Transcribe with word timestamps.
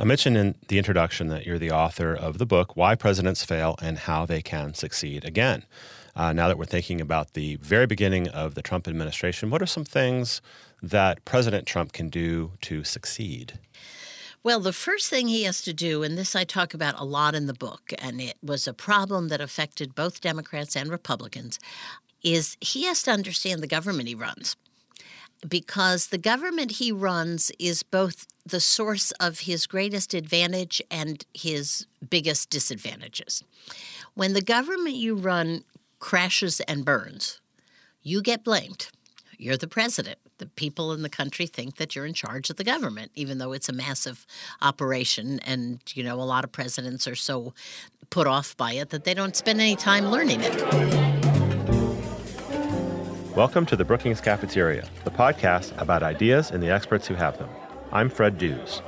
I 0.00 0.04
mentioned 0.04 0.38
in 0.38 0.54
the 0.68 0.78
introduction 0.78 1.28
that 1.28 1.44
you're 1.44 1.58
the 1.58 1.72
author 1.72 2.14
of 2.14 2.38
the 2.38 2.46
book, 2.46 2.74
Why 2.74 2.94
Presidents 2.94 3.44
Fail 3.44 3.76
and 3.82 3.98
How 3.98 4.24
They 4.24 4.40
Can 4.40 4.72
Succeed 4.72 5.26
Again. 5.26 5.66
Uh, 6.16 6.32
now 6.32 6.48
that 6.48 6.56
we're 6.56 6.64
thinking 6.64 7.02
about 7.02 7.34
the 7.34 7.56
very 7.56 7.84
beginning 7.84 8.26
of 8.26 8.54
the 8.54 8.62
Trump 8.62 8.88
administration, 8.88 9.50
what 9.50 9.60
are 9.60 9.66
some 9.66 9.84
things 9.84 10.40
that 10.82 11.22
President 11.26 11.66
Trump 11.66 11.92
can 11.92 12.08
do 12.08 12.52
to 12.62 12.82
succeed? 12.82 13.58
Well, 14.42 14.60
the 14.60 14.72
first 14.72 15.10
thing 15.10 15.28
he 15.28 15.42
has 15.42 15.60
to 15.60 15.74
do, 15.74 16.02
and 16.02 16.16
this 16.16 16.34
I 16.34 16.44
talk 16.44 16.72
about 16.72 16.98
a 16.98 17.04
lot 17.04 17.34
in 17.34 17.44
the 17.44 17.52
book, 17.52 17.92
and 17.98 18.22
it 18.22 18.38
was 18.42 18.66
a 18.66 18.72
problem 18.72 19.28
that 19.28 19.42
affected 19.42 19.94
both 19.94 20.22
Democrats 20.22 20.76
and 20.76 20.88
Republicans, 20.88 21.58
is 22.22 22.56
he 22.62 22.86
has 22.86 23.02
to 23.02 23.10
understand 23.10 23.62
the 23.62 23.66
government 23.66 24.08
he 24.08 24.14
runs 24.14 24.56
because 25.48 26.08
the 26.08 26.18
government 26.18 26.72
he 26.72 26.92
runs 26.92 27.50
is 27.58 27.82
both 27.82 28.26
the 28.44 28.60
source 28.60 29.10
of 29.12 29.40
his 29.40 29.66
greatest 29.66 30.14
advantage 30.14 30.82
and 30.90 31.24
his 31.34 31.86
biggest 32.08 32.50
disadvantages. 32.50 33.44
When 34.14 34.32
the 34.32 34.42
government 34.42 34.96
you 34.96 35.14
run 35.14 35.64
crashes 35.98 36.60
and 36.60 36.84
burns, 36.84 37.40
you 38.02 38.22
get 38.22 38.44
blamed. 38.44 38.88
You're 39.38 39.56
the 39.56 39.68
president. 39.68 40.18
The 40.38 40.46
people 40.46 40.92
in 40.92 41.02
the 41.02 41.10
country 41.10 41.46
think 41.46 41.76
that 41.76 41.94
you're 41.94 42.06
in 42.06 42.14
charge 42.14 42.50
of 42.50 42.56
the 42.56 42.64
government, 42.64 43.10
even 43.14 43.38
though 43.38 43.52
it's 43.52 43.68
a 43.68 43.74
massive 43.74 44.26
operation. 44.62 45.38
And, 45.40 45.80
you 45.94 46.02
know, 46.02 46.20
a 46.20 46.24
lot 46.24 46.44
of 46.44 46.52
presidents 46.52 47.06
are 47.06 47.14
so 47.14 47.52
put 48.08 48.26
off 48.26 48.56
by 48.56 48.72
it 48.72 48.90
that 48.90 49.04
they 49.04 49.14
don't 49.14 49.36
spend 49.36 49.60
any 49.60 49.76
time 49.76 50.06
learning 50.06 50.40
it. 50.42 51.29
Welcome 53.40 53.64
to 53.66 53.76
the 53.76 53.86
Brookings 53.86 54.20
Cafeteria, 54.20 54.86
the 55.04 55.10
podcast 55.10 55.72
about 55.80 56.02
ideas 56.02 56.50
and 56.50 56.62
the 56.62 56.68
experts 56.68 57.06
who 57.06 57.14
have 57.14 57.38
them. 57.38 57.48
I'm 57.90 58.10
Fred 58.10 58.36
Dews. 58.36 58.82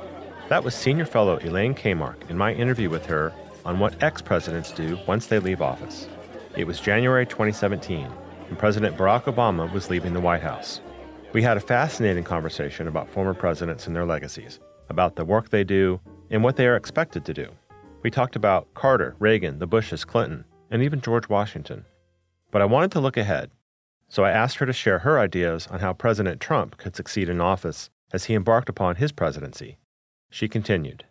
That 0.47 0.63
was 0.63 0.75
Senior 0.75 1.07
Fellow 1.07 1.39
Elaine 1.39 1.73
Kamarck 1.73 2.29
in 2.29 2.37
my 2.37 2.53
interview 2.53 2.87
with 2.87 3.03
her 3.07 3.33
on 3.65 3.79
what 3.79 4.03
ex 4.03 4.21
presidents 4.21 4.71
do 4.71 4.99
once 5.07 5.25
they 5.25 5.39
leave 5.39 5.63
office. 5.63 6.07
It 6.55 6.67
was 6.67 6.79
January 6.79 7.25
2017, 7.25 8.07
and 8.47 8.59
President 8.59 8.95
Barack 8.95 9.23
Obama 9.23 9.73
was 9.73 9.89
leaving 9.89 10.13
the 10.13 10.19
White 10.19 10.43
House. 10.43 10.81
We 11.31 11.41
had 11.41 11.57
a 11.57 11.59
fascinating 11.59 12.23
conversation 12.23 12.87
about 12.87 13.09
former 13.09 13.33
presidents 13.33 13.87
and 13.87 13.95
their 13.95 14.05
legacies, 14.05 14.59
about 14.87 15.15
the 15.15 15.25
work 15.25 15.49
they 15.49 15.63
do, 15.63 15.99
and 16.29 16.43
what 16.43 16.57
they 16.57 16.67
are 16.67 16.75
expected 16.75 17.25
to 17.25 17.33
do. 17.33 17.49
We 18.03 18.11
talked 18.11 18.35
about 18.35 18.71
Carter, 18.75 19.15
Reagan, 19.17 19.57
the 19.57 19.65
Bushes, 19.65 20.05
Clinton, 20.05 20.45
and 20.69 20.83
even 20.83 21.01
George 21.01 21.27
Washington. 21.27 21.85
But 22.51 22.61
I 22.61 22.65
wanted 22.65 22.91
to 22.91 22.99
look 22.99 23.17
ahead 23.17 23.49
so 24.13 24.23
I 24.23 24.29
asked 24.29 24.57
her 24.57 24.67
to 24.67 24.73
share 24.73 24.99
her 24.99 25.17
ideas 25.17 25.65
on 25.71 25.79
how 25.79 25.91
President 25.91 26.39
Trump 26.39 26.77
could 26.77 26.95
succeed 26.95 27.29
in 27.29 27.41
office 27.41 27.89
as 28.11 28.25
he 28.25 28.35
embarked 28.35 28.69
upon 28.69 28.97
his 28.97 29.11
presidency. 29.11 29.79
She 30.29 30.47
continued. 30.47 31.03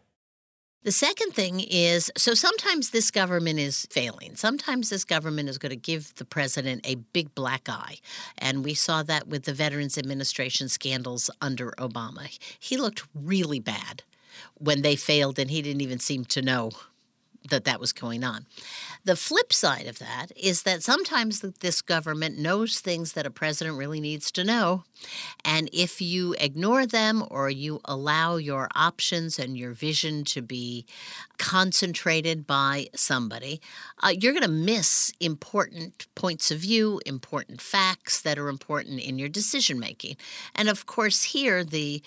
The 0.84 0.92
second 0.92 1.32
thing 1.32 1.58
is 1.58 2.12
so 2.16 2.34
sometimes 2.34 2.90
this 2.90 3.10
government 3.10 3.58
is 3.58 3.88
failing. 3.90 4.36
Sometimes 4.36 4.88
this 4.88 5.04
government 5.04 5.48
is 5.48 5.58
going 5.58 5.70
to 5.70 5.76
give 5.76 6.14
the 6.14 6.24
president 6.24 6.86
a 6.86 6.94
big 6.94 7.34
black 7.34 7.68
eye. 7.68 7.96
And 8.38 8.64
we 8.64 8.72
saw 8.72 9.02
that 9.02 9.26
with 9.26 9.46
the 9.46 9.52
Veterans 9.52 9.98
Administration 9.98 10.68
scandals 10.68 11.28
under 11.40 11.72
Obama. 11.78 12.28
He 12.60 12.76
looked 12.76 13.02
really 13.16 13.58
bad 13.58 14.04
when 14.58 14.82
they 14.82 14.94
failed, 14.94 15.40
and 15.40 15.50
he 15.50 15.60
didn't 15.60 15.80
even 15.80 15.98
seem 15.98 16.24
to 16.26 16.40
know 16.40 16.70
that 17.50 17.64
that 17.64 17.80
was 17.80 17.92
going 17.92 18.22
on. 18.22 18.46
The 19.04 19.16
flip 19.16 19.52
side 19.52 19.88
of 19.88 19.98
that 19.98 20.26
is 20.36 20.62
that 20.62 20.84
sometimes 20.84 21.40
this 21.40 21.82
government 21.82 22.38
knows 22.38 22.78
things 22.78 23.14
that 23.14 23.26
a 23.26 23.30
president 23.30 23.76
really 23.76 24.00
needs 24.00 24.30
to 24.32 24.44
know. 24.44 24.84
And 25.44 25.68
if 25.72 26.00
you 26.00 26.36
ignore 26.38 26.86
them 26.86 27.24
or 27.28 27.50
you 27.50 27.80
allow 27.84 28.36
your 28.36 28.68
options 28.76 29.40
and 29.40 29.58
your 29.58 29.72
vision 29.72 30.22
to 30.26 30.40
be 30.40 30.86
concentrated 31.42 32.46
by 32.46 32.86
somebody, 32.94 33.60
uh, 34.00 34.12
you're 34.16 34.32
going 34.32 34.44
to 34.44 34.48
miss 34.48 35.12
important 35.18 36.06
points 36.14 36.52
of 36.52 36.58
view, 36.60 37.00
important 37.04 37.60
facts 37.60 38.22
that 38.22 38.38
are 38.38 38.48
important 38.48 39.00
in 39.00 39.18
your 39.18 39.28
decision 39.28 39.80
making. 39.80 40.16
And 40.54 40.68
of 40.68 40.86
course, 40.86 41.24
here, 41.24 41.64
the 41.64 42.00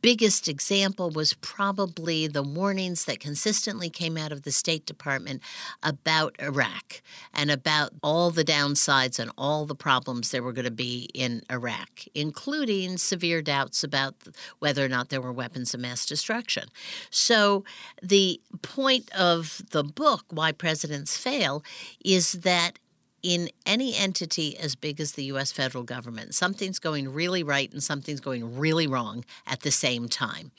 biggest 0.00 0.48
example 0.48 1.10
was 1.10 1.34
probably 1.34 2.28
the 2.28 2.42
warnings 2.42 3.04
that 3.04 3.20
consistently 3.20 3.90
came 3.90 4.16
out 4.16 4.32
of 4.32 4.44
the 4.44 4.50
State 4.50 4.86
Department 4.86 5.42
about 5.82 6.34
Iraq 6.40 7.02
and 7.34 7.50
about 7.50 7.90
all 8.02 8.30
the 8.30 8.44
downsides 8.44 9.18
and 9.18 9.30
all 9.36 9.66
the 9.66 9.74
problems 9.74 10.30
there 10.30 10.42
were 10.42 10.54
going 10.54 10.64
to 10.64 10.70
be 10.70 11.10
in 11.12 11.42
Iraq, 11.50 12.04
including 12.14 12.96
severe 12.96 13.42
doubts 13.42 13.84
about 13.84 14.14
whether 14.60 14.82
or 14.82 14.88
not 14.88 15.10
there 15.10 15.20
were 15.20 15.32
weapons 15.32 15.74
of 15.74 15.80
mass 15.80 16.06
destruction. 16.06 16.68
So, 17.10 17.64
the 18.02 18.40
point 18.78 19.10
of 19.10 19.60
the 19.72 19.82
book, 19.82 20.24
Why 20.30 20.52
Presidents 20.52 21.16
Fail, 21.16 21.64
is 22.04 22.30
that 22.32 22.78
in 23.24 23.50
any 23.66 23.96
entity 23.96 24.56
as 24.56 24.76
big 24.76 25.00
as 25.00 25.12
the 25.12 25.24
US 25.24 25.50
federal 25.50 25.82
government, 25.82 26.32
something's 26.36 26.78
going 26.78 27.12
really 27.12 27.42
right 27.42 27.72
and 27.72 27.82
something's 27.82 28.20
going 28.20 28.56
really 28.56 28.86
wrong 28.86 29.24
at 29.48 29.62
the 29.62 29.72
same 29.72 30.08
time. 30.08 30.52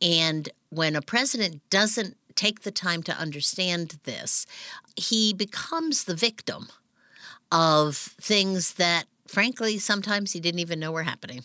And 0.00 0.48
when 0.70 0.96
a 0.96 1.02
president 1.02 1.60
doesn't 1.68 2.16
take 2.36 2.62
the 2.62 2.70
time 2.70 3.02
to 3.02 3.12
understand 3.12 3.98
this, 4.04 4.46
he 4.96 5.34
becomes 5.34 6.04
the 6.04 6.14
victim 6.14 6.68
of 7.52 7.98
things 7.98 8.74
that, 8.74 9.04
frankly, 9.26 9.76
sometimes 9.76 10.32
he 10.32 10.40
didn't 10.40 10.60
even 10.60 10.80
know 10.80 10.90
were 10.90 11.02
happening. 11.02 11.42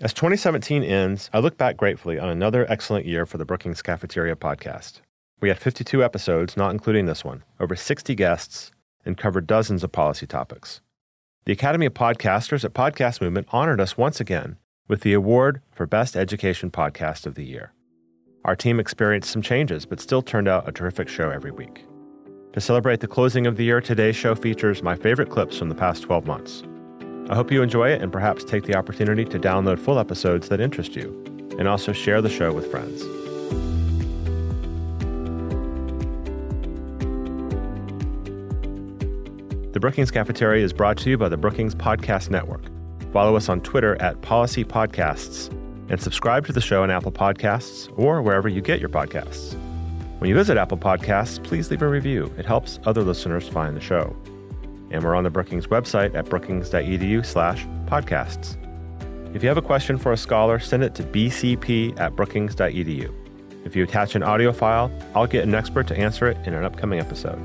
As 0.00 0.14
2017 0.14 0.84
ends, 0.84 1.28
I 1.32 1.40
look 1.40 1.58
back 1.58 1.76
gratefully 1.76 2.20
on 2.20 2.28
another 2.28 2.70
excellent 2.70 3.04
year 3.04 3.26
for 3.26 3.36
the 3.36 3.44
Brookings 3.44 3.82
Cafeteria 3.82 4.36
podcast. 4.36 5.00
We 5.40 5.48
had 5.48 5.58
52 5.58 6.04
episodes, 6.04 6.56
not 6.56 6.72
including 6.72 7.06
this 7.06 7.24
one, 7.24 7.44
over 7.58 7.74
60 7.74 8.14
guests, 8.14 8.72
and 9.06 9.16
covered 9.16 9.46
dozens 9.46 9.82
of 9.82 9.90
policy 9.90 10.26
topics. 10.26 10.82
The 11.46 11.52
Academy 11.52 11.86
of 11.86 11.94
Podcasters 11.94 12.62
at 12.62 12.74
Podcast 12.74 13.22
Movement 13.22 13.48
honored 13.50 13.80
us 13.80 13.96
once 13.96 14.20
again 14.20 14.58
with 14.86 15.00
the 15.00 15.14
award 15.14 15.62
for 15.72 15.86
Best 15.86 16.14
Education 16.14 16.70
Podcast 16.70 17.24
of 17.24 17.36
the 17.36 17.44
Year. 17.44 17.72
Our 18.44 18.54
team 18.54 18.78
experienced 18.78 19.30
some 19.30 19.40
changes, 19.40 19.86
but 19.86 20.00
still 20.00 20.20
turned 20.20 20.48
out 20.48 20.68
a 20.68 20.72
terrific 20.72 21.08
show 21.08 21.30
every 21.30 21.50
week. 21.50 21.86
To 22.52 22.60
celebrate 22.60 23.00
the 23.00 23.06
closing 23.06 23.46
of 23.46 23.56
the 23.56 23.64
year, 23.64 23.80
today's 23.80 24.16
show 24.16 24.34
features 24.34 24.82
my 24.82 24.96
favorite 24.96 25.30
clips 25.30 25.56
from 25.56 25.70
the 25.70 25.74
past 25.74 26.02
12 26.02 26.26
months. 26.26 26.62
I 27.30 27.34
hope 27.34 27.50
you 27.50 27.62
enjoy 27.62 27.90
it 27.90 28.02
and 28.02 28.12
perhaps 28.12 28.44
take 28.44 28.64
the 28.64 28.74
opportunity 28.74 29.24
to 29.24 29.38
download 29.38 29.78
full 29.78 29.98
episodes 29.98 30.48
that 30.48 30.60
interest 30.60 30.96
you, 30.96 31.24
and 31.58 31.66
also 31.66 31.92
share 31.92 32.20
the 32.20 32.28
show 32.28 32.52
with 32.52 32.70
friends. 32.70 33.04
The 39.72 39.78
Brookings 39.78 40.10
Cafeteria 40.10 40.64
is 40.64 40.72
brought 40.72 40.96
to 40.98 41.10
you 41.10 41.16
by 41.16 41.28
the 41.28 41.36
Brookings 41.36 41.76
Podcast 41.76 42.28
Network. 42.28 42.64
Follow 43.12 43.36
us 43.36 43.48
on 43.48 43.60
Twitter 43.60 43.94
at 44.02 44.20
Policy 44.20 44.64
Podcasts 44.64 45.48
and 45.88 46.02
subscribe 46.02 46.44
to 46.46 46.52
the 46.52 46.60
show 46.60 46.82
on 46.82 46.90
Apple 46.90 47.12
Podcasts 47.12 47.88
or 47.96 48.20
wherever 48.20 48.48
you 48.48 48.60
get 48.60 48.80
your 48.80 48.88
podcasts. 48.88 49.54
When 50.18 50.28
you 50.28 50.34
visit 50.34 50.56
Apple 50.56 50.76
Podcasts, 50.76 51.40
please 51.40 51.70
leave 51.70 51.82
a 51.82 51.88
review. 51.88 52.34
It 52.36 52.46
helps 52.46 52.80
other 52.84 53.04
listeners 53.04 53.46
find 53.46 53.76
the 53.76 53.80
show. 53.80 54.16
And 54.90 55.04
we're 55.04 55.14
on 55.14 55.22
the 55.22 55.30
Brookings 55.30 55.68
website 55.68 56.16
at 56.16 56.28
brookings.edu 56.28 57.24
slash 57.24 57.64
podcasts. 57.86 58.56
If 59.36 59.44
you 59.44 59.48
have 59.48 59.56
a 59.56 59.62
question 59.62 59.98
for 59.98 60.10
a 60.10 60.16
scholar, 60.16 60.58
send 60.58 60.82
it 60.82 60.96
to 60.96 61.04
bcp 61.04 61.96
at 62.00 62.16
brookings.edu. 62.16 63.14
If 63.64 63.76
you 63.76 63.84
attach 63.84 64.16
an 64.16 64.24
audio 64.24 64.50
file, 64.50 64.90
I'll 65.14 65.28
get 65.28 65.44
an 65.44 65.54
expert 65.54 65.86
to 65.86 65.96
answer 65.96 66.26
it 66.26 66.36
in 66.44 66.54
an 66.54 66.64
upcoming 66.64 66.98
episode. 66.98 67.38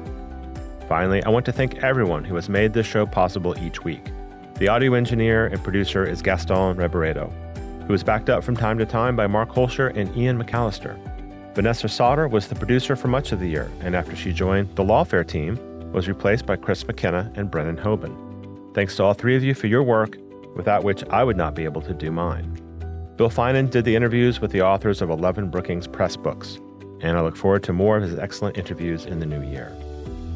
Finally, 0.88 1.24
I 1.24 1.30
want 1.30 1.46
to 1.46 1.52
thank 1.52 1.84
everyone 1.84 2.24
who 2.24 2.36
has 2.36 2.50
made 2.50 2.74
this 2.74 2.86
show 2.86 3.06
possible 3.06 3.58
each 3.64 3.84
week. 3.84 4.12
The 4.56 4.68
audio 4.68 4.94
engineer 4.94 5.48
and 5.48 5.64
producer 5.64 6.06
is 6.06 6.22
Gaston 6.22 6.78
Reboredo 6.78 7.34
who 7.86 7.94
was 7.94 8.04
backed 8.04 8.30
up 8.30 8.44
from 8.44 8.58
time 8.58 8.78
to 8.80 8.86
time 8.86 9.16
by 9.16 9.28
Mark 9.28 9.50
Holscher 9.50 9.96
and 9.96 10.16
Ian 10.18 10.42
McAllister. 10.42 10.98
Vanessa 11.54 11.88
Sauter 11.88 12.28
was 12.28 12.48
the 12.48 12.56
producer 12.56 12.96
for 12.96 13.08
much 13.08 13.32
of 13.32 13.40
the 13.40 13.48
year, 13.48 13.72
and 13.82 13.96
after 13.96 14.16
she 14.16 14.34
joined 14.34 14.76
the 14.76 14.84
Lawfare 14.84 15.26
team, 15.26 15.60
was 15.92 16.08
replaced 16.08 16.46
by 16.46 16.56
Chris 16.56 16.86
McKenna 16.86 17.32
and 17.36 17.50
Brennan 17.50 17.78
Hoban. 17.78 18.74
Thanks 18.74 18.96
to 18.98 19.04
all 19.04 19.14
three 19.14 19.36
of 19.36 19.44
you 19.44 19.54
for 19.54 19.68
your 19.68 19.84
work, 19.84 20.18
without 20.56 20.84
which 20.84 21.04
I 21.10 21.24
would 21.24 21.38
not 21.38 21.56
be 21.56 21.64
able 21.64 21.82
to 21.84 21.94
do 21.94 22.12
mine. 22.12 22.62
Bill 23.16 23.30
Finan 23.30 23.70
did 23.70 23.86
the 23.86 23.96
interviews 23.96 24.42
with 24.42 24.52
the 24.52 24.62
authors 24.62 25.02
of 25.02 25.10
11 25.10 25.50
Brookings 25.50 25.88
Press 25.88 26.18
books, 26.18 26.60
and 27.02 27.18
I 27.18 27.22
look 27.22 27.38
forward 27.38 27.64
to 27.64 27.74
more 27.74 27.98
of 27.98 28.04
his 28.04 28.18
excellent 28.18 28.58
interviews 28.58 29.06
in 29.06 29.20
the 29.20 29.26
new 29.26 29.42
year. 29.44 29.74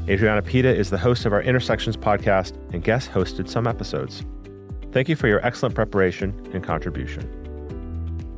Adrianna 0.09 0.43
Pita 0.43 0.75
is 0.75 0.89
the 0.89 0.97
host 0.97 1.27
of 1.27 1.33
our 1.33 1.41
Intersections 1.43 1.95
podcast 1.95 2.53
and 2.73 2.83
guest 2.83 3.11
hosted 3.11 3.47
some 3.47 3.67
episodes. 3.67 4.25
Thank 4.91 5.07
you 5.07 5.15
for 5.15 5.27
your 5.27 5.45
excellent 5.45 5.75
preparation 5.75 6.33
and 6.51 6.63
contribution. 6.63 7.29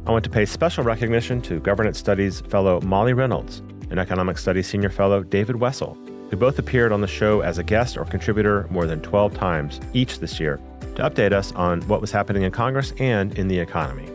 I 0.06 0.12
want 0.12 0.26
to 0.26 0.30
pay 0.30 0.44
special 0.44 0.84
recognition 0.84 1.42
to 1.44 1.62
Governance 1.62 1.98
Studies 1.98 2.42
fellow 2.42 2.82
Molly 2.82 3.14
Reynolds 3.14 3.60
and 3.90 4.02
Economic 4.02 4.38
Studies 4.38 4.68
senior 4.68 4.90
fellow 4.90 5.24
David 5.24 5.62
Wessel, 5.62 5.98
who 6.30 6.36
both 6.36 6.60
appeared 6.60 6.92
on 6.92 7.00
the 7.00 7.08
show 7.08 7.40
as 7.40 7.58
a 7.58 7.64
guest 7.64 7.96
or 7.96 8.04
contributor 8.04 8.68
more 8.70 8.86
than 8.86 9.02
12 9.02 9.34
times 9.34 9.80
each 9.94 10.20
this 10.20 10.42
year 10.42 10.60
to 10.96 11.10
update 11.10 11.32
us 11.32 11.54
on 11.54 11.80
what 11.84 12.02
was 12.02 12.12
happening 12.12 12.44
in 12.44 12.52
Congress 12.52 12.92
and 13.00 13.40
in 13.40 13.48
the 13.48 13.58
economy. 13.58 14.10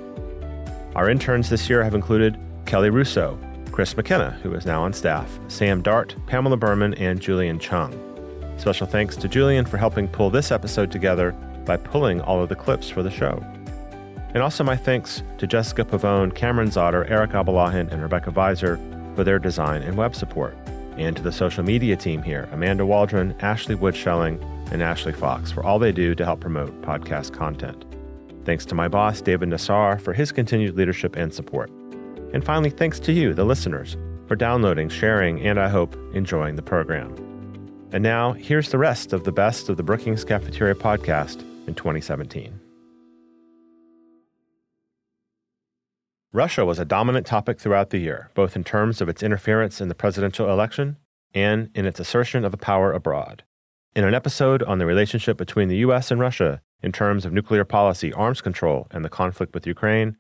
Our 0.95 1.09
interns 1.09 1.49
this 1.49 1.71
year 1.71 1.83
have 1.83 1.95
included 1.95 2.39
Kelly 2.67 2.91
Russo, 2.91 3.39
Chris 3.77 3.95
McKenna, 3.95 4.31
who 4.43 4.55
is 4.55 4.65
now 4.65 4.83
on 4.83 4.95
staff, 4.95 5.39
Sam 5.49 5.83
Dart, 5.83 6.17
Pamela 6.27 6.57
Berman, 6.57 6.95
and 6.95 7.21
Julian 7.21 7.59
Chung. 7.59 7.93
Special 8.57 8.87
thanks 8.87 9.17
to 9.17 9.29
Julian 9.29 9.67
for 9.67 9.77
helping 9.77 10.09
pull 10.09 10.31
this 10.31 10.51
episode 10.51 10.91
together 10.91 11.33
by 11.67 11.77
pulling 11.77 12.23
all 12.23 12.43
of 12.43 12.49
the 12.49 12.55
clips 12.55 12.89
for 12.89 13.03
the 13.03 13.11
show. 13.11 13.39
And 14.33 14.39
also 14.39 14.65
my 14.65 14.77
thanks 14.77 15.23
to 15.37 15.47
Jessica 15.47 15.85
Pavone, 15.85 16.35
Cameron 16.35 16.71
Zotter, 16.71 17.05
Eric 17.11 17.33
Abalahin, 17.33 17.93
and 17.93 18.01
Rebecca 18.01 18.31
Viser 18.31 18.79
for 19.15 19.25
their 19.25 19.39
design 19.39 19.83
and 19.83 19.95
web 19.95 20.15
support. 20.15 20.57
And 20.97 21.15
to 21.15 21.23
the 21.23 21.31
social 21.31 21.63
media 21.63 21.97
team 21.97 22.23
here, 22.23 22.49
Amanda 22.53 22.87
Waldron, 22.87 23.35
Ashley 23.41 23.75
Wood 23.75 23.95
Schelling, 23.95 24.43
and 24.73 24.83
Ashley 24.83 25.13
Fox 25.13 25.53
for 25.53 25.63
all 25.63 25.79
they 25.79 25.93
do 25.93 26.15
to 26.15 26.25
help 26.25 26.41
promote 26.41 26.81
podcast 26.81 27.35
content. 27.35 27.85
Thanks 28.47 28.65
to 28.65 28.75
my 28.75 28.89
boss, 28.89 29.21
David 29.21 29.51
Nassar, 29.51 30.01
for 30.01 30.15
his 30.15 30.33
continued 30.33 30.77
leadership 30.77 31.15
and 31.15 31.35
support. 31.35 31.71
And 32.33 32.45
finally, 32.45 32.71
thanks 32.71 33.01
to 33.01 33.13
you, 33.13 33.35
the 33.35 33.45
listeners, 33.45 33.97
for 34.27 34.37
downloading, 34.37 34.89
sharing, 34.89 35.41
and 35.41 35.59
I 35.59 35.69
hope 35.69 35.97
enjoying 36.13 36.57
the 36.57 36.63
program. 36.63 37.15
And 37.93 38.03
now, 38.03 38.33
here's 38.33 38.71
the 38.71 38.79
rest 38.79 39.13
of 39.13 39.25
the 39.25 39.33
best 39.33 39.69
of 39.69 39.77
the 39.77 39.83
Brookings 39.83 40.25
Cafeteria 40.25 40.75
podcast 40.75 41.41
in 41.67 41.75
2017. 41.75 42.61
Russia 46.33 46.67
was 46.67 46.79
a 46.79 46.85
dominant 46.85 47.27
topic 47.27 47.59
throughout 47.59 47.91
the 47.91 47.99
year, 47.99 48.31
both 48.35 48.57
in 48.57 48.65
terms 48.65 49.01
of 49.01 49.09
its 49.09 49.23
interference 49.23 49.81
in 49.81 49.89
the 49.89 49.95
presidential 49.95 50.51
election 50.51 50.97
and 51.33 51.71
in 51.75 51.87
its 51.87 52.01
assertion 52.01 52.45
of 52.45 52.53
a 52.53 52.59
power 52.59 52.93
abroad. 52.93 53.45
In 53.95 54.05
an 54.05 54.13
episode 54.13 54.63
on 54.65 54.79
the 54.79 54.85
relationship 54.85 55.39
between 55.39 55.69
the 55.69 55.79
U.S. 55.79 56.11
and 56.11 56.21
Russia 56.21 56.61
in 56.83 56.93
terms 56.93 57.25
of 57.25 57.33
nuclear 57.33 57.65
policy, 57.65 58.13
arms 58.13 58.43
control, 58.43 58.87
and 58.91 59.05
the 59.05 59.09
conflict 59.09 59.55
with 59.55 59.67
Ukraine, 59.67 60.17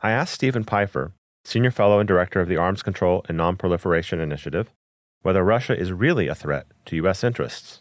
I 0.00 0.12
asked 0.12 0.32
Steven 0.32 0.64
Pifer, 0.64 1.12
Senior 1.48 1.70
Fellow 1.70 1.98
and 1.98 2.06
Director 2.06 2.42
of 2.42 2.48
the 2.48 2.58
Arms 2.58 2.82
Control 2.82 3.24
and 3.26 3.38
Nonproliferation 3.38 4.20
Initiative, 4.20 4.70
whether 5.22 5.42
Russia 5.42 5.74
is 5.74 5.92
really 5.92 6.28
a 6.28 6.34
threat 6.34 6.66
to 6.84 6.96
U.S. 6.96 7.24
interests. 7.24 7.80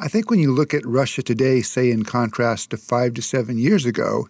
I 0.00 0.08
think 0.08 0.30
when 0.30 0.40
you 0.40 0.52
look 0.52 0.74
at 0.74 0.84
Russia 0.84 1.22
today, 1.22 1.60
say 1.60 1.92
in 1.92 2.02
contrast 2.02 2.70
to 2.70 2.76
five 2.76 3.14
to 3.14 3.22
seven 3.22 3.56
years 3.56 3.86
ago, 3.86 4.26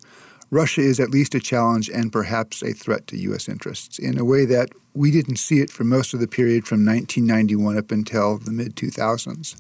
Russia 0.51 0.83
is 0.83 1.01
at 1.01 1.09
least 1.09 1.35
a 1.35 1.41
challenge 1.41 1.89
and 1.89 2.13
perhaps 2.13 2.63
a 2.63 2.75
threat 2.75 3.07
to 3.07 3.17
U.S. 3.17 3.49
interests 3.49 3.99
in 3.99 4.19
a 4.19 4.25
way 4.25 4.45
that 4.45 4.69
we 4.93 5.11
didn't 5.11 5.37
see 5.37 5.61
it 5.61 5.71
for 5.71 5.85
most 5.85 6.13
of 6.13 6.21
the 6.21 6.29
period 6.29 6.67
from 6.67 6.85
1991 6.85 7.79
up 7.79 7.91
until 7.91 8.37
the 8.37 8.53
mid 8.53 8.77
2000s. 8.77 9.59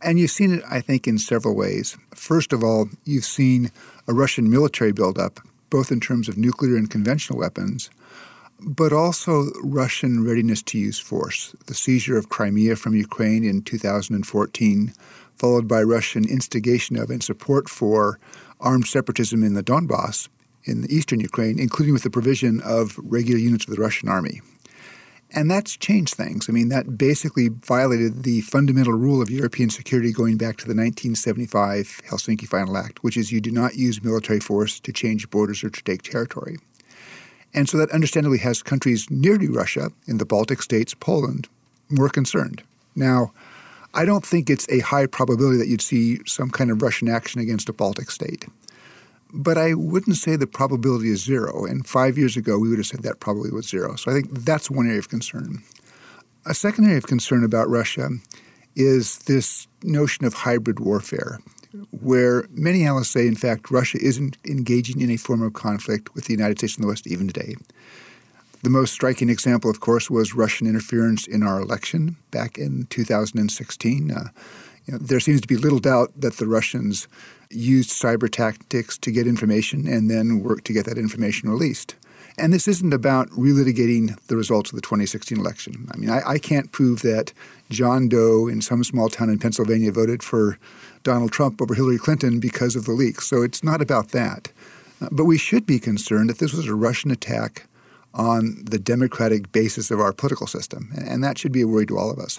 And 0.00 0.18
you've 0.18 0.30
seen 0.30 0.54
it, 0.54 0.62
I 0.70 0.80
think, 0.80 1.06
in 1.06 1.18
several 1.18 1.54
ways. 1.54 1.98
First 2.14 2.54
of 2.54 2.64
all, 2.64 2.88
you've 3.04 3.26
seen 3.26 3.70
a 4.06 4.14
Russian 4.14 4.48
military 4.48 4.92
buildup, 4.92 5.40
both 5.70 5.92
in 5.92 6.00
terms 6.00 6.28
of 6.28 6.38
nuclear 6.38 6.76
and 6.76 6.90
conventional 6.90 7.38
weapons, 7.38 7.90
but 8.60 8.92
also 8.92 9.50
Russian 9.62 10.24
readiness 10.24 10.62
to 10.64 10.78
use 10.78 10.98
force. 10.98 11.54
The 11.66 11.74
seizure 11.74 12.18
of 12.18 12.28
Crimea 12.28 12.76
from 12.76 12.94
Ukraine 12.94 13.44
in 13.44 13.62
2014, 13.62 14.92
followed 15.36 15.68
by 15.68 15.82
Russian 15.82 16.28
instigation 16.28 16.96
of 16.98 17.10
and 17.10 17.22
support 17.22 17.68
for 17.68 18.18
armed 18.60 18.86
separatism 18.86 19.42
in 19.44 19.54
the 19.54 19.62
Donbass 19.62 20.28
in 20.64 20.82
the 20.82 20.94
eastern 20.94 21.20
Ukraine, 21.20 21.58
including 21.58 21.94
with 21.94 22.02
the 22.02 22.10
provision 22.10 22.60
of 22.60 22.98
regular 22.98 23.38
units 23.38 23.66
of 23.66 23.74
the 23.74 23.80
Russian 23.80 24.08
army. 24.08 24.42
And 25.30 25.50
that's 25.50 25.76
changed 25.76 26.14
things. 26.14 26.48
I 26.48 26.52
mean, 26.52 26.70
that 26.70 26.96
basically 26.96 27.48
violated 27.48 28.22
the 28.22 28.40
fundamental 28.42 28.94
rule 28.94 29.20
of 29.20 29.28
European 29.30 29.68
security 29.68 30.10
going 30.10 30.38
back 30.38 30.56
to 30.58 30.64
the 30.64 30.74
1975 30.74 32.00
Helsinki 32.08 32.48
Final 32.48 32.78
Act, 32.78 33.04
which 33.04 33.16
is 33.16 33.30
you 33.30 33.40
do 33.40 33.50
not 33.50 33.74
use 33.74 34.02
military 34.02 34.40
force 34.40 34.80
to 34.80 34.92
change 34.92 35.28
borders 35.28 35.62
or 35.62 35.68
to 35.68 35.82
take 35.84 36.02
territory. 36.02 36.56
And 37.52 37.68
so 37.68 37.76
that 37.78 37.90
understandably 37.90 38.38
has 38.38 38.62
countries 38.62 39.10
near 39.10 39.36
to 39.36 39.52
Russia, 39.52 39.90
in 40.06 40.18
the 40.18 40.26
Baltic 40.26 40.62
states, 40.62 40.94
Poland, 40.94 41.48
more 41.90 42.08
concerned. 42.08 42.62
Now, 42.94 43.32
I 43.94 44.04
don't 44.04 44.24
think 44.24 44.48
it's 44.48 44.68
a 44.68 44.80
high 44.80 45.06
probability 45.06 45.58
that 45.58 45.68
you'd 45.68 45.82
see 45.82 46.20
some 46.26 46.50
kind 46.50 46.70
of 46.70 46.82
Russian 46.82 47.08
action 47.08 47.40
against 47.40 47.68
a 47.68 47.72
Baltic 47.72 48.10
state. 48.10 48.46
But 49.32 49.58
I 49.58 49.74
wouldn't 49.74 50.16
say 50.16 50.36
the 50.36 50.46
probability 50.46 51.10
is 51.10 51.22
zero. 51.22 51.64
And 51.64 51.86
five 51.86 52.16
years 52.16 52.36
ago, 52.36 52.58
we 52.58 52.68
would 52.68 52.78
have 52.78 52.86
said 52.86 53.02
that 53.02 53.20
probably 53.20 53.50
was 53.50 53.68
zero. 53.68 53.96
So 53.96 54.10
I 54.10 54.14
think 54.14 54.30
that's 54.30 54.70
one 54.70 54.86
area 54.86 54.98
of 54.98 55.08
concern. 55.08 55.62
A 56.46 56.54
second 56.54 56.86
area 56.86 56.98
of 56.98 57.06
concern 57.06 57.44
about 57.44 57.68
Russia 57.68 58.08
is 58.74 59.18
this 59.20 59.66
notion 59.82 60.24
of 60.24 60.32
hybrid 60.32 60.80
warfare, 60.80 61.40
where 61.90 62.46
many 62.50 62.84
analysts 62.84 63.10
say, 63.10 63.26
in 63.26 63.34
fact, 63.34 63.70
Russia 63.70 63.98
isn't 64.00 64.38
engaging 64.46 65.00
in 65.00 65.10
a 65.10 65.16
form 65.16 65.42
of 65.42 65.52
conflict 65.52 66.14
with 66.14 66.24
the 66.24 66.32
United 66.32 66.58
States 66.58 66.76
and 66.76 66.84
the 66.84 66.88
West 66.88 67.06
even 67.06 67.26
today. 67.26 67.56
The 68.62 68.70
most 68.70 68.92
striking 68.92 69.28
example, 69.28 69.70
of 69.70 69.80
course, 69.80 70.10
was 70.10 70.34
Russian 70.34 70.66
interference 70.66 71.26
in 71.26 71.42
our 71.42 71.60
election 71.60 72.16
back 72.30 72.58
in 72.58 72.86
2016. 72.90 74.10
Uh, 74.10 74.28
you 74.86 74.92
know, 74.92 74.98
there 74.98 75.20
seems 75.20 75.40
to 75.40 75.48
be 75.48 75.56
little 75.56 75.78
doubt 75.78 76.12
that 76.16 76.38
the 76.38 76.46
Russians 76.46 77.06
used 77.50 77.90
cyber 77.90 78.30
tactics 78.30 78.98
to 78.98 79.10
get 79.10 79.26
information 79.26 79.86
and 79.86 80.10
then 80.10 80.42
work 80.42 80.64
to 80.64 80.72
get 80.72 80.86
that 80.86 80.98
information 80.98 81.48
released. 81.48 81.94
And 82.36 82.52
this 82.52 82.68
isn't 82.68 82.92
about 82.92 83.28
relitigating 83.30 84.16
the 84.26 84.36
results 84.36 84.70
of 84.70 84.76
the 84.76 84.82
2016 84.82 85.38
election. 85.38 85.88
I 85.92 85.96
mean, 85.96 86.10
I, 86.10 86.20
I, 86.24 86.38
can't 86.38 86.70
prove 86.70 87.02
that 87.02 87.32
John 87.68 88.08
Doe 88.08 88.46
in 88.46 88.60
some 88.62 88.84
small 88.84 89.08
town 89.08 89.28
in 89.28 89.40
Pennsylvania 89.40 89.90
voted 89.90 90.22
for 90.22 90.56
Donald 91.02 91.32
Trump 91.32 91.60
over 91.60 91.74
Hillary 91.74 91.98
Clinton 91.98 92.38
because 92.38 92.76
of 92.76 92.84
the 92.84 92.92
leaks. 92.92 93.26
So 93.26 93.42
it's 93.42 93.64
not 93.64 93.82
about 93.82 94.10
that. 94.10 94.52
Uh, 95.00 95.08
but 95.10 95.24
we 95.24 95.38
should 95.38 95.66
be 95.66 95.80
concerned 95.80 96.30
that 96.30 96.38
this 96.38 96.52
was 96.52 96.68
a 96.68 96.74
Russian 96.74 97.10
attack 97.10 97.66
on 98.14 98.62
the 98.64 98.78
democratic 98.78 99.50
basis 99.50 99.90
of 99.90 100.00
our 100.00 100.12
political 100.12 100.46
system. 100.46 100.90
And 100.96 101.22
that 101.24 101.38
should 101.38 101.52
be 101.52 101.62
a 101.62 101.66
worry 101.68 101.86
to 101.86 101.98
all 101.98 102.10
of 102.10 102.18
us. 102.18 102.38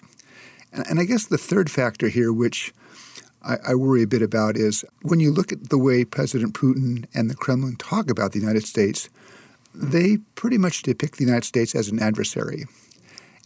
And, 0.71 0.87
and 0.87 0.99
I 0.99 1.03
guess 1.03 1.25
the 1.25 1.37
third 1.37 1.69
factor 1.69 2.07
here, 2.07 2.31
which 2.31 2.73
I, 3.43 3.57
I, 3.69 3.75
worry 3.75 4.03
a 4.03 4.07
bit 4.07 4.21
about 4.21 4.57
is 4.57 4.83
when 5.01 5.19
you 5.19 5.31
look 5.31 5.51
at 5.51 5.69
the 5.69 5.77
way 5.77 6.03
President 6.03 6.53
Putin 6.53 7.05
and 7.13 7.29
the 7.29 7.35
Kremlin 7.35 7.77
talk 7.77 8.09
about 8.09 8.33
the 8.33 8.39
United 8.39 8.65
States, 8.65 9.09
they 9.73 10.17
pretty 10.35 10.57
much 10.57 10.83
depict 10.83 11.17
the 11.17 11.25
United 11.25 11.45
States 11.45 11.75
as 11.75 11.89
an 11.89 11.99
adversary. 11.99 12.65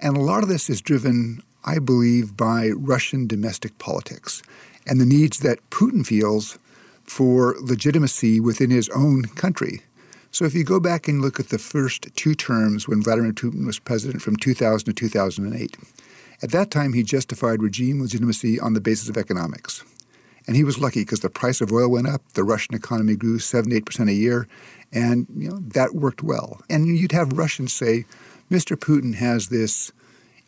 And 0.01 0.17
a 0.17 0.21
lot 0.21 0.43
of 0.43 0.49
this 0.49 0.69
is 0.69 0.81
driven, 0.81 1.43
I 1.63 1.79
believe, 1.79 2.35
by 2.35 2.69
Russian 2.69 3.27
domestic 3.27 3.77
politics 3.77 4.41
and 4.87 4.99
the 4.99 5.05
needs 5.05 5.39
that 5.39 5.69
Putin 5.69 6.05
feels 6.05 6.57
for 7.03 7.55
legitimacy 7.59 8.39
within 8.39 8.69
his 8.69 8.89
own 8.89 9.23
country. 9.23 9.81
So 10.31 10.45
if 10.45 10.55
you 10.55 10.63
go 10.63 10.79
back 10.79 11.07
and 11.07 11.21
look 11.21 11.39
at 11.39 11.49
the 11.49 11.59
first 11.59 12.07
two 12.15 12.33
terms 12.33 12.87
when 12.87 13.03
Vladimir 13.03 13.33
Putin 13.33 13.65
was 13.65 13.77
president 13.77 14.21
from 14.21 14.35
2000 14.37 14.85
to 14.85 14.93
2008, 14.93 15.77
at 16.43 16.51
that 16.51 16.69
time, 16.69 16.91
he 16.91 17.03
justified 17.03 17.63
regime 17.63 18.01
legitimacy 18.01 18.59
on 18.59 18.73
the 18.73 18.81
basis 18.81 19.07
of 19.07 19.15
economics. 19.15 19.83
And 20.45 20.57
he 20.57 20.65
was 20.65 20.77
lucky 20.77 20.99
because 21.01 21.21
the 21.21 21.29
price 21.29 21.61
of 21.61 21.71
oil 21.71 21.89
went 21.89 22.07
up, 22.07 22.21
the 22.33 22.43
Russian 22.43 22.75
economy 22.75 23.15
grew 23.15 23.39
7 23.39 23.71
8% 23.71 24.09
a 24.09 24.13
year, 24.13 24.45
and 24.91 25.25
you 25.37 25.49
know, 25.49 25.59
that 25.59 25.95
worked 25.95 26.21
well. 26.21 26.59
And 26.69 26.97
you'd 26.97 27.13
have 27.13 27.31
Russians 27.31 27.71
say, 27.71 28.03
Mr. 28.51 28.75
Putin 28.75 29.15
has 29.15 29.47
this 29.47 29.93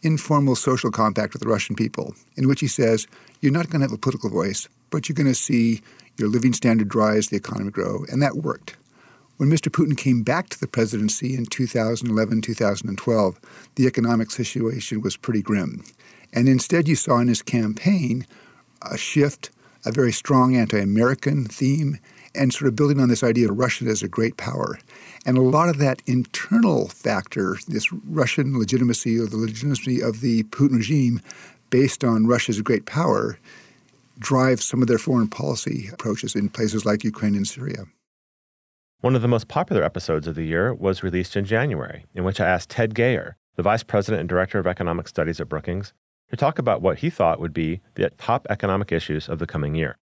informal 0.01 0.55
social 0.55 0.91
compact 0.91 1.31
with 1.31 1.41
the 1.41 1.47
Russian 1.47 1.77
people 1.77 2.13
in 2.35 2.47
which 2.47 2.59
he 2.59 2.67
says, 2.67 3.07
you're 3.39 3.53
not 3.53 3.69
going 3.69 3.79
to 3.79 3.87
have 3.87 3.93
a 3.93 3.97
political 3.97 4.29
voice, 4.29 4.67
but 4.89 5.07
you're 5.07 5.15
going 5.15 5.27
to 5.27 5.33
see 5.33 5.81
your 6.17 6.27
living 6.27 6.51
standard 6.51 6.93
rise, 6.93 7.29
the 7.29 7.37
economy 7.37 7.71
grow. 7.71 8.05
And 8.11 8.21
that 8.21 8.35
worked. 8.35 8.75
When 9.37 9.49
Mr. 9.49 9.69
Putin 9.69 9.97
came 9.97 10.23
back 10.23 10.47
to 10.49 10.59
the 10.59 10.67
presidency 10.67 11.35
in 11.35 11.45
2011, 11.45 12.41
2012, 12.41 13.39
the 13.75 13.85
economic 13.85 14.31
situation 14.31 15.01
was 15.01 15.17
pretty 15.17 15.41
grim. 15.41 15.83
And 16.31 16.47
instead, 16.47 16.87
you 16.87 16.95
saw 16.95 17.19
in 17.19 17.27
his 17.27 17.41
campaign 17.41 18.25
a 18.81 18.97
shift, 18.97 19.49
a 19.85 19.91
very 19.91 20.13
strong 20.13 20.55
anti 20.55 20.79
American 20.79 21.43
theme, 21.43 21.99
and 22.33 22.53
sort 22.53 22.69
of 22.69 22.77
building 22.77 23.01
on 23.01 23.09
this 23.09 23.23
idea 23.23 23.51
of 23.51 23.57
Russia 23.57 23.83
as 23.85 24.01
a 24.01 24.07
great 24.07 24.37
power. 24.37 24.79
And 25.25 25.37
a 25.37 25.41
lot 25.41 25.67
of 25.67 25.79
that 25.79 26.01
internal 26.05 26.87
factor, 26.87 27.57
this 27.67 27.91
Russian 27.91 28.57
legitimacy 28.57 29.19
or 29.19 29.25
the 29.25 29.37
legitimacy 29.37 30.01
of 30.01 30.21
the 30.21 30.43
Putin 30.43 30.77
regime 30.77 31.19
based 31.69 32.05
on 32.05 32.25
Russia's 32.25 32.61
great 32.61 32.85
power, 32.85 33.37
drives 34.17 34.63
some 34.63 34.81
of 34.81 34.87
their 34.87 34.97
foreign 34.97 35.27
policy 35.27 35.89
approaches 35.91 36.35
in 36.35 36.47
places 36.47 36.85
like 36.85 37.03
Ukraine 37.03 37.35
and 37.35 37.45
Syria. 37.45 37.85
One 39.01 39.15
of 39.15 39.21
the 39.21 39.27
most 39.27 39.47
popular 39.47 39.83
episodes 39.83 40.25
of 40.25 40.35
the 40.35 40.45
year 40.45 40.73
was 40.73 41.03
released 41.03 41.35
in 41.35 41.45
January, 41.45 42.05
in 42.13 42.23
which 42.23 42.39
I 42.39 42.47
asked 42.47 42.69
Ted 42.69 42.95
Gayer, 42.95 43.37
the 43.55 43.63
Vice 43.63 43.83
President 43.83 44.21
and 44.21 44.29
Director 44.29 44.57
of 44.57 44.65
Economic 44.65 45.07
Studies 45.07 45.39
at 45.39 45.49
Brookings, 45.49 45.93
to 46.29 46.35
talk 46.35 46.57
about 46.57 46.81
what 46.81 46.99
he 46.99 47.09
thought 47.09 47.39
would 47.39 47.53
be 47.53 47.81
the 47.93 48.09
top 48.11 48.47
economic 48.49 48.91
issues 48.91 49.29
of 49.29 49.39
the 49.39 49.45
coming 49.45 49.75
year. 49.75 49.97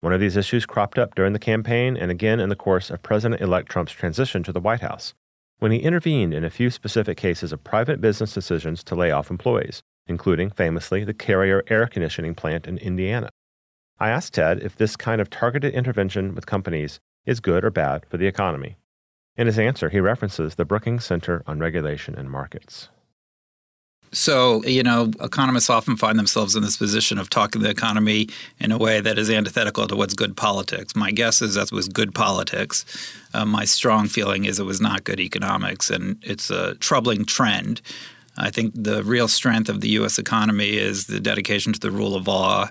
One 0.00 0.12
of 0.12 0.20
these 0.20 0.36
issues 0.36 0.66
cropped 0.66 0.98
up 0.98 1.14
during 1.14 1.32
the 1.32 1.38
campaign 1.38 1.96
and 1.96 2.10
again 2.10 2.40
in 2.40 2.48
the 2.48 2.56
course 2.56 2.90
of 2.90 3.02
President 3.02 3.40
elect 3.40 3.68
Trump's 3.68 3.92
transition 3.92 4.42
to 4.42 4.52
the 4.52 4.60
White 4.60 4.80
House, 4.80 5.14
when 5.58 5.72
he 5.72 5.78
intervened 5.78 6.34
in 6.34 6.44
a 6.44 6.50
few 6.50 6.70
specific 6.70 7.16
cases 7.16 7.52
of 7.52 7.64
private 7.64 8.00
business 8.00 8.34
decisions 8.34 8.82
to 8.84 8.94
lay 8.94 9.10
off 9.10 9.30
employees, 9.30 9.82
including, 10.06 10.50
famously, 10.50 11.04
the 11.04 11.14
Carrier 11.14 11.62
air 11.68 11.86
conditioning 11.86 12.34
plant 12.34 12.66
in 12.66 12.78
Indiana. 12.78 13.28
I 13.98 14.08
asked 14.08 14.34
Ted 14.34 14.60
if 14.62 14.76
this 14.76 14.96
kind 14.96 15.20
of 15.20 15.28
targeted 15.28 15.74
intervention 15.74 16.34
with 16.34 16.46
companies 16.46 16.98
is 17.26 17.40
good 17.40 17.64
or 17.64 17.70
bad 17.70 18.06
for 18.06 18.16
the 18.16 18.26
economy. 18.26 18.76
In 19.36 19.46
his 19.46 19.58
answer, 19.58 19.88
he 19.88 20.00
references 20.00 20.54
the 20.54 20.64
Brookings 20.64 21.04
Center 21.04 21.42
on 21.46 21.58
Regulation 21.58 22.14
and 22.14 22.30
Markets. 22.30 22.88
So, 24.12 24.64
you 24.64 24.82
know, 24.82 25.12
economists 25.20 25.70
often 25.70 25.96
find 25.96 26.18
themselves 26.18 26.56
in 26.56 26.62
this 26.62 26.76
position 26.76 27.16
of 27.16 27.30
talking 27.30 27.62
the 27.62 27.70
economy 27.70 28.28
in 28.58 28.72
a 28.72 28.78
way 28.78 29.00
that 29.00 29.18
is 29.18 29.30
antithetical 29.30 29.86
to 29.86 29.94
what's 29.94 30.14
good 30.14 30.36
politics. 30.36 30.96
My 30.96 31.12
guess 31.12 31.40
is 31.40 31.54
that 31.54 31.70
was 31.70 31.88
good 31.88 32.12
politics. 32.12 32.84
Uh, 33.32 33.44
my 33.44 33.64
strong 33.64 34.08
feeling 34.08 34.46
is 34.46 34.58
it 34.58 34.64
was 34.64 34.80
not 34.80 35.04
good 35.04 35.20
economics, 35.20 35.90
and 35.90 36.16
it's 36.22 36.50
a 36.50 36.74
troubling 36.76 37.24
trend. 37.24 37.80
I 38.36 38.50
think 38.50 38.72
the 38.74 39.04
real 39.04 39.28
strength 39.28 39.68
of 39.68 39.80
the 39.80 39.90
U.S. 39.90 40.18
economy 40.18 40.76
is 40.76 41.06
the 41.06 41.20
dedication 41.20 41.72
to 41.72 41.80
the 41.80 41.90
rule 41.90 42.16
of 42.16 42.26
law, 42.26 42.68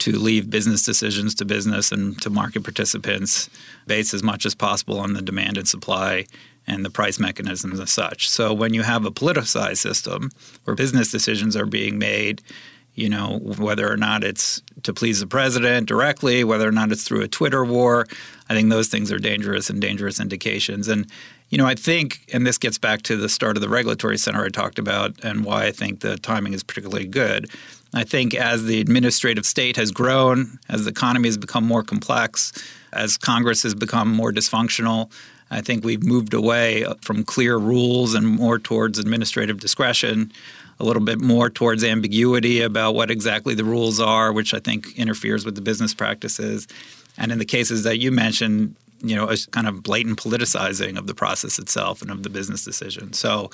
to 0.00 0.18
leave 0.18 0.50
business 0.50 0.84
decisions 0.84 1.34
to 1.36 1.44
business 1.44 1.92
and 1.92 2.20
to 2.22 2.30
market 2.30 2.64
participants 2.64 3.48
based 3.86 4.14
as 4.14 4.22
much 4.22 4.46
as 4.46 4.54
possible 4.54 4.98
on 4.98 5.12
the 5.12 5.22
demand 5.22 5.56
and 5.58 5.68
supply 5.68 6.26
and 6.66 6.84
the 6.84 6.90
price 6.90 7.18
mechanisms 7.18 7.80
as 7.80 7.90
such. 7.90 8.28
So 8.28 8.52
when 8.52 8.74
you 8.74 8.82
have 8.82 9.04
a 9.04 9.10
politicized 9.10 9.78
system 9.78 10.30
where 10.64 10.76
business 10.76 11.10
decisions 11.10 11.56
are 11.56 11.66
being 11.66 11.98
made, 11.98 12.42
you 12.94 13.08
know, 13.08 13.38
whether 13.38 13.90
or 13.90 13.96
not 13.96 14.24
it's 14.24 14.62
to 14.82 14.92
please 14.92 15.20
the 15.20 15.26
president 15.26 15.88
directly, 15.88 16.44
whether 16.44 16.68
or 16.68 16.72
not 16.72 16.92
it's 16.92 17.04
through 17.04 17.22
a 17.22 17.28
Twitter 17.28 17.64
war, 17.64 18.06
I 18.48 18.54
think 18.54 18.68
those 18.68 18.88
things 18.88 19.10
are 19.10 19.18
dangerous 19.18 19.70
and 19.70 19.80
dangerous 19.80 20.20
indications. 20.20 20.88
And 20.88 21.06
you 21.50 21.58
know, 21.58 21.66
I 21.66 21.74
think, 21.74 22.20
and 22.32 22.46
this 22.46 22.58
gets 22.58 22.78
back 22.78 23.02
to 23.02 23.16
the 23.16 23.28
start 23.28 23.56
of 23.56 23.60
the 23.60 23.68
regulatory 23.68 24.16
center 24.16 24.44
I 24.44 24.48
talked 24.48 24.78
about 24.78 25.22
and 25.24 25.44
why 25.44 25.66
I 25.66 25.72
think 25.72 26.00
the 26.00 26.16
timing 26.16 26.52
is 26.52 26.62
particularly 26.62 27.06
good. 27.06 27.50
I 27.92 28.04
think 28.04 28.34
as 28.34 28.64
the 28.64 28.80
administrative 28.80 29.44
state 29.44 29.76
has 29.76 29.90
grown, 29.90 30.60
as 30.68 30.84
the 30.84 30.90
economy 30.90 31.28
has 31.28 31.36
become 31.36 31.66
more 31.66 31.82
complex, 31.82 32.52
as 32.92 33.16
Congress 33.16 33.64
has 33.64 33.74
become 33.74 34.12
more 34.12 34.32
dysfunctional, 34.32 35.10
I 35.50 35.60
think 35.60 35.84
we've 35.84 36.04
moved 36.04 36.32
away 36.32 36.84
from 37.02 37.24
clear 37.24 37.56
rules 37.56 38.14
and 38.14 38.24
more 38.24 38.60
towards 38.60 39.00
administrative 39.00 39.58
discretion, 39.58 40.32
a 40.78 40.84
little 40.84 41.02
bit 41.02 41.20
more 41.20 41.50
towards 41.50 41.82
ambiguity 41.82 42.62
about 42.62 42.94
what 42.94 43.10
exactly 43.10 43.54
the 43.54 43.64
rules 43.64 43.98
are, 43.98 44.32
which 44.32 44.54
I 44.54 44.60
think 44.60 44.96
interferes 44.96 45.44
with 45.44 45.56
the 45.56 45.60
business 45.60 45.92
practices. 45.92 46.68
And 47.18 47.32
in 47.32 47.38
the 47.38 47.44
cases 47.44 47.82
that 47.82 47.98
you 47.98 48.12
mentioned, 48.12 48.76
you 49.02 49.16
know, 49.16 49.28
a 49.28 49.36
kind 49.50 49.66
of 49.66 49.82
blatant 49.82 50.18
politicizing 50.18 50.98
of 50.98 51.06
the 51.06 51.14
process 51.14 51.58
itself 51.58 52.02
and 52.02 52.10
of 52.10 52.22
the 52.22 52.30
business 52.30 52.64
decision. 52.64 53.12
So, 53.12 53.50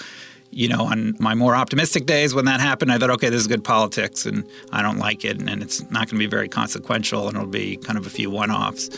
you 0.50 0.68
know, 0.68 0.84
on 0.84 1.14
my 1.18 1.34
more 1.34 1.54
optimistic 1.54 2.06
days 2.06 2.34
when 2.34 2.44
that 2.46 2.60
happened, 2.60 2.92
I 2.92 2.98
thought, 2.98 3.10
okay, 3.10 3.28
this 3.28 3.40
is 3.40 3.46
good 3.46 3.64
politics 3.64 4.26
and 4.26 4.48
I 4.72 4.82
don't 4.82 4.98
like 4.98 5.24
it 5.24 5.40
and 5.40 5.62
it's 5.62 5.82
not 5.90 6.08
going 6.08 6.08
to 6.08 6.18
be 6.18 6.26
very 6.26 6.48
consequential 6.48 7.28
and 7.28 7.36
it'll 7.36 7.48
be 7.48 7.76
kind 7.76 7.98
of 7.98 8.06
a 8.06 8.10
few 8.10 8.30
one 8.30 8.50
offs. 8.50 8.90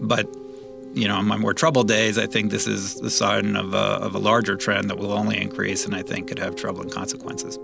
But 0.00 0.26
you 0.92 1.06
know, 1.06 1.16
on 1.16 1.26
my 1.26 1.36
more 1.36 1.54
troubled 1.54 1.86
days, 1.86 2.18
I 2.18 2.26
think 2.26 2.50
this 2.50 2.66
is 2.66 2.96
the 2.96 3.10
sign 3.10 3.56
of 3.56 3.74
a, 3.74 3.76
of 3.76 4.14
a 4.14 4.18
larger 4.18 4.56
trend 4.56 4.90
that 4.90 4.98
will 4.98 5.12
only 5.12 5.40
increase 5.40 5.84
and 5.84 5.94
I 5.94 6.02
think 6.02 6.28
could 6.28 6.38
have 6.38 6.56
troubling 6.56 6.90
consequences. 6.90 7.58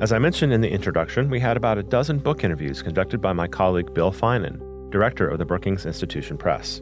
As 0.00 0.12
I 0.12 0.18
mentioned 0.18 0.54
in 0.54 0.62
the 0.62 0.70
introduction, 0.70 1.28
we 1.28 1.40
had 1.40 1.58
about 1.58 1.76
a 1.76 1.82
dozen 1.82 2.20
book 2.20 2.42
interviews 2.42 2.80
conducted 2.80 3.20
by 3.20 3.34
my 3.34 3.46
colleague 3.46 3.92
Bill 3.92 4.10
Finan, 4.10 4.90
director 4.90 5.28
of 5.28 5.38
the 5.38 5.44
Brookings 5.44 5.84
Institution 5.84 6.38
Press. 6.38 6.80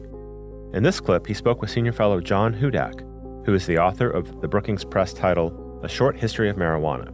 In 0.73 0.83
this 0.83 1.01
clip, 1.01 1.27
he 1.27 1.33
spoke 1.33 1.59
with 1.59 1.69
senior 1.69 1.91
fellow 1.91 2.21
John 2.21 2.53
Hudak, 2.53 3.01
who 3.45 3.53
is 3.53 3.65
the 3.65 3.77
author 3.77 4.09
of 4.09 4.39
the 4.39 4.47
Brookings 4.47 4.85
Press 4.85 5.11
title, 5.11 5.81
A 5.83 5.89
Short 5.89 6.15
History 6.15 6.49
of 6.49 6.55
Marijuana. 6.55 7.11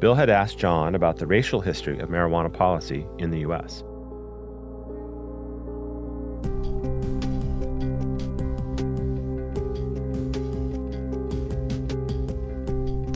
Bill 0.00 0.14
had 0.14 0.28
asked 0.28 0.58
John 0.58 0.94
about 0.94 1.16
the 1.16 1.26
racial 1.26 1.62
history 1.62 1.98
of 1.98 2.10
marijuana 2.10 2.52
policy 2.52 3.06
in 3.18 3.30
the 3.30 3.40
U.S. 3.40 3.82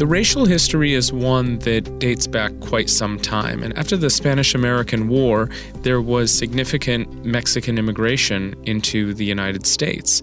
The 0.02 0.08
racial 0.08 0.46
history 0.46 0.94
is 0.94 1.12
one 1.12 1.60
that 1.60 2.00
dates 2.00 2.26
back 2.26 2.50
quite 2.58 2.90
some 2.90 3.20
time. 3.20 3.62
And 3.62 3.72
after 3.78 3.96
the 3.96 4.10
Spanish 4.10 4.52
American 4.52 5.06
War, 5.06 5.48
there 5.82 6.00
was 6.00 6.36
significant 6.36 7.24
Mexican 7.24 7.78
immigration 7.78 8.56
into 8.64 9.14
the 9.14 9.24
United 9.24 9.64
States. 9.64 10.20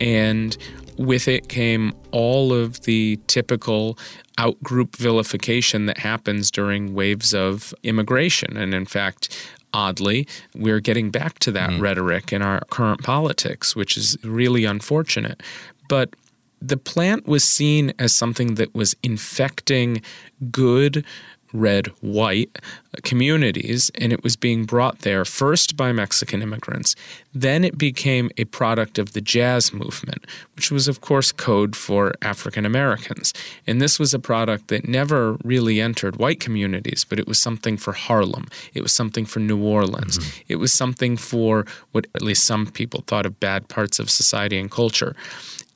And 0.00 0.56
with 0.98 1.28
it 1.28 1.48
came 1.48 1.92
all 2.10 2.52
of 2.52 2.80
the 2.80 3.20
typical 3.28 3.96
outgroup 4.36 4.96
vilification 4.96 5.86
that 5.86 5.98
happens 5.98 6.50
during 6.50 6.92
waves 6.92 7.32
of 7.32 7.72
immigration. 7.84 8.56
And 8.56 8.74
in 8.74 8.84
fact, 8.84 9.48
oddly, 9.72 10.26
we're 10.56 10.80
getting 10.80 11.12
back 11.12 11.38
to 11.38 11.52
that 11.52 11.70
mm. 11.70 11.80
rhetoric 11.80 12.32
in 12.32 12.42
our 12.42 12.62
current 12.70 13.04
politics, 13.04 13.76
which 13.76 13.96
is 13.96 14.16
really 14.24 14.64
unfortunate. 14.64 15.40
But 15.88 16.14
the 16.60 16.76
plant 16.76 17.26
was 17.26 17.44
seen 17.44 17.92
as 17.98 18.14
something 18.14 18.54
that 18.56 18.74
was 18.74 18.94
infecting 19.02 20.02
good 20.50 21.04
red 21.52 21.88
white 22.00 22.58
communities 23.02 23.90
and 23.96 24.12
it 24.12 24.22
was 24.22 24.36
being 24.36 24.64
brought 24.64 25.00
there 25.00 25.24
first 25.24 25.76
by 25.76 25.92
Mexican 25.92 26.42
immigrants. 26.42 26.94
Then 27.32 27.64
it 27.64 27.78
became 27.78 28.30
a 28.36 28.44
product 28.44 28.98
of 28.98 29.12
the 29.12 29.20
jazz 29.20 29.72
movement 29.72 30.26
which 30.54 30.70
was 30.70 30.88
of 30.88 31.00
course 31.00 31.32
code 31.32 31.76
for 31.76 32.12
African 32.22 32.64
Americans. 32.64 33.32
And 33.66 33.80
this 33.80 33.98
was 33.98 34.14
a 34.14 34.18
product 34.18 34.68
that 34.68 34.88
never 34.88 35.36
really 35.44 35.80
entered 35.80 36.16
white 36.16 36.40
communities 36.40 37.04
but 37.04 37.18
it 37.18 37.26
was 37.26 37.38
something 37.38 37.76
for 37.76 37.92
Harlem. 37.92 38.46
It 38.74 38.82
was 38.82 38.92
something 38.92 39.24
for 39.24 39.40
New 39.40 39.62
Orleans. 39.62 40.18
Mm-hmm. 40.18 40.42
it 40.48 40.56
was 40.56 40.72
something 40.72 41.16
for 41.16 41.66
what 41.92 42.06
at 42.14 42.22
least 42.22 42.44
some 42.44 42.66
people 42.66 43.04
thought 43.06 43.26
of 43.26 43.40
bad 43.40 43.68
parts 43.68 43.98
of 43.98 44.10
society 44.10 44.58
and 44.58 44.70
culture 44.70 45.14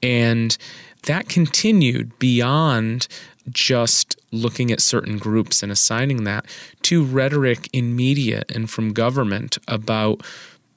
and 0.02 0.56
that 1.04 1.28
continued 1.28 2.18
beyond 2.18 3.08
just 3.50 4.18
looking 4.32 4.70
at 4.70 4.80
certain 4.80 5.18
groups 5.18 5.62
and 5.62 5.70
assigning 5.70 6.24
that 6.24 6.46
to 6.82 7.04
rhetoric 7.04 7.68
in 7.72 7.94
media 7.94 8.42
and 8.54 8.70
from 8.70 8.92
government 8.92 9.58
about 9.68 10.22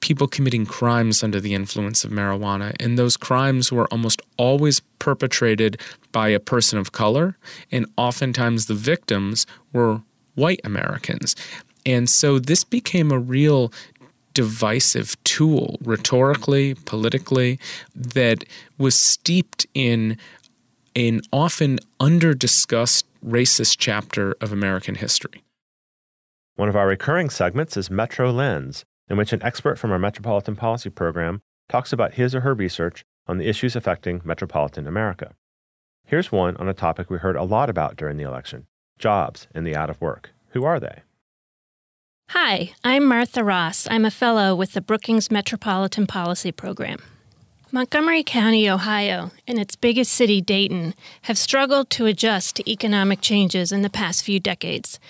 people 0.00 0.28
committing 0.28 0.66
crimes 0.66 1.22
under 1.22 1.40
the 1.40 1.54
influence 1.54 2.04
of 2.04 2.10
marijuana. 2.10 2.74
And 2.78 2.98
those 2.98 3.16
crimes 3.16 3.72
were 3.72 3.86
almost 3.88 4.22
always 4.36 4.80
perpetrated 4.98 5.80
by 6.12 6.28
a 6.28 6.40
person 6.40 6.78
of 6.78 6.92
color, 6.92 7.36
and 7.72 7.86
oftentimes 7.96 8.66
the 8.66 8.74
victims 8.74 9.46
were 9.72 10.02
white 10.34 10.60
Americans. 10.62 11.34
And 11.84 12.08
so 12.08 12.38
this 12.38 12.64
became 12.64 13.10
a 13.10 13.18
real 13.18 13.72
divisive 14.38 15.16
tool, 15.24 15.80
rhetorically, 15.82 16.74
politically, 16.84 17.58
that 17.92 18.44
was 18.78 18.94
steeped 18.94 19.66
in 19.74 20.16
an 20.94 21.20
often 21.32 21.80
under 21.98 22.34
discussed 22.34 23.04
racist 23.26 23.78
chapter 23.80 24.36
of 24.40 24.52
American 24.52 24.94
history. 24.94 25.42
One 26.54 26.68
of 26.68 26.76
our 26.76 26.86
recurring 26.86 27.30
segments 27.30 27.76
is 27.76 27.90
Metro 27.90 28.30
Lens, 28.30 28.84
in 29.10 29.16
which 29.16 29.32
an 29.32 29.42
expert 29.42 29.76
from 29.76 29.90
our 29.90 29.98
Metropolitan 29.98 30.54
Policy 30.54 30.90
Program 30.90 31.40
talks 31.68 31.92
about 31.92 32.14
his 32.14 32.32
or 32.32 32.42
her 32.42 32.54
research 32.54 33.02
on 33.26 33.38
the 33.38 33.48
issues 33.48 33.74
affecting 33.74 34.20
metropolitan 34.24 34.86
America. 34.86 35.34
Here's 36.06 36.30
one 36.30 36.56
on 36.58 36.68
a 36.68 36.74
topic 36.74 37.10
we 37.10 37.18
heard 37.18 37.34
a 37.34 37.42
lot 37.42 37.68
about 37.68 37.96
during 37.96 38.18
the 38.18 38.28
election 38.28 38.68
jobs 39.00 39.48
and 39.52 39.66
the 39.66 39.74
out 39.74 39.90
of 39.90 40.00
work. 40.00 40.30
Who 40.50 40.62
are 40.62 40.78
they? 40.78 41.02
Hi, 42.32 42.74
I'm 42.84 43.06
Martha 43.06 43.42
Ross. 43.42 43.88
I'm 43.90 44.04
a 44.04 44.10
fellow 44.10 44.54
with 44.54 44.74
the 44.74 44.82
Brookings 44.82 45.30
Metropolitan 45.30 46.06
Policy 46.06 46.52
Program. 46.52 46.98
Montgomery 47.72 48.22
County, 48.22 48.68
Ohio, 48.68 49.30
and 49.46 49.58
its 49.58 49.76
biggest 49.76 50.12
city, 50.12 50.42
Dayton, 50.42 50.92
have 51.22 51.38
struggled 51.38 51.88
to 51.88 52.04
adjust 52.04 52.56
to 52.56 52.70
economic 52.70 53.22
changes 53.22 53.72
in 53.72 53.80
the 53.80 53.88
past 53.88 54.22
few 54.22 54.38
decades. 54.38 55.00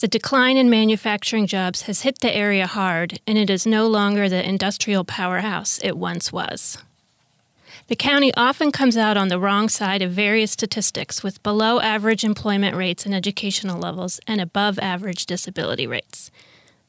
The 0.00 0.06
decline 0.06 0.58
in 0.58 0.68
manufacturing 0.68 1.46
jobs 1.46 1.82
has 1.82 2.02
hit 2.02 2.18
the 2.20 2.36
area 2.36 2.66
hard, 2.66 3.20
and 3.26 3.38
it 3.38 3.48
is 3.48 3.66
no 3.66 3.86
longer 3.86 4.28
the 4.28 4.46
industrial 4.46 5.02
powerhouse 5.02 5.80
it 5.82 5.96
once 5.96 6.30
was. 6.30 6.76
The 7.86 7.96
county 7.96 8.34
often 8.34 8.70
comes 8.70 8.98
out 8.98 9.16
on 9.16 9.28
the 9.28 9.40
wrong 9.40 9.70
side 9.70 10.02
of 10.02 10.12
various 10.12 10.52
statistics 10.52 11.22
with 11.22 11.42
below 11.42 11.80
average 11.80 12.22
employment 12.22 12.76
rates 12.76 13.06
and 13.06 13.14
educational 13.14 13.80
levels 13.80 14.20
and 14.26 14.42
above 14.42 14.78
average 14.78 15.24
disability 15.24 15.86
rates. 15.86 16.30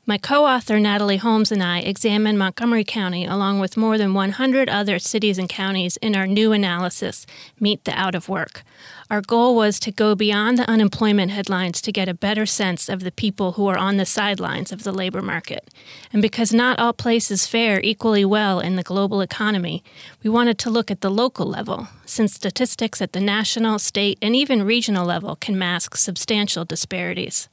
My 0.09 0.17
co 0.17 0.45
author 0.45 0.79
Natalie 0.79 1.17
Holmes 1.17 1.51
and 1.51 1.61
I 1.61 1.79
examined 1.79 2.39
Montgomery 2.39 2.85
County 2.85 3.25
along 3.25 3.59
with 3.59 3.75
more 3.75 3.97
than 3.97 4.13
100 4.13 4.69
other 4.69 4.99
cities 4.99 5.37
and 5.37 5.49
counties 5.49 5.97
in 5.97 6.15
our 6.15 6.25
new 6.25 6.53
analysis, 6.53 7.25
Meet 7.59 7.83
the 7.83 7.91
Out 7.91 8.15
of 8.15 8.29
Work. 8.29 8.63
Our 9.11 9.19
goal 9.19 9.53
was 9.53 9.81
to 9.81 9.91
go 9.91 10.15
beyond 10.15 10.57
the 10.57 10.69
unemployment 10.69 11.31
headlines 11.31 11.81
to 11.81 11.91
get 11.91 12.07
a 12.07 12.13
better 12.13 12.45
sense 12.45 12.87
of 12.87 13.01
the 13.01 13.11
people 13.11 13.51
who 13.53 13.67
are 13.67 13.77
on 13.77 13.97
the 13.97 14.05
sidelines 14.05 14.71
of 14.71 14.83
the 14.83 14.93
labor 14.93 15.21
market. 15.21 15.73
And 16.13 16.21
because 16.21 16.53
not 16.53 16.79
all 16.79 16.93
places 16.93 17.45
fare 17.45 17.81
equally 17.81 18.23
well 18.23 18.61
in 18.61 18.77
the 18.77 18.83
global 18.83 19.19
economy, 19.19 19.83
we 20.23 20.29
wanted 20.29 20.57
to 20.59 20.69
look 20.69 20.89
at 20.89 21.01
the 21.01 21.11
local 21.11 21.47
level, 21.47 21.89
since 22.05 22.33
statistics 22.33 23.01
at 23.01 23.11
the 23.11 23.19
national, 23.19 23.77
state, 23.77 24.17
and 24.21 24.37
even 24.37 24.63
regional 24.63 25.05
level 25.05 25.35
can 25.35 25.59
mask 25.59 25.97
substantial 25.97 26.63
disparities. 26.63 27.49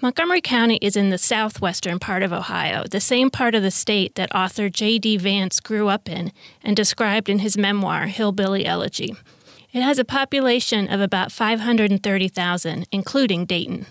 Montgomery 0.00 0.40
County 0.40 0.78
is 0.80 0.94
in 0.94 1.10
the 1.10 1.18
southwestern 1.18 1.98
part 1.98 2.22
of 2.22 2.32
Ohio, 2.32 2.84
the 2.88 3.00
same 3.00 3.30
part 3.30 3.56
of 3.56 3.64
the 3.64 3.70
state 3.72 4.14
that 4.14 4.32
author 4.32 4.68
J.D. 4.68 5.16
Vance 5.16 5.58
grew 5.58 5.88
up 5.88 6.08
in 6.08 6.30
and 6.62 6.76
described 6.76 7.28
in 7.28 7.40
his 7.40 7.58
memoir, 7.58 8.06
Hillbilly 8.06 8.64
Elegy. 8.64 9.16
It 9.72 9.82
has 9.82 9.98
a 9.98 10.04
population 10.04 10.86
of 10.86 11.00
about 11.00 11.32
530,000, 11.32 12.86
including 12.92 13.44
Dayton. 13.44 13.86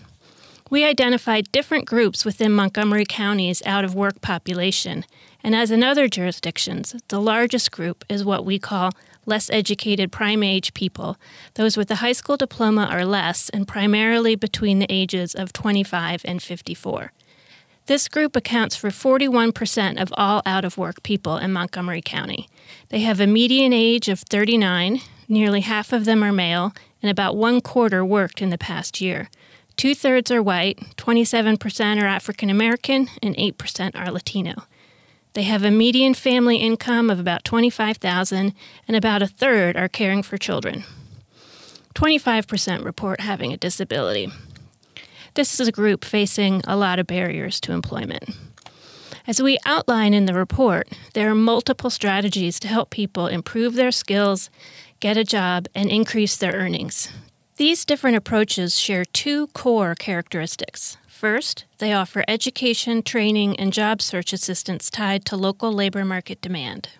We 0.70 0.82
identified 0.82 1.52
different 1.52 1.84
groups 1.84 2.24
within 2.24 2.52
Montgomery 2.52 3.04
County's 3.06 3.62
out 3.66 3.84
of 3.84 3.94
work 3.94 4.22
population, 4.22 5.04
and 5.44 5.54
as 5.54 5.70
in 5.70 5.84
other 5.84 6.08
jurisdictions, 6.08 6.96
the 7.08 7.20
largest 7.20 7.70
group 7.70 8.02
is 8.08 8.24
what 8.24 8.46
we 8.46 8.58
call 8.58 8.92
less 9.28 9.48
educated 9.50 10.10
prime 10.10 10.42
age 10.42 10.74
people, 10.74 11.16
those 11.54 11.76
with 11.76 11.90
a 11.90 11.96
high 11.96 12.12
school 12.12 12.36
diploma 12.36 12.88
or 12.92 13.04
less, 13.04 13.48
and 13.50 13.68
primarily 13.68 14.34
between 14.34 14.78
the 14.78 14.86
ages 14.90 15.34
of 15.34 15.52
25 15.52 16.22
and 16.24 16.42
54. 16.42 17.12
This 17.86 18.08
group 18.08 18.36
accounts 18.36 18.76
for 18.76 18.90
41% 18.90 20.00
of 20.00 20.12
all 20.16 20.42
out 20.44 20.64
of 20.64 20.76
work 20.76 21.02
people 21.02 21.36
in 21.38 21.52
Montgomery 21.52 22.02
County. 22.04 22.48
They 22.88 23.00
have 23.00 23.20
a 23.20 23.26
median 23.26 23.72
age 23.72 24.08
of 24.08 24.20
39, 24.20 25.00
nearly 25.28 25.60
half 25.60 25.92
of 25.92 26.04
them 26.04 26.22
are 26.22 26.32
male, 26.32 26.74
and 27.00 27.10
about 27.10 27.36
one 27.36 27.60
quarter 27.60 28.04
worked 28.04 28.42
in 28.42 28.50
the 28.50 28.58
past 28.58 29.00
year. 29.00 29.30
Two 29.76 29.94
thirds 29.94 30.30
are 30.30 30.42
white, 30.42 30.78
27% 30.96 32.02
are 32.02 32.06
African 32.06 32.50
American, 32.50 33.08
and 33.22 33.36
8% 33.36 33.94
are 33.94 34.10
Latino. 34.10 34.64
They 35.34 35.42
have 35.42 35.62
a 35.62 35.70
median 35.70 36.14
family 36.14 36.56
income 36.56 37.10
of 37.10 37.20
about 37.20 37.44
25,000 37.44 38.54
and 38.86 38.96
about 38.96 39.22
a 39.22 39.26
third 39.26 39.76
are 39.76 39.88
caring 39.88 40.22
for 40.22 40.36
children. 40.36 40.84
25% 41.94 42.84
report 42.84 43.20
having 43.20 43.52
a 43.52 43.56
disability. 43.56 44.32
This 45.34 45.60
is 45.60 45.68
a 45.68 45.72
group 45.72 46.04
facing 46.04 46.62
a 46.66 46.76
lot 46.76 46.98
of 46.98 47.06
barriers 47.06 47.60
to 47.60 47.72
employment. 47.72 48.30
As 49.26 49.42
we 49.42 49.58
outline 49.66 50.14
in 50.14 50.24
the 50.24 50.32
report, 50.32 50.88
there 51.12 51.30
are 51.30 51.34
multiple 51.34 51.90
strategies 51.90 52.58
to 52.60 52.68
help 52.68 52.90
people 52.90 53.26
improve 53.26 53.74
their 53.74 53.92
skills, 53.92 54.48
get 55.00 55.16
a 55.18 55.24
job, 55.24 55.66
and 55.74 55.90
increase 55.90 56.36
their 56.36 56.54
earnings. 56.54 57.12
These 57.56 57.84
different 57.84 58.16
approaches 58.16 58.78
share 58.78 59.04
two 59.04 59.48
core 59.48 59.94
characteristics 59.94 60.96
First, 61.18 61.64
they 61.78 61.92
offer 61.92 62.22
education, 62.28 63.02
training, 63.02 63.58
and 63.58 63.72
job 63.72 64.00
search 64.00 64.32
assistance 64.32 64.88
tied 64.88 65.24
to 65.24 65.36
local 65.36 65.72
labor 65.72 66.04
market 66.04 66.40
demand. 66.40 66.90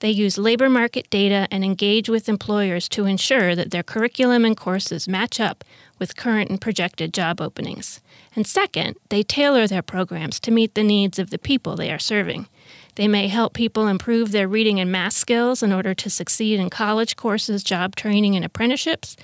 They 0.00 0.10
use 0.10 0.36
labor 0.36 0.68
market 0.68 1.08
data 1.08 1.48
and 1.50 1.64
engage 1.64 2.10
with 2.10 2.28
employers 2.28 2.86
to 2.90 3.06
ensure 3.06 3.56
that 3.56 3.70
their 3.70 3.82
curriculum 3.82 4.44
and 4.44 4.54
courses 4.54 5.08
match 5.08 5.40
up 5.40 5.64
with 5.98 6.18
current 6.18 6.50
and 6.50 6.60
projected 6.60 7.14
job 7.14 7.40
openings. 7.40 8.02
And 8.36 8.46
second, 8.46 8.96
they 9.08 9.22
tailor 9.22 9.66
their 9.66 9.80
programs 9.80 10.38
to 10.40 10.50
meet 10.50 10.74
the 10.74 10.84
needs 10.84 11.18
of 11.18 11.30
the 11.30 11.38
people 11.38 11.76
they 11.76 11.90
are 11.90 11.98
serving. 11.98 12.46
They 12.96 13.08
may 13.08 13.28
help 13.28 13.54
people 13.54 13.88
improve 13.88 14.32
their 14.32 14.48
reading 14.48 14.78
and 14.78 14.92
math 14.92 15.14
skills 15.14 15.62
in 15.62 15.72
order 15.72 15.94
to 15.94 16.10
succeed 16.10 16.60
in 16.60 16.68
college 16.68 17.16
courses, 17.16 17.64
job 17.64 17.96
training, 17.96 18.36
and 18.36 18.44
apprenticeships. 18.44 19.16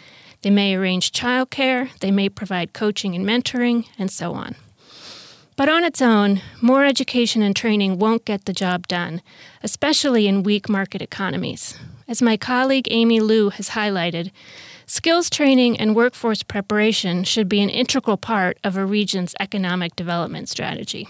They 0.42 0.50
may 0.50 0.74
arrange 0.74 1.12
childcare, 1.12 1.90
they 2.00 2.10
may 2.10 2.28
provide 2.28 2.72
coaching 2.72 3.14
and 3.14 3.26
mentoring, 3.26 3.86
and 3.98 4.10
so 4.10 4.34
on. 4.34 4.54
But 5.56 5.70
on 5.70 5.84
its 5.84 6.02
own, 6.02 6.42
more 6.60 6.84
education 6.84 7.42
and 7.42 7.56
training 7.56 7.98
won't 7.98 8.26
get 8.26 8.44
the 8.44 8.52
job 8.52 8.86
done, 8.86 9.22
especially 9.62 10.26
in 10.26 10.42
weak 10.42 10.68
market 10.68 11.00
economies. 11.00 11.78
As 12.06 12.20
my 12.20 12.36
colleague 12.36 12.86
Amy 12.90 13.20
Liu 13.20 13.48
has 13.50 13.70
highlighted, 13.70 14.30
skills 14.84 15.30
training 15.30 15.80
and 15.80 15.96
workforce 15.96 16.42
preparation 16.42 17.24
should 17.24 17.48
be 17.48 17.62
an 17.62 17.70
integral 17.70 18.18
part 18.18 18.58
of 18.62 18.76
a 18.76 18.84
region's 18.84 19.34
economic 19.40 19.96
development 19.96 20.50
strategy. 20.50 21.08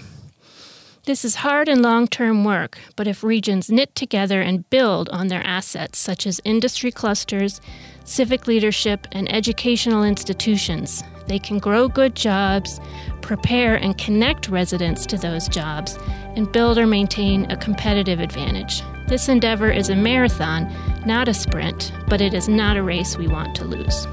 This 1.06 1.24
is 1.24 1.36
hard 1.36 1.68
and 1.68 1.82
long 1.82 2.08
term 2.08 2.44
work, 2.44 2.78
but 2.96 3.06
if 3.06 3.22
regions 3.22 3.70
knit 3.70 3.94
together 3.94 4.40
and 4.40 4.68
build 4.70 5.08
on 5.10 5.28
their 5.28 5.44
assets, 5.46 5.98
such 5.98 6.26
as 6.26 6.40
industry 6.44 6.90
clusters, 6.90 7.60
civic 8.06 8.46
leadership, 8.46 9.06
and 9.12 9.30
educational 9.30 10.02
institutions, 10.02 11.02
they 11.26 11.38
can 11.38 11.58
grow 11.58 11.88
good 11.88 12.14
jobs, 12.14 12.80
prepare 13.20 13.74
and 13.74 13.98
connect 13.98 14.48
residents 14.48 15.04
to 15.06 15.18
those 15.18 15.48
jobs, 15.48 15.98
and 16.36 16.50
build 16.52 16.78
or 16.78 16.86
maintain 16.86 17.50
a 17.50 17.56
competitive 17.56 18.20
advantage. 18.20 18.82
This 19.08 19.28
endeavor 19.28 19.70
is 19.70 19.90
a 19.90 19.96
marathon, 19.96 20.72
not 21.04 21.28
a 21.28 21.34
sprint, 21.34 21.92
but 22.08 22.20
it 22.20 22.32
is 22.32 22.48
not 22.48 22.76
a 22.76 22.82
race 22.82 23.16
we 23.16 23.28
want 23.28 23.54
to 23.56 23.64
lose. 23.64 24.06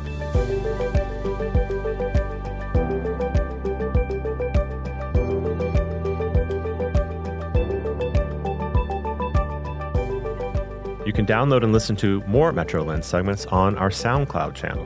You 11.14 11.18
can 11.18 11.28
download 11.28 11.64
and 11.64 11.72
listen 11.72 11.96
to 11.98 12.24
more 12.26 12.52
MetroLens 12.52 13.04
segments 13.04 13.46
on 13.46 13.78
our 13.78 13.92
SoundCloud 13.92 14.56
channel. 14.56 14.84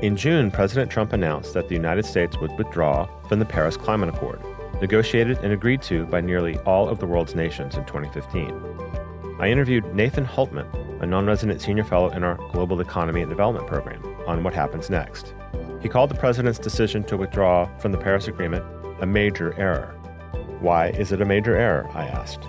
In 0.00 0.16
June, 0.16 0.50
President 0.50 0.90
Trump 0.90 1.12
announced 1.12 1.52
that 1.52 1.68
the 1.68 1.74
United 1.74 2.06
States 2.06 2.38
would 2.38 2.50
withdraw 2.56 3.06
from 3.28 3.38
the 3.38 3.44
Paris 3.44 3.76
Climate 3.76 4.08
Accord, 4.08 4.40
negotiated 4.80 5.36
and 5.42 5.52
agreed 5.52 5.82
to 5.82 6.06
by 6.06 6.22
nearly 6.22 6.56
all 6.60 6.88
of 6.88 6.98
the 6.98 7.04
world's 7.04 7.34
nations 7.34 7.76
in 7.76 7.84
2015. 7.84 9.36
I 9.38 9.50
interviewed 9.50 9.94
Nathan 9.94 10.24
Hultman, 10.24 11.02
a 11.02 11.06
non 11.06 11.26
resident 11.26 11.60
senior 11.60 11.84
fellow 11.84 12.08
in 12.08 12.24
our 12.24 12.36
Global 12.50 12.80
Economy 12.80 13.20
and 13.20 13.28
Development 13.28 13.66
Program, 13.66 14.02
on 14.26 14.42
what 14.42 14.54
happens 14.54 14.88
next. 14.88 15.34
He 15.82 15.90
called 15.90 16.08
the 16.08 16.14
president's 16.14 16.58
decision 16.58 17.04
to 17.04 17.18
withdraw 17.18 17.66
from 17.76 17.92
the 17.92 17.98
Paris 17.98 18.28
Agreement 18.28 18.64
a 19.02 19.06
major 19.06 19.52
error. 19.60 19.94
Why 20.60 20.88
is 20.88 21.12
it 21.12 21.20
a 21.20 21.26
major 21.26 21.54
error? 21.54 21.86
I 21.92 22.06
asked. 22.06 22.48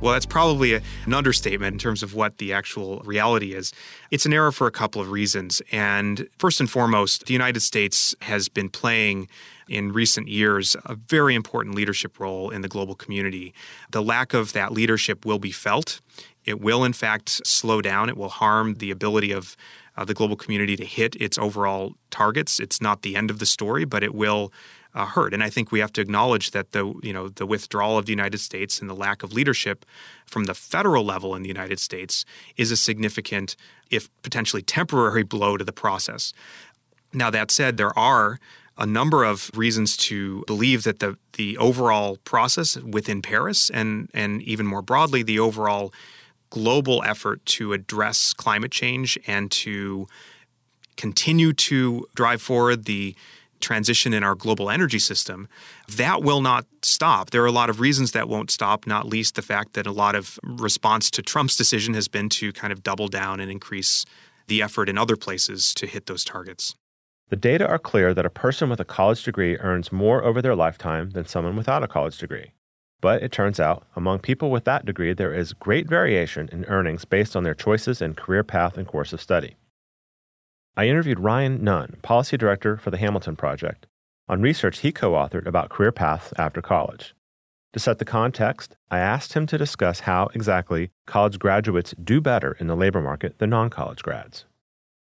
Well, 0.00 0.14
that's 0.14 0.24
probably 0.24 0.72
a, 0.72 0.80
an 1.04 1.12
understatement 1.12 1.74
in 1.74 1.78
terms 1.78 2.02
of 2.02 2.14
what 2.14 2.38
the 2.38 2.54
actual 2.54 3.00
reality 3.00 3.52
is. 3.52 3.70
It's 4.10 4.24
an 4.24 4.32
error 4.32 4.50
for 4.50 4.66
a 4.66 4.70
couple 4.70 5.02
of 5.02 5.10
reasons. 5.10 5.60
And 5.70 6.26
first 6.38 6.58
and 6.58 6.70
foremost, 6.70 7.26
the 7.26 7.34
United 7.34 7.60
States 7.60 8.14
has 8.22 8.48
been 8.48 8.70
playing 8.70 9.28
in 9.68 9.92
recent 9.92 10.28
years 10.28 10.74
a 10.86 10.94
very 10.94 11.34
important 11.34 11.74
leadership 11.74 12.18
role 12.18 12.48
in 12.48 12.62
the 12.62 12.68
global 12.68 12.94
community. 12.94 13.52
The 13.90 14.02
lack 14.02 14.32
of 14.32 14.54
that 14.54 14.72
leadership 14.72 15.26
will 15.26 15.38
be 15.38 15.52
felt. 15.52 16.00
It 16.46 16.60
will, 16.60 16.82
in 16.82 16.94
fact, 16.94 17.46
slow 17.46 17.82
down. 17.82 18.08
It 18.08 18.16
will 18.16 18.30
harm 18.30 18.74
the 18.74 18.90
ability 18.90 19.32
of 19.32 19.54
uh, 19.98 20.04
the 20.06 20.14
global 20.14 20.36
community 20.36 20.76
to 20.76 20.84
hit 20.86 21.14
its 21.16 21.36
overall 21.36 21.92
targets. 22.10 22.58
It's 22.58 22.80
not 22.80 23.02
the 23.02 23.16
end 23.16 23.30
of 23.30 23.38
the 23.38 23.46
story, 23.46 23.84
but 23.84 24.02
it 24.02 24.14
will 24.14 24.50
uh, 24.94 25.06
hurt. 25.06 25.32
And 25.32 25.42
I 25.42 25.50
think 25.50 25.70
we 25.70 25.80
have 25.80 25.92
to 25.94 26.00
acknowledge 26.00 26.50
that 26.50 26.72
the 26.72 26.94
you 27.02 27.12
know 27.12 27.28
the 27.28 27.46
withdrawal 27.46 27.98
of 27.98 28.06
the 28.06 28.12
United 28.12 28.38
States 28.38 28.80
and 28.80 28.90
the 28.90 28.94
lack 28.94 29.22
of 29.22 29.32
leadership 29.32 29.84
from 30.26 30.44
the 30.44 30.54
federal 30.54 31.04
level 31.04 31.34
in 31.34 31.42
the 31.42 31.48
United 31.48 31.78
States 31.78 32.24
is 32.56 32.70
a 32.70 32.76
significant, 32.76 33.56
if 33.90 34.08
potentially 34.22 34.62
temporary, 34.62 35.22
blow 35.22 35.56
to 35.56 35.64
the 35.64 35.72
process. 35.72 36.32
Now 37.12 37.30
that 37.30 37.50
said, 37.50 37.76
there 37.76 37.96
are 37.98 38.38
a 38.78 38.86
number 38.86 39.24
of 39.24 39.50
reasons 39.54 39.96
to 39.96 40.42
believe 40.46 40.84
that 40.84 40.98
the 41.00 41.16
the 41.34 41.56
overall 41.58 42.16
process 42.24 42.76
within 42.76 43.22
Paris 43.22 43.70
and 43.70 44.10
and 44.14 44.42
even 44.42 44.66
more 44.66 44.82
broadly 44.82 45.22
the 45.22 45.38
overall 45.38 45.92
global 46.48 47.02
effort 47.04 47.44
to 47.46 47.72
address 47.72 48.32
climate 48.32 48.72
change 48.72 49.16
and 49.26 49.50
to 49.52 50.08
continue 50.96 51.52
to 51.52 52.06
drive 52.14 52.42
forward 52.42 52.84
the 52.84 53.14
transition 53.60 54.12
in 54.12 54.22
our 54.22 54.34
global 54.34 54.70
energy 54.70 54.98
system, 54.98 55.48
that 55.88 56.22
will 56.22 56.40
not 56.40 56.66
stop. 56.82 57.30
There 57.30 57.42
are 57.42 57.46
a 57.46 57.52
lot 57.52 57.70
of 57.70 57.80
reasons 57.80 58.12
that 58.12 58.28
won't 58.28 58.50
stop, 58.50 58.86
not 58.86 59.06
least 59.06 59.34
the 59.34 59.42
fact 59.42 59.74
that 59.74 59.86
a 59.86 59.92
lot 59.92 60.14
of 60.14 60.38
response 60.42 61.10
to 61.12 61.22
Trump's 61.22 61.56
decision 61.56 61.94
has 61.94 62.08
been 62.08 62.28
to 62.30 62.52
kind 62.52 62.72
of 62.72 62.82
double 62.82 63.08
down 63.08 63.40
and 63.40 63.50
increase 63.50 64.04
the 64.48 64.62
effort 64.62 64.88
in 64.88 64.98
other 64.98 65.16
places 65.16 65.72
to 65.74 65.86
hit 65.86 66.06
those 66.06 66.24
targets. 66.24 66.74
The 67.28 67.36
data 67.36 67.66
are 67.68 67.78
clear 67.78 68.12
that 68.12 68.26
a 68.26 68.30
person 68.30 68.68
with 68.68 68.80
a 68.80 68.84
college 68.84 69.22
degree 69.22 69.56
earns 69.58 69.92
more 69.92 70.24
over 70.24 70.42
their 70.42 70.56
lifetime 70.56 71.10
than 71.10 71.26
someone 71.26 71.56
without 71.56 71.84
a 71.84 71.88
college 71.88 72.18
degree. 72.18 72.52
But 73.00 73.22
it 73.22 73.32
turns 73.32 73.60
out, 73.60 73.86
among 73.94 74.18
people 74.18 74.50
with 74.50 74.64
that 74.64 74.84
degree, 74.84 75.14
there 75.14 75.32
is 75.32 75.52
great 75.52 75.88
variation 75.88 76.48
in 76.52 76.64
earnings 76.64 77.04
based 77.04 77.36
on 77.36 77.44
their 77.44 77.54
choices 77.54 78.02
in 78.02 78.14
career 78.14 78.42
path 78.42 78.76
and 78.76 78.86
course 78.86 79.12
of 79.12 79.22
study. 79.22 79.56
I 80.76 80.86
interviewed 80.86 81.18
Ryan 81.18 81.64
Nunn, 81.64 81.96
Policy 82.02 82.36
Director 82.36 82.76
for 82.76 82.90
the 82.90 82.96
Hamilton 82.96 83.36
Project, 83.36 83.86
on 84.28 84.40
research 84.40 84.78
he 84.78 84.92
co 84.92 85.12
authored 85.12 85.46
about 85.46 85.68
career 85.68 85.92
paths 85.92 86.32
after 86.38 86.62
college. 86.62 87.14
To 87.72 87.80
set 87.80 87.98
the 87.98 88.04
context, 88.04 88.76
I 88.90 88.98
asked 88.98 89.34
him 89.34 89.46
to 89.46 89.58
discuss 89.58 90.00
how 90.00 90.28
exactly 90.34 90.90
college 91.06 91.38
graduates 91.38 91.94
do 92.02 92.20
better 92.20 92.56
in 92.58 92.66
the 92.66 92.76
labor 92.76 93.00
market 93.00 93.38
than 93.38 93.50
non 93.50 93.70
college 93.70 94.02
grads. 94.02 94.44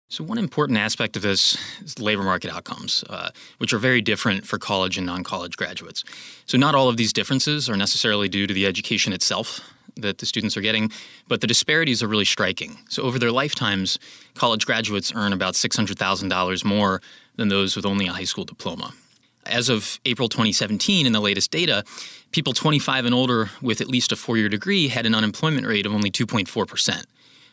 So, 0.09 0.23
one 0.23 0.37
important 0.37 0.77
aspect 0.77 1.15
of 1.15 1.23
this 1.23 1.57
is 1.81 1.97
labor 1.97 2.23
market 2.23 2.53
outcomes, 2.53 3.03
uh, 3.09 3.31
which 3.57 3.73
are 3.73 3.79
very 3.79 4.01
different 4.01 4.45
for 4.45 4.59
college 4.59 4.97
and 4.97 5.07
non 5.07 5.23
college 5.23 5.57
graduates. 5.57 6.03
So, 6.45 6.57
not 6.57 6.75
all 6.75 6.87
of 6.87 6.97
these 6.97 7.13
differences 7.13 7.69
are 7.69 7.77
necessarily 7.77 8.29
due 8.29 8.47
to 8.47 8.53
the 8.53 8.65
education 8.65 9.11
itself. 9.11 9.61
That 9.97 10.17
the 10.17 10.25
students 10.25 10.57
are 10.57 10.61
getting, 10.61 10.91
but 11.27 11.41
the 11.41 11.47
disparities 11.47 12.01
are 12.01 12.07
really 12.07 12.25
striking. 12.25 12.77
So 12.89 13.03
over 13.03 13.19
their 13.19 13.31
lifetimes, 13.31 13.99
college 14.33 14.65
graduates 14.65 15.11
earn 15.15 15.33
about 15.33 15.53
$600,000 15.53 16.65
more 16.65 17.01
than 17.35 17.47
those 17.47 17.75
with 17.75 17.85
only 17.85 18.07
a 18.07 18.13
high 18.13 18.23
school 18.23 18.45
diploma. 18.45 18.93
As 19.45 19.69
of 19.69 19.99
April 20.05 20.29
2017, 20.29 21.05
in 21.05 21.11
the 21.11 21.19
latest 21.19 21.51
data, 21.51 21.83
people 22.31 22.53
25 22.53 23.05
and 23.05 23.13
older 23.13 23.49
with 23.61 23.81
at 23.81 23.87
least 23.87 24.11
a 24.11 24.15
four 24.15 24.37
year 24.37 24.49
degree 24.49 24.87
had 24.87 25.05
an 25.05 25.13
unemployment 25.13 25.67
rate 25.67 25.85
of 25.85 25.93
only 25.93 26.09
2.4%, 26.09 27.05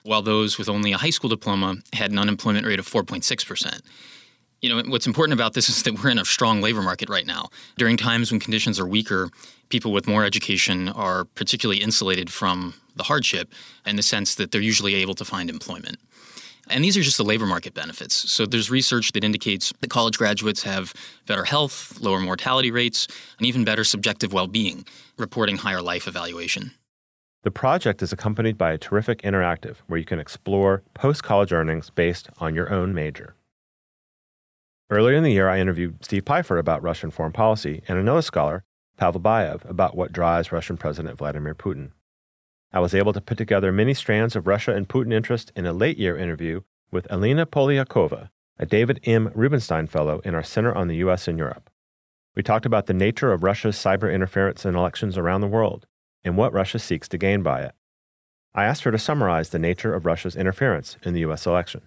while 0.05 0.22
those 0.22 0.57
with 0.57 0.68
only 0.68 0.92
a 0.92 0.98
high 0.98 1.11
school 1.11 1.29
diploma 1.29 1.76
had 1.92 2.12
an 2.12 2.18
unemployment 2.18 2.66
rate 2.66 2.79
of 2.79 2.87
4.6%. 2.87 3.81
You 4.60 4.68
know, 4.68 4.82
what's 4.90 5.06
important 5.06 5.32
about 5.32 5.54
this 5.54 5.68
is 5.70 5.82
that 5.82 6.02
we're 6.02 6.10
in 6.10 6.18
a 6.18 6.24
strong 6.24 6.60
labor 6.60 6.82
market 6.82 7.08
right 7.08 7.26
now. 7.26 7.48
During 7.76 7.96
times 7.96 8.30
when 8.30 8.40
conditions 8.40 8.78
are 8.78 8.86
weaker, 8.86 9.30
people 9.68 9.92
with 9.92 10.06
more 10.06 10.24
education 10.24 10.88
are 10.88 11.24
particularly 11.24 11.82
insulated 11.82 12.30
from 12.30 12.74
the 12.96 13.04
hardship 13.04 13.52
in 13.86 13.96
the 13.96 14.02
sense 14.02 14.34
that 14.34 14.50
they're 14.50 14.60
usually 14.60 14.94
able 14.94 15.14
to 15.14 15.24
find 15.24 15.48
employment. 15.48 15.98
And 16.68 16.84
these 16.84 16.96
are 16.96 17.02
just 17.02 17.16
the 17.16 17.24
labor 17.24 17.46
market 17.46 17.74
benefits. 17.74 18.14
So 18.14 18.46
there's 18.46 18.70
research 18.70 19.12
that 19.12 19.24
indicates 19.24 19.72
that 19.80 19.90
college 19.90 20.18
graduates 20.18 20.62
have 20.62 20.94
better 21.26 21.44
health, 21.44 21.98
lower 22.00 22.20
mortality 22.20 22.70
rates, 22.70 23.08
and 23.38 23.46
even 23.46 23.64
better 23.64 23.82
subjective 23.82 24.32
well 24.32 24.46
being, 24.46 24.84
reporting 25.18 25.56
higher 25.56 25.82
life 25.82 26.06
evaluation. 26.06 26.72
The 27.42 27.50
project 27.50 28.02
is 28.02 28.12
accompanied 28.12 28.58
by 28.58 28.72
a 28.72 28.78
terrific 28.78 29.22
interactive 29.22 29.76
where 29.86 29.98
you 29.98 30.04
can 30.04 30.20
explore 30.20 30.82
post 30.94 31.22
college 31.22 31.52
earnings 31.52 31.90
based 31.90 32.28
on 32.38 32.54
your 32.54 32.70
own 32.70 32.94
major. 32.94 33.34
Earlier 34.90 35.16
in 35.16 35.22
the 35.22 35.31
year, 35.31 35.48
I 35.48 35.61
interviewed 35.61 36.05
Steve 36.05 36.24
Pifer 36.24 36.59
about 36.59 36.83
Russian 36.83 37.12
foreign 37.12 37.33
policy 37.33 37.81
and 37.87 37.96
another 37.96 38.22
scholar, 38.22 38.64
Pavel 38.96 39.20
Baev, 39.20 39.64
about 39.70 39.96
what 39.96 40.12
drives 40.12 40.50
Russian 40.50 40.76
President 40.76 41.16
Vladimir 41.16 41.55
Putin. 41.55 41.92
I 42.72 42.81
was 42.81 42.92
able 42.92 43.12
to 43.12 43.20
put 43.20 43.38
together 43.38 43.70
many 43.70 43.94
strands 43.94 44.35
of 44.35 44.48
Russia 44.48 44.74
and 44.74 44.88
Putin 44.88 45.12
interest 45.12 45.53
in 45.55 45.64
a 45.64 45.72
late 45.72 45.96
year 45.96 46.16
interview 46.16 46.62
with 46.90 47.07
Alina 47.09 47.46
Polyakova, 47.46 48.31
a 48.59 48.66
David 48.66 48.98
M. 49.05 49.31
Rubenstein 49.33 49.87
Fellow 49.87 50.18
in 50.24 50.35
our 50.35 50.42
Center 50.42 50.74
on 50.74 50.88
the 50.88 50.96
U.S. 50.96 51.29
and 51.29 51.38
Europe. 51.38 51.70
We 52.35 52.42
talked 52.42 52.66
about 52.66 52.87
the 52.87 52.94
nature 52.94 53.33
of 53.33 53.44
Russia's 53.44 53.76
cyber 53.76 54.12
interference 54.12 54.64
in 54.64 54.74
elections 54.74 55.16
around 55.16 55.40
the 55.40 55.46
world 55.46 55.87
and 56.24 56.37
what 56.37 56.53
Russia 56.53 56.81
seeks 56.81 57.09
to 57.09 57.18
gain 57.18 57.44
by 57.44 57.62
it. 57.62 57.72
I 58.57 58.64
asked 58.64 58.83
her 58.83 58.90
to 58.90 58.98
summarize 58.98 59.50
the 59.50 59.59
nature 59.61 59.94
of 59.94 60.05
Russia's 60.05 60.35
interference 60.35 60.96
in 61.05 61.14
the 61.14 61.20
U.S. 61.20 61.46
election. 61.46 61.83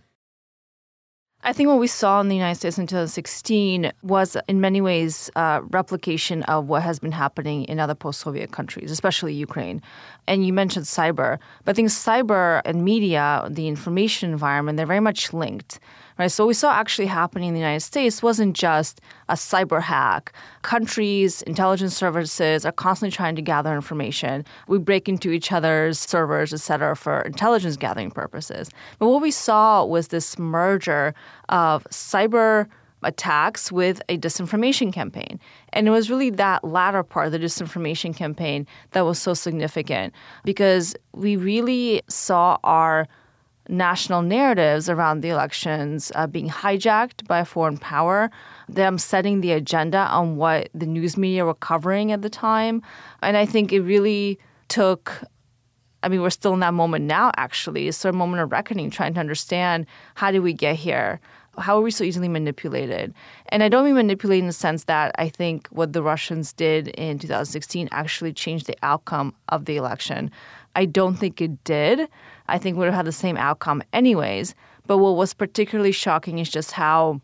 I 1.46 1.52
think 1.52 1.68
what 1.68 1.78
we 1.78 1.88
saw 1.88 2.22
in 2.22 2.30
the 2.30 2.36
United 2.36 2.56
States 2.56 2.78
in 2.78 2.88
2016 2.88 3.92
was, 4.02 4.38
in 4.48 4.62
many 4.62 4.80
ways, 4.80 5.30
a 5.36 5.62
replication 5.72 6.42
of 6.44 6.68
what 6.68 6.84
has 6.84 7.00
been 7.00 7.12
happening 7.12 7.66
in 7.66 7.82
other 7.82 7.96
post 7.96 8.22
Soviet 8.22 8.54
countries, 8.54 8.90
especially 8.92 9.34
Ukraine. 9.34 9.82
And 10.26 10.46
you 10.46 10.54
mentioned 10.54 10.86
cyber, 10.86 11.40
but 11.66 11.72
I 11.72 11.76
think 11.76 11.90
cyber 11.90 12.62
and 12.64 12.86
media, 12.86 13.46
the 13.52 13.68
information 13.68 14.32
environment, 14.32 14.78
they're 14.78 14.86
very 14.86 15.02
much 15.02 15.34
linked 15.34 15.82
right? 16.18 16.32
So 16.32 16.44
what 16.44 16.50
we 16.50 16.54
saw 16.54 16.72
actually 16.72 17.08
happening 17.08 17.50
in 17.50 17.54
the 17.54 17.60
United 17.60 17.82
States 17.82 18.24
wasn't 18.24 18.56
just 18.56 19.02
a 19.30 19.34
cyber 19.34 19.82
hack. 19.82 20.34
Countries, 20.62 21.42
intelligence 21.44 21.96
services 21.96 22.66
are 22.66 22.72
constantly 22.72 23.16
trying 23.16 23.36
to 23.36 23.42
gather 23.42 23.74
information. 23.74 24.46
We 24.68 24.78
break 24.78 25.10
into 25.10 25.32
each 25.32 25.52
other's 25.52 26.00
servers, 26.00 26.54
et 26.54 26.60
cetera, 26.60 26.96
for 26.96 27.22
intelligence 27.22 27.78
gathering 27.78 28.12
purposes. 28.12 28.70
But 29.00 29.08
what 29.08 29.22
we 29.22 29.32
saw 29.32 29.86
was 29.86 30.10
this 30.10 30.38
merger 30.38 31.14
of 31.50 31.84
cyber 31.86 32.68
attacks 33.06 33.70
with 33.70 34.02
a 34.08 34.18
disinformation 34.18 34.94
campaign. 34.94 35.40
And 35.74 35.88
it 35.88 35.92
was 35.92 36.10
really 36.10 36.30
that 36.30 36.64
latter 36.64 37.04
part, 37.04 37.32
the 37.32 37.40
disinformation 37.40 38.16
campaign, 38.16 38.66
that 38.92 39.02
was 39.02 39.20
so 39.20 39.34
significant 39.34 40.14
because 40.46 40.96
we 41.14 41.36
really 41.36 42.02
saw 42.08 42.58
our 42.64 43.08
national 43.70 44.22
narratives 44.22 44.90
around 44.90 45.22
the 45.22 45.30
elections 45.30 46.12
uh, 46.16 46.28
being 46.28 46.50
hijacked 46.50 47.26
by 47.28 47.40
a 47.40 47.46
foreign 47.46 47.78
power, 47.78 48.30
them 48.68 48.98
setting 48.98 49.42
the 49.42 49.52
agenda 49.52 50.00
on 50.00 50.36
what 50.36 50.70
the 50.74 50.86
news 50.86 51.18
media 51.18 51.46
were 51.46 51.54
covering 51.54 52.12
at 52.12 52.22
the 52.22 52.30
time. 52.30 52.82
And 53.22 53.38
I 53.38 53.46
think 53.46 53.72
it 53.72 53.82
really 53.82 54.40
took 54.68 55.24
I 56.04 56.10
mean, 56.10 56.22
we're 56.22 56.32
still 56.32 56.54
in 56.54 56.60
that 56.60 56.74
moment 56.74 57.06
now, 57.06 57.32
actually. 57.38 57.88
It's 57.88 57.98
sort 57.98 58.10
of 58.10 58.16
a 58.16 58.18
moment 58.18 58.44
of 58.44 58.52
reckoning, 58.52 58.90
trying 58.90 59.14
to 59.14 59.22
understand 59.22 59.86
how 60.16 60.32
did 60.32 60.42
we 60.42 60.52
get 60.52 60.76
here? 60.76 61.22
How 61.58 61.78
are 61.78 61.82
we 61.82 61.92
so 61.92 62.04
easily 62.04 62.28
manipulated? 62.28 63.14
And 63.50 63.64
I 63.64 63.70
don't 63.70 63.86
mean 63.86 63.94
manipulated 63.94 64.44
in 64.44 64.48
the 64.48 64.54
sense 64.54 64.84
that 64.86 65.16
I 65.18 65.30
think 65.30 65.68
what 65.68 65.94
the 65.94 66.04
Russians 66.04 66.52
did 66.52 66.90
in 66.90 67.20
2016 67.20 67.88
actually 67.92 68.34
changed 68.34 68.68
the 68.68 68.76
outcome 68.84 69.34
of 69.48 69.64
the 69.64 69.78
election. 69.78 70.30
I 70.76 70.86
don't 70.86 71.16
think 71.16 71.42
it 71.42 71.64
did. 71.64 72.08
I 72.48 72.58
think 72.58 72.76
we 72.76 72.80
would 72.80 72.86
have 72.88 72.96
had 72.96 73.06
the 73.06 73.12
same 73.12 73.38
outcome 73.38 73.84
anyways. 73.94 74.56
But 74.88 74.98
what 74.98 75.16
was 75.16 75.34
particularly 75.34 75.92
shocking 75.92 76.40
is 76.40 76.50
just 76.50 76.72
how 76.72 77.22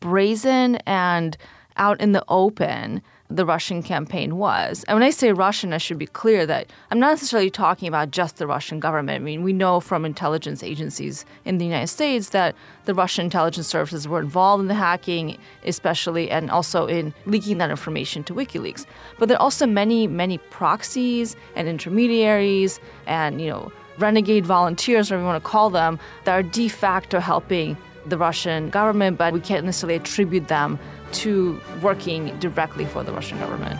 brazen 0.00 0.76
and 0.86 1.36
out 1.76 2.00
in 2.00 2.12
the 2.12 2.24
open 2.28 3.02
the 3.30 3.46
Russian 3.46 3.82
campaign 3.82 4.36
was. 4.36 4.84
And 4.88 4.96
when 4.96 5.04
I 5.04 5.10
say 5.10 5.32
Russian, 5.32 5.72
I 5.72 5.78
should 5.78 5.98
be 5.98 6.06
clear 6.06 6.46
that 6.46 6.66
I'm 6.90 6.98
not 6.98 7.10
necessarily 7.10 7.50
talking 7.50 7.86
about 7.86 8.10
just 8.10 8.38
the 8.38 8.46
Russian 8.46 8.80
government. 8.80 9.22
I 9.22 9.24
mean, 9.24 9.42
we 9.42 9.52
know 9.52 9.78
from 9.78 10.04
intelligence 10.04 10.62
agencies 10.62 11.24
in 11.44 11.58
the 11.58 11.64
United 11.64 11.86
States 11.86 12.30
that 12.30 12.56
the 12.86 12.94
Russian 12.94 13.24
intelligence 13.24 13.68
services 13.68 14.08
were 14.08 14.20
involved 14.20 14.62
in 14.62 14.68
the 14.68 14.74
hacking, 14.74 15.38
especially 15.64 16.30
and 16.30 16.50
also 16.50 16.86
in 16.86 17.14
leaking 17.26 17.58
that 17.58 17.70
information 17.70 18.24
to 18.24 18.34
WikiLeaks. 18.34 18.84
But 19.18 19.28
there 19.28 19.38
are 19.38 19.42
also 19.42 19.66
many, 19.66 20.08
many 20.08 20.38
proxies 20.38 21.36
and 21.54 21.68
intermediaries 21.68 22.80
and, 23.06 23.40
you 23.40 23.48
know, 23.48 23.70
renegade 23.98 24.44
volunteers, 24.46 25.10
whatever 25.10 25.22
you 25.22 25.26
want 25.26 25.42
to 25.42 25.48
call 25.48 25.70
them, 25.70 26.00
that 26.24 26.32
are 26.32 26.42
de 26.42 26.68
facto 26.68 27.20
helping 27.20 27.76
the 28.06 28.16
Russian 28.16 28.70
government, 28.70 29.18
but 29.18 29.32
we 29.32 29.40
can't 29.40 29.64
necessarily 29.64 29.96
attribute 29.96 30.48
them 30.48 30.78
to 31.12 31.60
working 31.82 32.38
directly 32.38 32.84
for 32.84 33.02
the 33.02 33.12
Russian 33.12 33.38
government. 33.38 33.78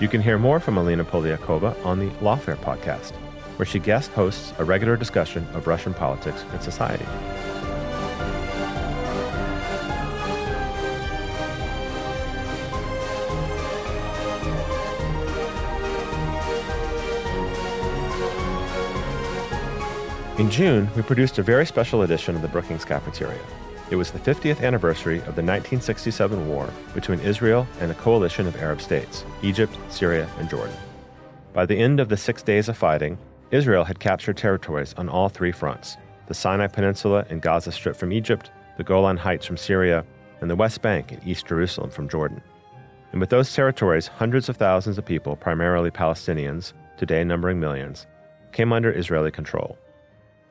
You 0.00 0.08
can 0.08 0.20
hear 0.20 0.38
more 0.38 0.60
from 0.60 0.76
Alina 0.76 1.04
Polyakova 1.04 1.82
on 1.86 1.98
the 1.98 2.10
Lawfare 2.16 2.56
podcast, 2.56 3.12
where 3.56 3.64
she 3.64 3.78
guest 3.78 4.10
hosts 4.10 4.52
a 4.58 4.64
regular 4.64 4.96
discussion 4.96 5.46
of 5.54 5.66
Russian 5.66 5.94
politics 5.94 6.44
and 6.52 6.62
society. 6.62 7.06
In 20.36 20.50
June, 20.50 20.90
we 20.96 21.02
produced 21.02 21.38
a 21.38 21.44
very 21.44 21.64
special 21.64 22.02
edition 22.02 22.34
of 22.34 22.42
the 22.42 22.48
Brookings 22.48 22.84
Cafeteria. 22.84 23.38
It 23.90 23.94
was 23.94 24.10
the 24.10 24.18
50th 24.18 24.62
anniversary 24.62 25.18
of 25.18 25.36
the 25.36 25.44
1967 25.44 26.48
war 26.48 26.68
between 26.92 27.20
Israel 27.20 27.68
and 27.78 27.92
a 27.92 27.94
coalition 27.94 28.48
of 28.48 28.56
Arab 28.56 28.80
states 28.80 29.24
Egypt, 29.42 29.78
Syria, 29.90 30.28
and 30.40 30.50
Jordan. 30.50 30.74
By 31.52 31.66
the 31.66 31.78
end 31.78 32.00
of 32.00 32.08
the 32.08 32.16
six 32.16 32.42
days 32.42 32.68
of 32.68 32.76
fighting, 32.76 33.16
Israel 33.52 33.84
had 33.84 34.00
captured 34.00 34.36
territories 34.36 34.92
on 34.96 35.08
all 35.08 35.28
three 35.28 35.52
fronts 35.52 35.98
the 36.26 36.34
Sinai 36.34 36.66
Peninsula 36.66 37.24
and 37.30 37.40
Gaza 37.40 37.70
Strip 37.70 37.94
from 37.94 38.12
Egypt, 38.12 38.50
the 38.76 38.82
Golan 38.82 39.18
Heights 39.18 39.46
from 39.46 39.56
Syria, 39.56 40.04
and 40.40 40.50
the 40.50 40.56
West 40.56 40.82
Bank 40.82 41.12
and 41.12 41.24
East 41.24 41.46
Jerusalem 41.46 41.90
from 41.90 42.08
Jordan. 42.08 42.42
And 43.12 43.20
with 43.20 43.30
those 43.30 43.54
territories, 43.54 44.08
hundreds 44.08 44.48
of 44.48 44.56
thousands 44.56 44.98
of 44.98 45.06
people, 45.06 45.36
primarily 45.36 45.92
Palestinians, 45.92 46.72
today 46.96 47.22
numbering 47.22 47.60
millions, 47.60 48.08
came 48.50 48.72
under 48.72 48.90
Israeli 48.90 49.30
control. 49.30 49.78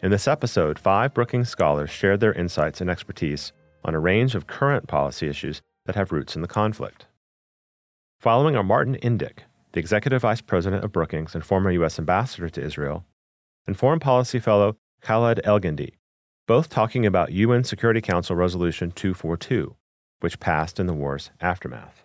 In 0.04 0.12
this 0.12 0.28
episode, 0.28 0.78
five 0.78 1.14
Brookings 1.14 1.48
scholars 1.48 1.90
shared 1.90 2.20
their 2.20 2.34
insights 2.34 2.82
and 2.82 2.90
expertise 2.90 3.54
on 3.86 3.96
a 3.96 4.02
range 4.02 4.36
of 4.36 4.48
current 4.48 4.86
policy 4.86 5.30
issues 5.30 5.62
that 5.86 5.96
have 5.96 6.12
roots 6.12 6.36
in 6.36 6.42
the 6.42 6.48
conflict. 6.50 7.06
Following 8.20 8.58
are 8.58 8.64
Martin 8.64 8.98
Indyk, 9.02 9.44
the 9.72 9.80
Executive 9.80 10.24
Vice 10.24 10.42
President 10.42 10.84
of 10.84 10.92
Brookings 10.92 11.36
and 11.36 11.46
former 11.46 11.72
U.S. 11.72 11.98
Ambassador 11.98 12.50
to 12.50 12.62
Israel, 12.62 13.06
and 13.66 13.78
Foreign 13.78 14.02
Policy 14.02 14.40
Fellow 14.40 14.76
Khaled 15.00 15.40
Elgindy, 15.46 15.94
both 16.48 16.68
talking 16.68 17.06
about 17.06 17.32
UN 17.32 17.64
Security 17.64 18.02
Council 18.02 18.36
Resolution 18.36 18.92
242, 18.92 19.74
which 20.20 20.42
passed 20.42 20.82
in 20.82 20.86
the 20.86 20.94
war's 20.94 21.32
aftermath. 21.40 22.04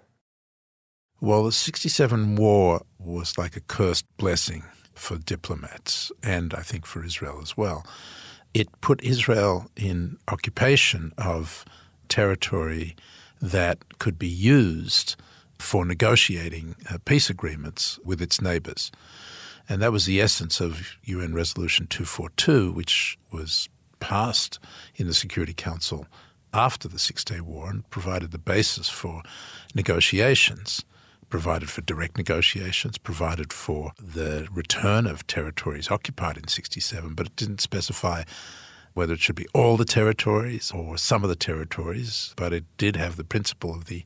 Well, 1.20 1.42
the 1.42 1.50
67 1.50 2.36
war 2.36 2.82
was 2.96 3.36
like 3.36 3.56
a 3.56 3.60
cursed 3.60 4.06
blessing 4.18 4.62
for 4.98 5.16
diplomats 5.16 6.12
and 6.22 6.54
I 6.54 6.62
think 6.62 6.86
for 6.86 7.04
Israel 7.04 7.40
as 7.42 7.56
well. 7.56 7.86
It 8.54 8.68
put 8.80 9.02
Israel 9.02 9.70
in 9.76 10.18
occupation 10.28 11.12
of 11.18 11.64
territory 12.08 12.96
that 13.40 13.98
could 13.98 14.18
be 14.18 14.28
used 14.28 15.16
for 15.58 15.84
negotiating 15.84 16.76
uh, 16.90 16.98
peace 17.04 17.28
agreements 17.28 17.98
with 18.04 18.22
its 18.22 18.40
neighbors. 18.40 18.90
And 19.68 19.82
that 19.82 19.92
was 19.92 20.06
the 20.06 20.20
essence 20.20 20.60
of 20.60 20.96
UN 21.04 21.34
Resolution 21.34 21.86
242, 21.88 22.72
which 22.72 23.18
was 23.30 23.68
passed 24.00 24.58
in 24.96 25.06
the 25.06 25.14
Security 25.14 25.52
Council 25.52 26.06
after 26.54 26.88
the 26.88 26.98
Six 26.98 27.24
Day 27.24 27.40
War 27.40 27.68
and 27.68 27.88
provided 27.90 28.30
the 28.30 28.38
basis 28.38 28.88
for 28.88 29.22
negotiations, 29.74 30.84
provided 31.28 31.70
for 31.70 31.82
direct 31.82 32.16
negotiations, 32.16 32.98
provided 32.98 33.52
for 33.52 33.92
the 34.00 34.48
return 34.52 35.06
of 35.06 35.26
territories 35.26 35.90
occupied 35.90 36.36
in 36.36 36.48
67, 36.48 37.14
but 37.14 37.26
it 37.26 37.36
didn't 37.36 37.60
specify 37.60 38.24
whether 38.94 39.12
it 39.12 39.20
should 39.20 39.36
be 39.36 39.46
all 39.54 39.76
the 39.76 39.84
territories 39.84 40.72
or 40.72 40.96
some 40.98 41.22
of 41.22 41.28
the 41.28 41.36
territories, 41.36 42.34
but 42.36 42.52
it 42.52 42.64
did 42.78 42.96
have 42.96 43.16
the 43.16 43.24
principle 43.24 43.74
of 43.74 43.84
the 43.84 44.04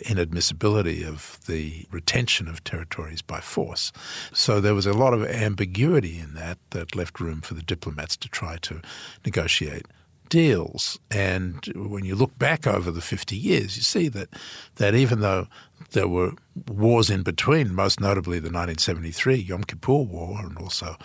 inadmissibility 0.00 1.06
of 1.06 1.38
the 1.46 1.86
retention 1.90 2.48
of 2.48 2.62
territories 2.64 3.22
by 3.22 3.40
force. 3.40 3.92
So 4.32 4.60
there 4.60 4.74
was 4.74 4.86
a 4.86 4.92
lot 4.92 5.14
of 5.14 5.24
ambiguity 5.24 6.18
in 6.18 6.34
that 6.34 6.58
that 6.70 6.94
left 6.94 7.20
room 7.20 7.40
for 7.40 7.54
the 7.54 7.62
diplomats 7.62 8.16
to 8.18 8.28
try 8.28 8.58
to 8.58 8.80
negotiate 9.24 9.86
deals. 10.28 10.98
And 11.10 11.64
when 11.74 12.04
you 12.04 12.14
look 12.14 12.38
back 12.38 12.66
over 12.66 12.90
the 12.90 13.00
50 13.00 13.36
years, 13.36 13.76
you 13.76 13.82
see 13.82 14.08
that, 14.08 14.28
that 14.76 14.94
even 14.94 15.20
though 15.20 15.48
there 15.92 16.08
were 16.08 16.32
wars 16.68 17.10
in 17.10 17.22
between, 17.22 17.74
most 17.74 18.00
notably 18.00 18.38
the 18.38 18.46
1973 18.46 19.36
Yom 19.36 19.64
Kippur 19.64 20.04
War 20.04 20.40
and 20.40 20.58
also 20.58 20.96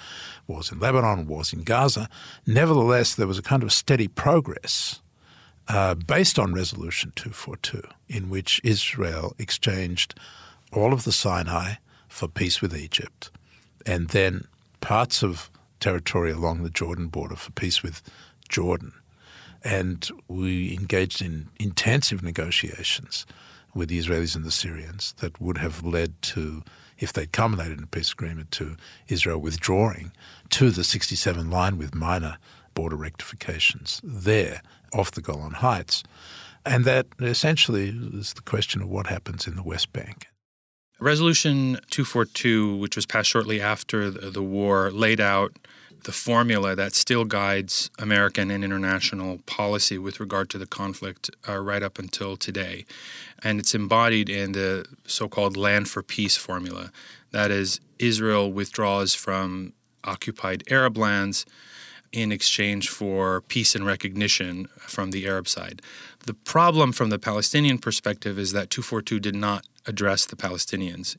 wars 0.48 0.72
in 0.72 0.80
Lebanon, 0.80 1.28
wars 1.28 1.54
in 1.54 1.64
Gaza, 1.64 2.10
nevertheless, 2.46 3.16
there 3.16 3.28
was 3.28 3.38
a 3.38 3.44
kind 3.44 3.64
of 3.64 3.72
steady 3.72 4.08
progress 4.08 5.02
uh, 5.68 5.96
based 5.96 6.38
on 6.40 6.54
Resolution 6.54 7.14
242, 7.16 7.82
in 8.10 8.30
which 8.30 8.60
Israel 8.64 9.34
exchanged 9.38 10.16
all 10.74 10.94
of 10.94 11.04
the 11.04 11.12
Sinai 11.12 11.76
for 12.08 12.28
peace 12.28 12.62
with 12.62 12.76
Egypt, 12.76 13.30
and 13.86 14.10
then 14.10 14.46
parts 14.82 15.24
of 15.24 15.50
territory 15.80 16.32
along 16.32 16.64
the 16.64 16.70
Jordan 16.70 17.08
border 17.08 17.36
for 17.36 17.52
peace 17.52 17.84
with 17.84 18.02
Jordan. 18.50 18.94
And 19.64 20.10
we 20.28 20.74
engaged 20.74 21.22
in 21.22 21.50
intensive 21.60 22.24
negotiations 22.24 23.26
with 23.74 23.90
the 23.90 24.00
Israelis 24.00 24.36
and 24.36 24.44
the 24.44 24.52
Syrians 24.52 25.14
that 25.20 25.40
would 25.40 25.58
have 25.60 25.84
led 25.84 26.22
to, 26.22 26.64
if 26.98 27.14
they'd 27.14 27.32
culminated 27.32 27.78
in 27.78 27.84
a 27.84 27.88
peace 27.88 28.12
agreement, 28.12 28.52
to 28.52 28.76
Israel 29.08 29.40
withdrawing 29.40 30.12
to 30.50 30.72
the 30.72 30.84
67 30.84 31.50
line 31.50 31.78
with 31.78 31.96
minor 31.96 32.38
border 32.74 32.96
rectifications 32.96 34.02
there 34.04 34.62
off 34.94 35.12
the 35.12 35.22
Golan 35.22 35.54
Heights. 35.54 36.04
And 36.66 36.86
that 36.86 37.08
essentially 37.20 37.90
is 38.14 38.34
the 38.34 38.42
question 38.42 38.82
of 38.82 38.90
what 38.90 39.08
happens 39.08 39.48
in 39.48 39.56
the 39.56 39.64
West 39.64 39.94
Bank. 39.94 40.28
Resolution 41.00 41.80
242, 41.90 42.78
which 42.78 42.96
was 42.96 43.08
passed 43.08 43.30
shortly 43.30 43.60
after 43.60 44.12
the, 44.12 44.30
the 44.30 44.44
war, 44.44 44.92
laid 44.92 45.20
out 45.20 45.54
the 46.04 46.12
formula 46.12 46.76
that 46.76 46.94
still 46.94 47.26
guides 47.26 47.90
American 48.00 48.50
and 48.50 48.64
international 48.64 49.40
policy 49.46 49.98
with 49.98 50.20
regard 50.20 50.50
to 50.50 50.58
the 50.58 50.66
conflict 50.66 51.30
uh, 51.48 51.58
right 51.58 51.84
up 51.84 52.00
until 52.00 52.36
today. 52.36 52.86
And 53.44 53.60
it's 53.60 53.76
embodied 53.76 54.30
in 54.30 54.54
the 54.54 54.86
so 55.06 55.28
called 55.28 55.58
Land 55.58 55.90
for 55.90 56.02
Peace 56.02 56.38
formula. 56.38 56.92
That 57.32 57.52
is, 57.52 57.80
Israel 58.00 58.52
withdraws 58.52 59.14
from 59.14 59.74
occupied 60.04 60.64
Arab 60.70 60.98
lands 60.98 61.46
in 62.12 62.32
exchange 62.32 62.90
for 62.90 63.42
peace 63.42 63.74
and 63.74 63.86
recognition 63.86 64.68
from 64.80 65.12
the 65.12 65.26
Arab 65.26 65.48
side. 65.48 65.82
The 66.26 66.34
problem 66.34 66.92
from 66.92 67.10
the 67.10 67.20
Palestinian 67.20 67.78
perspective 67.78 68.38
is 68.38 68.52
that 68.52 68.70
242 68.70 69.20
did 69.20 69.36
not 69.36 69.66
address 69.86 70.26
the 70.26 70.36
Palestinians. 70.36 71.16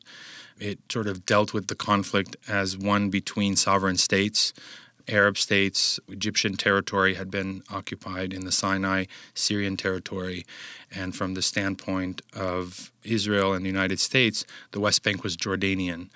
It 0.62 0.78
sort 0.88 1.08
of 1.08 1.26
dealt 1.26 1.52
with 1.52 1.66
the 1.66 1.74
conflict 1.74 2.36
as 2.46 2.78
one 2.78 3.10
between 3.10 3.56
sovereign 3.56 3.96
states. 3.96 4.52
Arab 5.08 5.36
states, 5.36 5.98
Egyptian 6.06 6.56
territory 6.56 7.14
had 7.14 7.32
been 7.32 7.64
occupied 7.68 8.32
in 8.32 8.44
the 8.44 8.52
Sinai, 8.52 9.06
Syrian 9.34 9.76
territory, 9.76 10.46
and 10.92 11.16
from 11.16 11.34
the 11.34 11.42
standpoint 11.42 12.22
of 12.32 12.92
Israel 13.02 13.52
and 13.52 13.64
the 13.64 13.70
United 13.70 13.98
States, 13.98 14.46
the 14.70 14.78
West 14.78 15.02
Bank 15.02 15.24
was 15.24 15.36
Jordanian. 15.36 16.10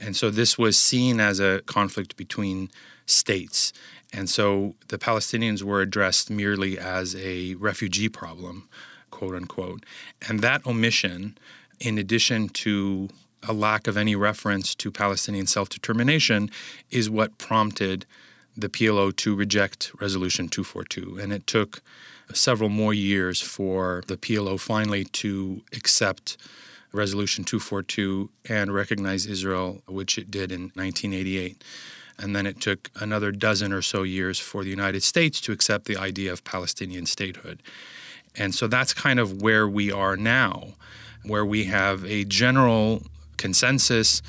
And 0.00 0.16
so 0.16 0.28
this 0.28 0.58
was 0.58 0.76
seen 0.76 1.20
as 1.20 1.38
a 1.38 1.62
conflict 1.66 2.16
between 2.16 2.70
states. 3.06 3.72
And 4.12 4.28
so 4.28 4.74
the 4.88 4.98
Palestinians 4.98 5.62
were 5.62 5.80
addressed 5.80 6.30
merely 6.30 6.76
as 6.76 7.14
a 7.14 7.54
refugee 7.54 8.08
problem, 8.08 8.68
quote 9.12 9.36
unquote. 9.36 9.86
And 10.28 10.40
that 10.40 10.66
omission, 10.66 11.38
in 11.78 11.96
addition 11.96 12.48
to 12.64 13.08
a 13.48 13.52
lack 13.52 13.86
of 13.86 13.96
any 13.96 14.16
reference 14.16 14.74
to 14.76 14.90
Palestinian 14.90 15.46
self 15.46 15.68
determination, 15.68 16.50
is 16.90 17.08
what 17.10 17.38
prompted 17.38 18.06
the 18.56 18.68
PLO 18.68 19.14
to 19.16 19.34
reject 19.34 19.90
Resolution 20.00 20.48
242. 20.48 21.18
And 21.20 21.32
it 21.32 21.46
took 21.46 21.82
several 22.32 22.68
more 22.68 22.94
years 22.94 23.40
for 23.40 24.02
the 24.06 24.16
PLO 24.16 24.58
finally 24.58 25.04
to 25.04 25.62
accept 25.72 26.36
Resolution 26.92 27.44
242 27.44 28.30
and 28.48 28.72
recognize 28.72 29.26
Israel, 29.26 29.82
which 29.86 30.16
it 30.16 30.30
did 30.30 30.52
in 30.52 30.70
1988. 30.74 31.62
And 32.18 32.36
then 32.36 32.46
it 32.46 32.60
took 32.60 32.90
another 32.94 33.32
dozen 33.32 33.72
or 33.72 33.82
so 33.82 34.04
years 34.04 34.38
for 34.38 34.62
the 34.62 34.70
United 34.70 35.02
States 35.02 35.40
to 35.42 35.52
accept 35.52 35.86
the 35.86 35.96
idea 35.96 36.32
of 36.32 36.44
Palestinian 36.44 37.06
statehood. 37.06 37.60
And 38.36 38.54
so 38.54 38.68
that's 38.68 38.94
kind 38.94 39.18
of 39.18 39.42
where 39.42 39.68
we 39.68 39.90
are 39.90 40.16
now, 40.16 40.74
where 41.24 41.44
we 41.44 41.64
have 41.64 42.04
a 42.04 42.24
general 42.24 43.02
consensus 43.36 44.22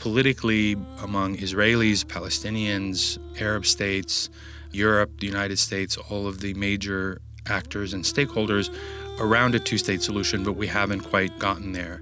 politically 0.00 0.72
among 1.02 1.36
Israelis, 1.36 2.04
Palestinians, 2.04 3.18
Arab 3.40 3.66
states, 3.66 4.30
Europe, 4.72 5.20
the 5.20 5.26
United 5.26 5.58
States, 5.58 5.96
all 5.96 6.26
of 6.26 6.40
the 6.40 6.54
major 6.54 7.20
actors 7.46 7.92
and 7.92 8.04
stakeholders 8.04 8.74
around 9.20 9.54
a 9.54 9.58
two 9.58 9.78
state 9.78 10.02
solution, 10.02 10.42
but 10.42 10.52
we 10.52 10.66
haven't 10.66 11.00
quite 11.00 11.38
gotten 11.38 11.72
there. 11.72 12.00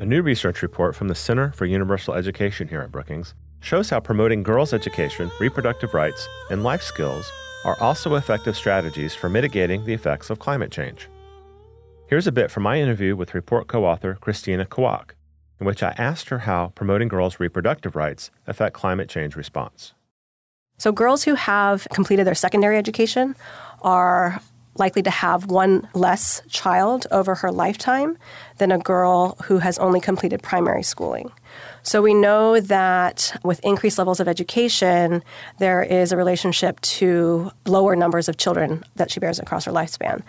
A 0.00 0.04
new 0.04 0.20
research 0.20 0.62
report 0.62 0.96
from 0.96 1.06
the 1.06 1.14
Center 1.14 1.52
for 1.52 1.64
Universal 1.64 2.14
Education 2.14 2.66
here 2.66 2.80
at 2.80 2.90
Brookings 2.90 3.34
shows 3.62 3.88
how 3.88 4.00
promoting 4.00 4.42
girls' 4.42 4.74
education, 4.74 5.30
reproductive 5.40 5.94
rights, 5.94 6.28
and 6.50 6.62
life 6.62 6.82
skills 6.82 7.30
are 7.64 7.80
also 7.80 8.16
effective 8.16 8.56
strategies 8.56 9.14
for 9.14 9.28
mitigating 9.28 9.84
the 9.84 9.94
effects 9.94 10.28
of 10.28 10.38
climate 10.38 10.70
change. 10.70 11.08
Here's 12.08 12.26
a 12.26 12.32
bit 12.32 12.50
from 12.50 12.64
my 12.64 12.78
interview 12.78 13.16
with 13.16 13.34
report 13.34 13.68
co 13.68 13.86
author 13.86 14.18
Christina 14.20 14.66
Kwauk, 14.66 15.12
in 15.60 15.66
which 15.66 15.82
I 15.82 15.94
asked 15.96 16.28
her 16.28 16.40
how 16.40 16.72
promoting 16.74 17.08
girls' 17.08 17.40
reproductive 17.40 17.96
rights 17.96 18.30
affect 18.46 18.74
climate 18.74 19.08
change 19.08 19.36
response. 19.36 19.94
So, 20.76 20.92
girls 20.92 21.22
who 21.22 21.36
have 21.36 21.86
completed 21.92 22.26
their 22.26 22.34
secondary 22.34 22.76
education 22.76 23.36
are 23.80 24.42
likely 24.76 25.02
to 25.02 25.10
have 25.10 25.46
one 25.46 25.88
less 25.94 26.42
child 26.48 27.06
over 27.10 27.36
her 27.36 27.52
lifetime 27.52 28.18
than 28.58 28.72
a 28.72 28.78
girl 28.78 29.36
who 29.44 29.58
has 29.58 29.78
only 29.78 30.00
completed 30.00 30.42
primary 30.42 30.82
schooling. 30.82 31.30
So 31.84 32.00
we 32.00 32.14
know 32.14 32.60
that 32.60 33.38
with 33.42 33.58
increased 33.64 33.98
levels 33.98 34.20
of 34.20 34.28
education, 34.28 35.24
there 35.58 35.82
is 35.82 36.12
a 36.12 36.16
relationship 36.16 36.80
to 36.80 37.50
lower 37.66 37.96
numbers 37.96 38.28
of 38.28 38.36
children 38.36 38.84
that 38.96 39.10
she 39.10 39.18
bears 39.18 39.40
across 39.40 39.64
her 39.64 39.72
lifespan. 39.72 40.22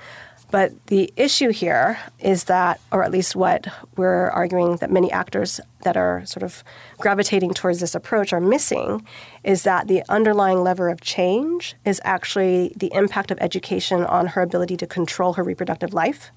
But 0.50 0.86
the 0.88 1.12
issue 1.16 1.50
here 1.50 1.98
is 2.20 2.44
that, 2.44 2.80
or 2.92 3.04
at 3.04 3.12
least 3.12 3.36
what 3.36 3.68
we're 3.96 4.30
arguing 4.30 4.76
that 4.78 4.92
many 4.92 5.12
actors 5.12 5.60
that 5.82 5.98
are 5.98 6.24
sort 6.26 6.44
of 6.44 6.64
gravitating 7.00 7.56
towards 7.56 7.80
this 7.80 7.96
approach 7.96 8.34
are 8.34 8.40
missing, 8.40 9.04
is 9.44 9.64
that 9.64 9.88
the 9.88 10.04
underlying 10.10 10.64
lever 10.64 10.90
of 10.90 11.02
change 11.02 11.76
is 11.86 12.00
actually 12.04 12.72
the 12.76 12.92
impact 12.94 13.32
of 13.32 13.40
education 13.42 14.04
on 14.06 14.28
her 14.28 14.44
ability 14.44 14.78
to 14.78 14.86
control 14.86 15.34
her 15.34 15.44
reproductive 15.44 15.92
life. 15.92 16.32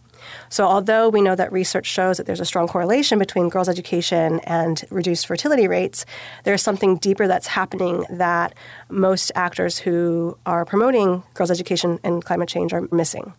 So, 0.48 0.64
although 0.64 1.08
we 1.08 1.20
know 1.20 1.34
that 1.34 1.52
research 1.52 1.86
shows 1.86 2.16
that 2.16 2.26
there's 2.26 2.40
a 2.40 2.44
strong 2.44 2.68
correlation 2.68 3.18
between 3.18 3.48
girls' 3.48 3.68
education 3.68 4.40
and 4.40 4.84
reduced 4.90 5.26
fertility 5.26 5.68
rates, 5.68 6.04
there's 6.44 6.62
something 6.62 6.96
deeper 6.96 7.26
that's 7.26 7.46
happening 7.46 8.04
that 8.10 8.54
most 8.88 9.32
actors 9.34 9.78
who 9.78 10.36
are 10.46 10.64
promoting 10.64 11.22
girls' 11.34 11.50
education 11.50 11.98
and 12.04 12.24
climate 12.24 12.48
change 12.48 12.72
are 12.72 12.88
missing 12.90 13.32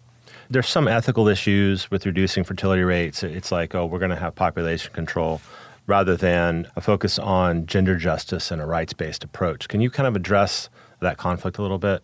there's 0.49 0.69
some 0.69 0.87
ethical 0.87 1.27
issues 1.27 1.91
with 1.91 2.05
reducing 2.05 2.43
fertility 2.43 2.81
rates. 2.81 3.21
It's 3.21 3.51
like, 3.51 3.75
oh, 3.75 3.85
we're 3.85 3.99
going 3.99 4.11
to 4.11 4.15
have 4.15 4.33
population 4.33 4.93
control 4.93 5.41
rather 5.87 6.15
than 6.15 6.69
a 6.75 6.81
focus 6.81 7.17
on 7.17 7.65
gender 7.65 7.95
justice 7.95 8.51
and 8.51 8.61
a 8.61 8.65
rights 8.65 8.93
based 8.93 9.23
approach. 9.23 9.67
Can 9.67 9.81
you 9.81 9.89
kind 9.89 10.07
of 10.07 10.15
address 10.15 10.69
that 10.99 11.17
conflict 11.17 11.57
a 11.57 11.61
little 11.61 11.77
bit? 11.77 12.03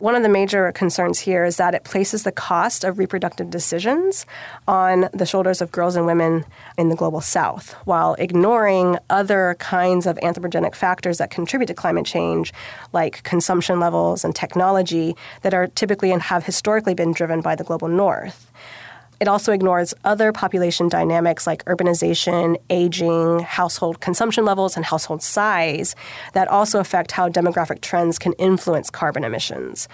One 0.00 0.14
of 0.14 0.22
the 0.22 0.30
major 0.30 0.72
concerns 0.72 1.18
here 1.18 1.44
is 1.44 1.58
that 1.58 1.74
it 1.74 1.84
places 1.84 2.22
the 2.22 2.32
cost 2.32 2.84
of 2.84 2.98
reproductive 2.98 3.50
decisions 3.50 4.24
on 4.66 5.10
the 5.12 5.26
shoulders 5.26 5.60
of 5.60 5.70
girls 5.70 5.94
and 5.94 6.06
women 6.06 6.46
in 6.78 6.88
the 6.88 6.96
global 6.96 7.20
south, 7.20 7.74
while 7.84 8.14
ignoring 8.14 8.96
other 9.10 9.56
kinds 9.58 10.06
of 10.06 10.16
anthropogenic 10.22 10.74
factors 10.74 11.18
that 11.18 11.30
contribute 11.30 11.66
to 11.66 11.74
climate 11.74 12.06
change, 12.06 12.50
like 12.94 13.22
consumption 13.24 13.78
levels 13.78 14.24
and 14.24 14.34
technology, 14.34 15.16
that 15.42 15.52
are 15.52 15.66
typically 15.66 16.12
and 16.12 16.22
have 16.22 16.46
historically 16.46 16.94
been 16.94 17.12
driven 17.12 17.42
by 17.42 17.54
the 17.54 17.62
global 17.62 17.88
north. 17.88 18.50
It 19.20 19.28
also 19.28 19.52
ignores 19.52 19.92
other 20.02 20.32
population 20.32 20.88
dynamics 20.88 21.46
like 21.46 21.62
urbanization, 21.66 22.56
aging, 22.70 23.40
household 23.40 24.00
consumption 24.00 24.46
levels, 24.46 24.76
and 24.76 24.84
household 24.84 25.22
size 25.22 25.94
that 26.32 26.48
also 26.48 26.80
affect 26.80 27.12
how 27.12 27.28
demographic 27.28 27.82
trends 27.82 28.18
can 28.18 28.32
influence 28.34 28.88
carbon 28.88 29.22
emissions. 29.22 29.88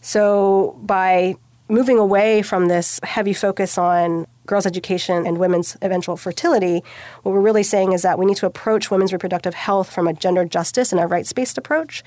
So, 0.00 0.78
by 0.82 1.34
moving 1.68 1.98
away 1.98 2.42
from 2.42 2.68
this 2.68 3.00
heavy 3.02 3.32
focus 3.32 3.78
on 3.78 4.26
girls' 4.46 4.66
education 4.66 5.26
and 5.26 5.38
women's 5.38 5.76
eventual 5.82 6.16
fertility, 6.16 6.82
what 7.22 7.32
we're 7.32 7.40
really 7.40 7.62
saying 7.62 7.92
is 7.92 8.02
that 8.02 8.18
we 8.18 8.26
need 8.26 8.36
to 8.36 8.46
approach 8.46 8.90
women's 8.90 9.12
reproductive 9.12 9.54
health 9.54 9.90
from 9.92 10.06
a 10.06 10.12
gender 10.12 10.44
justice 10.44 10.92
and 10.92 11.00
a 11.00 11.06
rights 11.06 11.32
based 11.32 11.58
approach, 11.58 12.04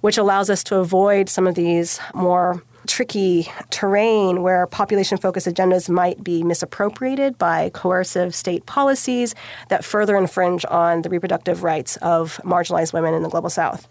which 0.00 0.18
allows 0.18 0.50
us 0.50 0.64
to 0.64 0.76
avoid 0.76 1.28
some 1.28 1.46
of 1.46 1.54
these 1.54 2.00
more 2.14 2.62
tricky 2.86 3.50
terrain 3.70 4.42
where 4.42 4.66
population 4.66 5.18
focused 5.18 5.46
agendas 5.46 5.88
might 5.88 6.22
be 6.22 6.42
misappropriated 6.42 7.38
by 7.38 7.70
coercive 7.70 8.34
state 8.34 8.66
policies 8.66 9.34
that 9.68 9.84
further 9.84 10.16
infringe 10.16 10.64
on 10.68 11.02
the 11.02 11.08
reproductive 11.08 11.62
rights 11.62 11.96
of 11.98 12.40
marginalized 12.44 12.92
women 12.92 13.14
in 13.14 13.22
the 13.22 13.28
global 13.28 13.50
south. 13.50 13.88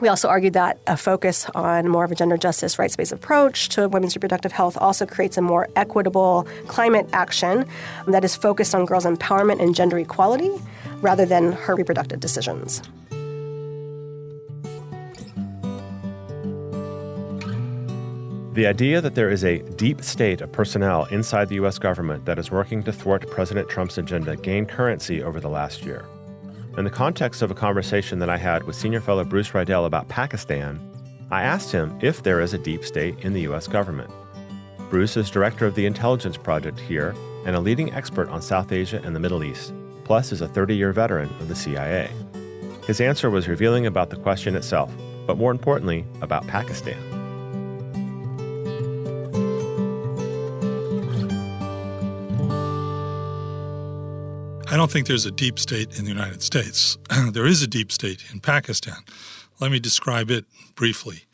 We 0.00 0.08
also 0.08 0.28
argued 0.28 0.54
that 0.54 0.78
a 0.88 0.96
focus 0.96 1.46
on 1.54 1.86
more 1.86 2.02
of 2.02 2.10
a 2.10 2.16
gender 2.16 2.36
justice, 2.36 2.76
rights 2.76 2.96
based 2.96 3.12
approach 3.12 3.68
to 3.68 3.88
women's 3.88 4.16
reproductive 4.16 4.50
health 4.50 4.76
also 4.80 5.06
creates 5.06 5.36
a 5.36 5.42
more 5.42 5.68
equitable 5.76 6.44
climate 6.66 7.08
action 7.12 7.64
that 8.08 8.24
is 8.24 8.34
focused 8.34 8.74
on 8.74 8.84
girls' 8.84 9.04
empowerment 9.06 9.62
and 9.62 9.76
gender 9.76 9.96
equality 9.98 10.50
rather 11.02 11.24
than 11.24 11.52
her 11.52 11.76
reproductive 11.76 12.18
decisions. 12.18 12.82
The 18.52 18.66
idea 18.66 19.00
that 19.00 19.14
there 19.14 19.30
is 19.30 19.44
a 19.44 19.60
deep 19.76 20.02
state 20.02 20.42
of 20.42 20.52
personnel 20.52 21.06
inside 21.06 21.48
the 21.48 21.54
U.S. 21.54 21.78
government 21.78 22.26
that 22.26 22.38
is 22.38 22.50
working 22.50 22.82
to 22.82 22.92
thwart 22.92 23.26
President 23.30 23.66
Trump's 23.66 23.96
agenda 23.96 24.36
gained 24.36 24.68
currency 24.68 25.22
over 25.22 25.40
the 25.40 25.48
last 25.48 25.86
year. 25.86 26.04
In 26.76 26.84
the 26.84 26.90
context 26.90 27.40
of 27.40 27.50
a 27.50 27.54
conversation 27.54 28.18
that 28.18 28.28
I 28.28 28.36
had 28.36 28.64
with 28.64 28.76
senior 28.76 29.00
fellow 29.00 29.24
Bruce 29.24 29.54
Riedel 29.54 29.86
about 29.86 30.08
Pakistan, 30.08 30.78
I 31.30 31.44
asked 31.44 31.72
him 31.72 31.98
if 32.02 32.24
there 32.24 32.42
is 32.42 32.52
a 32.52 32.58
deep 32.58 32.84
state 32.84 33.18
in 33.20 33.32
the 33.32 33.40
U.S. 33.42 33.66
government. 33.66 34.10
Bruce 34.90 35.16
is 35.16 35.30
director 35.30 35.64
of 35.64 35.74
the 35.74 35.86
Intelligence 35.86 36.36
Project 36.36 36.78
here 36.78 37.14
and 37.46 37.56
a 37.56 37.60
leading 37.60 37.90
expert 37.94 38.28
on 38.28 38.42
South 38.42 38.70
Asia 38.70 39.00
and 39.02 39.16
the 39.16 39.20
Middle 39.20 39.44
East, 39.44 39.72
plus 40.04 40.30
is 40.30 40.42
a 40.42 40.48
30 40.48 40.76
year 40.76 40.92
veteran 40.92 41.30
of 41.40 41.48
the 41.48 41.56
CIA. 41.56 42.10
His 42.86 43.00
answer 43.00 43.30
was 43.30 43.48
revealing 43.48 43.86
about 43.86 44.10
the 44.10 44.16
question 44.16 44.54
itself, 44.56 44.92
but 45.26 45.38
more 45.38 45.52
importantly, 45.52 46.04
about 46.20 46.46
Pakistan. 46.46 47.11
I 54.72 54.76
don't 54.76 54.90
think 54.90 55.06
there's 55.06 55.26
a 55.26 55.30
deep 55.30 55.58
state 55.58 55.98
in 55.98 56.06
the 56.06 56.10
United 56.10 56.40
States. 56.40 56.96
there 57.32 57.44
is 57.44 57.62
a 57.62 57.66
deep 57.66 57.92
state 57.92 58.24
in 58.32 58.40
Pakistan. 58.40 58.96
Let 59.60 59.70
me 59.70 59.78
describe 59.78 60.30
it 60.30 60.46
briefly. 60.74 61.24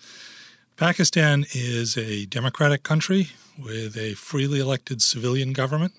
Pakistan 0.76 1.46
is 1.52 1.96
a 1.96 2.26
democratic 2.26 2.82
country 2.82 3.28
with 3.56 3.96
a 3.96 4.14
freely 4.14 4.58
elected 4.58 5.00
civilian 5.02 5.52
government 5.52 5.92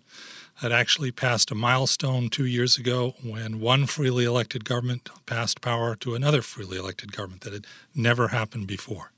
that 0.62 0.73
actually 0.73 1.13
passed 1.13 1.49
a 1.49 1.56
milestone 1.56 2.28
two 2.28 2.45
years 2.45 2.78
ago 2.78 3.15
when 3.23 3.62
one 3.62 3.86
freely 3.86 4.25
elected 4.25 4.65
government 4.65 5.10
passed 5.25 5.62
power 5.62 5.95
to 5.95 6.15
another 6.15 6.41
freely 6.41 6.78
elected 6.78 7.13
government 7.13 7.43
that 7.43 7.54
had 7.54 7.67
never 7.95 8.28
happened 8.28 8.67
before. 8.67 9.13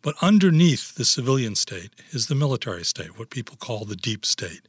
But 0.00 0.14
underneath 0.22 0.94
the 0.94 1.04
civilian 1.04 1.56
state 1.56 1.90
is 2.10 2.28
the 2.28 2.34
military 2.34 2.84
state, 2.84 3.18
what 3.18 3.28
people 3.28 3.56
call 3.56 3.84
the 3.84 3.96
deep 3.96 4.24
state 4.24 4.62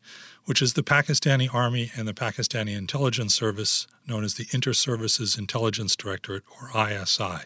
which 0.46 0.62
is 0.62 0.74
the 0.74 0.84
Pakistani 0.84 1.54
Army 1.54 1.92
and 1.96 2.08
the 2.08 2.14
Pakistani 2.14 2.78
Intelligence 2.78 3.34
Service, 3.34 3.88
known 4.08 4.24
as 4.24 4.36
the 4.36 4.48
Inter 4.52 4.74
Services 4.74 5.38
Intelligence 5.38 5.96
Directorate, 5.96 6.44
or 6.62 6.70
ISI. 6.78 7.46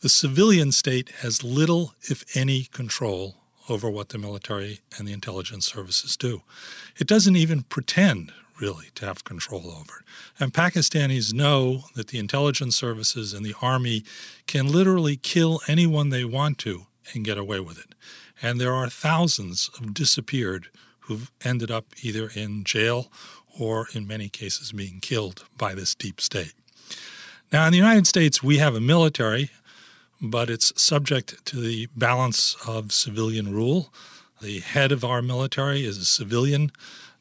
The 0.00 0.08
civilian 0.08 0.72
state 0.72 1.10
has 1.20 1.44
little, 1.44 1.94
if 2.02 2.24
any, 2.34 2.64
control 2.64 3.36
over 3.68 3.88
what 3.88 4.08
the 4.08 4.18
military 4.18 4.80
and 4.98 5.06
the 5.06 5.12
intelligence 5.12 5.66
services 5.66 6.16
do. 6.16 6.42
It 6.98 7.06
doesn't 7.06 7.36
even 7.36 7.62
pretend, 7.62 8.32
really, 8.60 8.86
to 8.96 9.06
have 9.06 9.24
control 9.24 9.70
over 9.70 10.00
it. 10.00 10.06
And 10.38 10.52
Pakistanis 10.52 11.32
know 11.32 11.84
that 11.94 12.08
the 12.08 12.18
intelligence 12.18 12.76
services 12.76 13.32
and 13.32 13.44
the 13.44 13.54
army 13.62 14.04
can 14.46 14.70
literally 14.70 15.16
kill 15.16 15.60
anyone 15.68 16.08
they 16.08 16.24
want 16.24 16.58
to 16.58 16.86
and 17.14 17.24
get 17.24 17.38
away 17.38 17.60
with 17.60 17.78
it. 17.78 17.94
And 18.42 18.60
there 18.60 18.74
are 18.74 18.88
thousands 18.88 19.70
of 19.78 19.94
disappeared 19.94 20.68
who've 21.10 21.32
ended 21.44 21.72
up 21.72 21.86
either 22.02 22.30
in 22.36 22.62
jail 22.62 23.10
or, 23.58 23.88
in 23.92 24.06
many 24.06 24.28
cases, 24.28 24.70
being 24.70 25.00
killed 25.00 25.44
by 25.58 25.74
this 25.74 25.92
deep 25.92 26.20
state. 26.20 26.52
Now, 27.52 27.66
in 27.66 27.72
the 27.72 27.78
United 27.78 28.06
States, 28.06 28.44
we 28.44 28.58
have 28.58 28.76
a 28.76 28.80
military, 28.80 29.50
but 30.22 30.48
it's 30.48 30.72
subject 30.80 31.44
to 31.46 31.56
the 31.56 31.88
balance 31.96 32.56
of 32.64 32.92
civilian 32.92 33.52
rule. 33.52 33.92
The 34.40 34.60
head 34.60 34.92
of 34.92 35.04
our 35.04 35.20
military 35.20 35.84
is 35.84 35.98
a 35.98 36.04
civilian. 36.04 36.70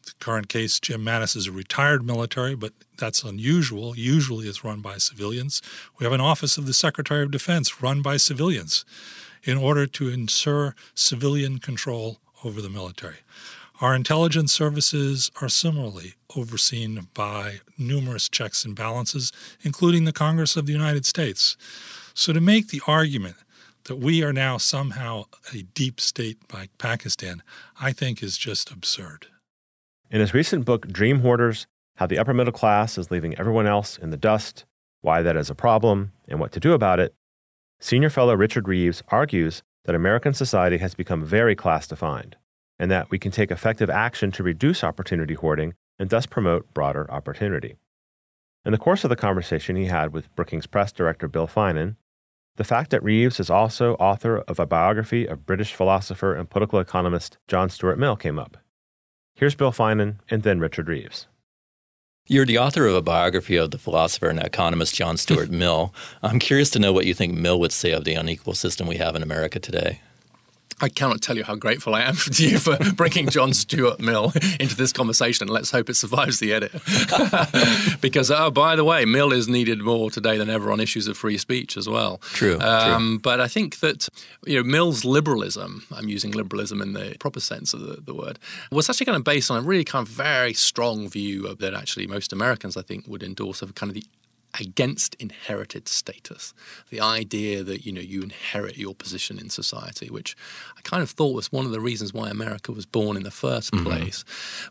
The 0.05 0.11
current 0.19 0.49
case, 0.49 0.79
Jim 0.79 1.03
Mattis 1.03 1.35
is 1.35 1.47
a 1.47 1.51
retired 1.51 2.05
military, 2.05 2.53
but 2.53 2.73
that's 2.95 3.23
unusual. 3.23 3.97
Usually 3.97 4.47
it's 4.47 4.63
run 4.63 4.81
by 4.81 4.99
civilians. 4.99 5.63
We 5.97 6.03
have 6.03 6.13
an 6.13 6.21
Office 6.21 6.59
of 6.59 6.67
the 6.67 6.73
Secretary 6.73 7.23
of 7.23 7.31
Defense 7.31 7.81
run 7.81 8.03
by 8.03 8.17
civilians 8.17 8.85
in 9.43 9.57
order 9.57 9.87
to 9.87 10.09
ensure 10.09 10.75
civilian 10.93 11.57
control 11.57 12.19
over 12.43 12.61
the 12.61 12.69
military. 12.69 13.17
Our 13.81 13.95
intelligence 13.95 14.51
services 14.51 15.31
are 15.41 15.47
similarly 15.47 16.15
overseen 16.35 17.07
by 17.13 17.61
numerous 17.77 18.27
checks 18.27 18.65
and 18.65 18.75
balances, 18.75 19.31
including 19.61 20.03
the 20.03 20.11
Congress 20.11 20.57
of 20.57 20.65
the 20.65 20.73
United 20.73 21.05
States. 21.05 21.55
So 22.13 22.33
to 22.33 22.41
make 22.41 22.67
the 22.67 22.81
argument 22.87 23.37
that 23.85 23.95
we 23.95 24.21
are 24.21 24.33
now 24.33 24.57
somehow 24.57 25.25
a 25.53 25.61
deep 25.61 26.01
state 26.01 26.39
like 26.53 26.77
Pakistan, 26.77 27.41
I 27.79 27.93
think 27.93 28.21
is 28.21 28.37
just 28.37 28.69
absurd. 28.69 29.27
In 30.11 30.19
his 30.19 30.33
recent 30.33 30.65
book, 30.65 30.89
Dream 30.89 31.21
Hoarders 31.21 31.65
How 31.95 32.05
the 32.05 32.19
Upper 32.19 32.33
Middle 32.33 32.51
Class 32.51 32.97
is 32.97 33.11
Leaving 33.11 33.39
Everyone 33.39 33.65
Else 33.65 33.97
in 33.97 34.09
the 34.09 34.17
Dust, 34.17 34.65
Why 34.99 35.21
That 35.21 35.37
Is 35.37 35.49
a 35.49 35.55
Problem, 35.55 36.11
and 36.27 36.41
What 36.41 36.51
to 36.51 36.59
Do 36.59 36.73
About 36.73 36.99
It, 36.99 37.15
senior 37.79 38.09
fellow 38.09 38.35
Richard 38.35 38.67
Reeves 38.67 39.03
argues 39.07 39.63
that 39.85 39.95
American 39.95 40.33
society 40.33 40.79
has 40.79 40.95
become 40.95 41.23
very 41.23 41.55
class 41.55 41.87
defined 41.87 42.35
and 42.79 42.89
that 42.89 43.11
we 43.11 43.19
can 43.19 43.31
take 43.31 43.51
effective 43.51 43.89
action 43.89 44.31
to 44.31 44.43
reduce 44.43 44.83
opportunity 44.83 45.33
hoarding 45.33 45.73
and 45.99 46.09
thus 46.09 46.25
promote 46.25 46.73
broader 46.73 47.09
opportunity. 47.11 47.75
In 48.65 48.71
the 48.71 48.77
course 48.77 49.03
of 49.03 49.09
the 49.09 49.15
conversation 49.15 49.75
he 49.75 49.85
had 49.85 50.13
with 50.13 50.33
Brookings 50.35 50.67
Press 50.67 50.91
director 50.91 51.27
Bill 51.27 51.47
Finan, 51.47 51.95
the 52.55 52.63
fact 52.63 52.91
that 52.91 53.03
Reeves 53.03 53.39
is 53.39 53.49
also 53.49 53.95
author 53.95 54.39
of 54.39 54.59
a 54.59 54.65
biography 54.65 55.25
of 55.25 55.45
British 55.45 55.73
philosopher 55.73 56.33
and 56.35 56.49
political 56.49 56.79
economist 56.79 57.37
John 57.47 57.69
Stuart 57.69 57.97
Mill 57.97 58.15
came 58.15 58.37
up. 58.37 58.57
Here's 59.35 59.55
Bill 59.55 59.71
Finan 59.71 60.15
and 60.29 60.43
then 60.43 60.59
Richard 60.59 60.87
Reeves. 60.89 61.27
You're 62.27 62.45
the 62.45 62.59
author 62.59 62.85
of 62.85 62.95
a 62.95 63.01
biography 63.01 63.55
of 63.55 63.71
the 63.71 63.77
philosopher 63.77 64.27
and 64.27 64.39
economist 64.39 64.93
John 64.93 65.17
Stuart 65.17 65.49
Mill. 65.49 65.93
I'm 66.21 66.37
curious 66.37 66.69
to 66.71 66.79
know 66.79 66.93
what 66.93 67.05
you 67.05 67.13
think 67.13 67.33
Mill 67.33 67.59
would 67.59 67.71
say 67.71 67.91
of 67.91 68.03
the 68.03 68.13
unequal 68.13 68.53
system 68.53 68.87
we 68.87 68.97
have 68.97 69.15
in 69.15 69.23
America 69.23 69.59
today. 69.59 70.01
I 70.81 70.89
cannot 70.89 71.21
tell 71.21 71.37
you 71.37 71.43
how 71.43 71.55
grateful 71.55 71.95
I 71.95 72.01
am 72.01 72.15
to 72.33 72.47
you 72.47 72.59
for 72.59 72.77
bringing 72.93 73.29
John 73.29 73.53
Stuart 73.53 73.99
Mill 73.99 74.31
into 74.59 74.75
this 74.75 74.93
conversation. 74.93 75.47
Let's 75.47 75.71
hope 75.71 75.89
it 75.89 75.95
survives 75.95 76.39
the 76.39 76.53
edit. 76.53 76.71
because, 78.01 78.31
oh, 78.31 78.51
by 78.51 78.75
the 78.75 78.83
way, 78.83 79.05
Mill 79.05 79.31
is 79.31 79.47
needed 79.47 79.81
more 79.81 80.09
today 80.09 80.37
than 80.37 80.49
ever 80.49 80.71
on 80.71 80.79
issues 80.79 81.07
of 81.07 81.17
free 81.17 81.37
speech 81.37 81.77
as 81.77 81.87
well. 81.87 82.17
True. 82.21 82.59
Um, 82.59 83.07
true. 83.07 83.19
But 83.19 83.41
I 83.41 83.47
think 83.47 83.79
that 83.79 84.07
you 84.45 84.57
know 84.57 84.63
Mill's 84.63 85.03
liberalism, 85.05 85.85
I'm 85.95 86.07
using 86.07 86.31
liberalism 86.31 86.81
in 86.81 86.93
the 86.93 87.15
proper 87.19 87.39
sense 87.39 87.73
of 87.73 87.81
the, 87.81 88.01
the 88.01 88.13
word, 88.13 88.39
was 88.71 88.89
actually 88.89 89.05
kind 89.05 89.15
of 89.17 89.23
based 89.23 89.51
on 89.51 89.57
a 89.57 89.61
really 89.61 89.83
kind 89.83 90.05
of 90.07 90.13
very 90.13 90.53
strong 90.53 91.09
view 91.09 91.47
of 91.47 91.59
that 91.59 91.73
actually 91.73 92.07
most 92.07 92.31
Americans, 92.33 92.77
I 92.77 92.81
think, 92.81 93.07
would 93.07 93.23
endorse 93.23 93.61
of 93.61 93.75
kind 93.75 93.89
of 93.89 93.95
the 93.95 94.03
against 94.59 95.15
inherited 95.15 95.87
status. 95.87 96.53
The 96.89 97.01
idea 97.01 97.63
that 97.63 97.85
you 97.85 97.91
know 97.91 98.01
you 98.01 98.21
inherit 98.21 98.77
your 98.77 98.95
position 98.95 99.37
in 99.37 99.49
society, 99.49 100.09
which 100.09 100.35
I 100.77 100.81
kind 100.81 101.03
of 101.03 101.09
thought 101.11 101.35
was 101.35 101.51
one 101.51 101.65
of 101.65 101.71
the 101.71 101.79
reasons 101.79 102.13
why 102.13 102.29
America 102.29 102.71
was 102.71 102.85
born 102.85 103.15
in 103.15 103.23
the 103.23 103.29
1st 103.29 103.71
mm-hmm. 103.71 103.85
place. 103.85 104.25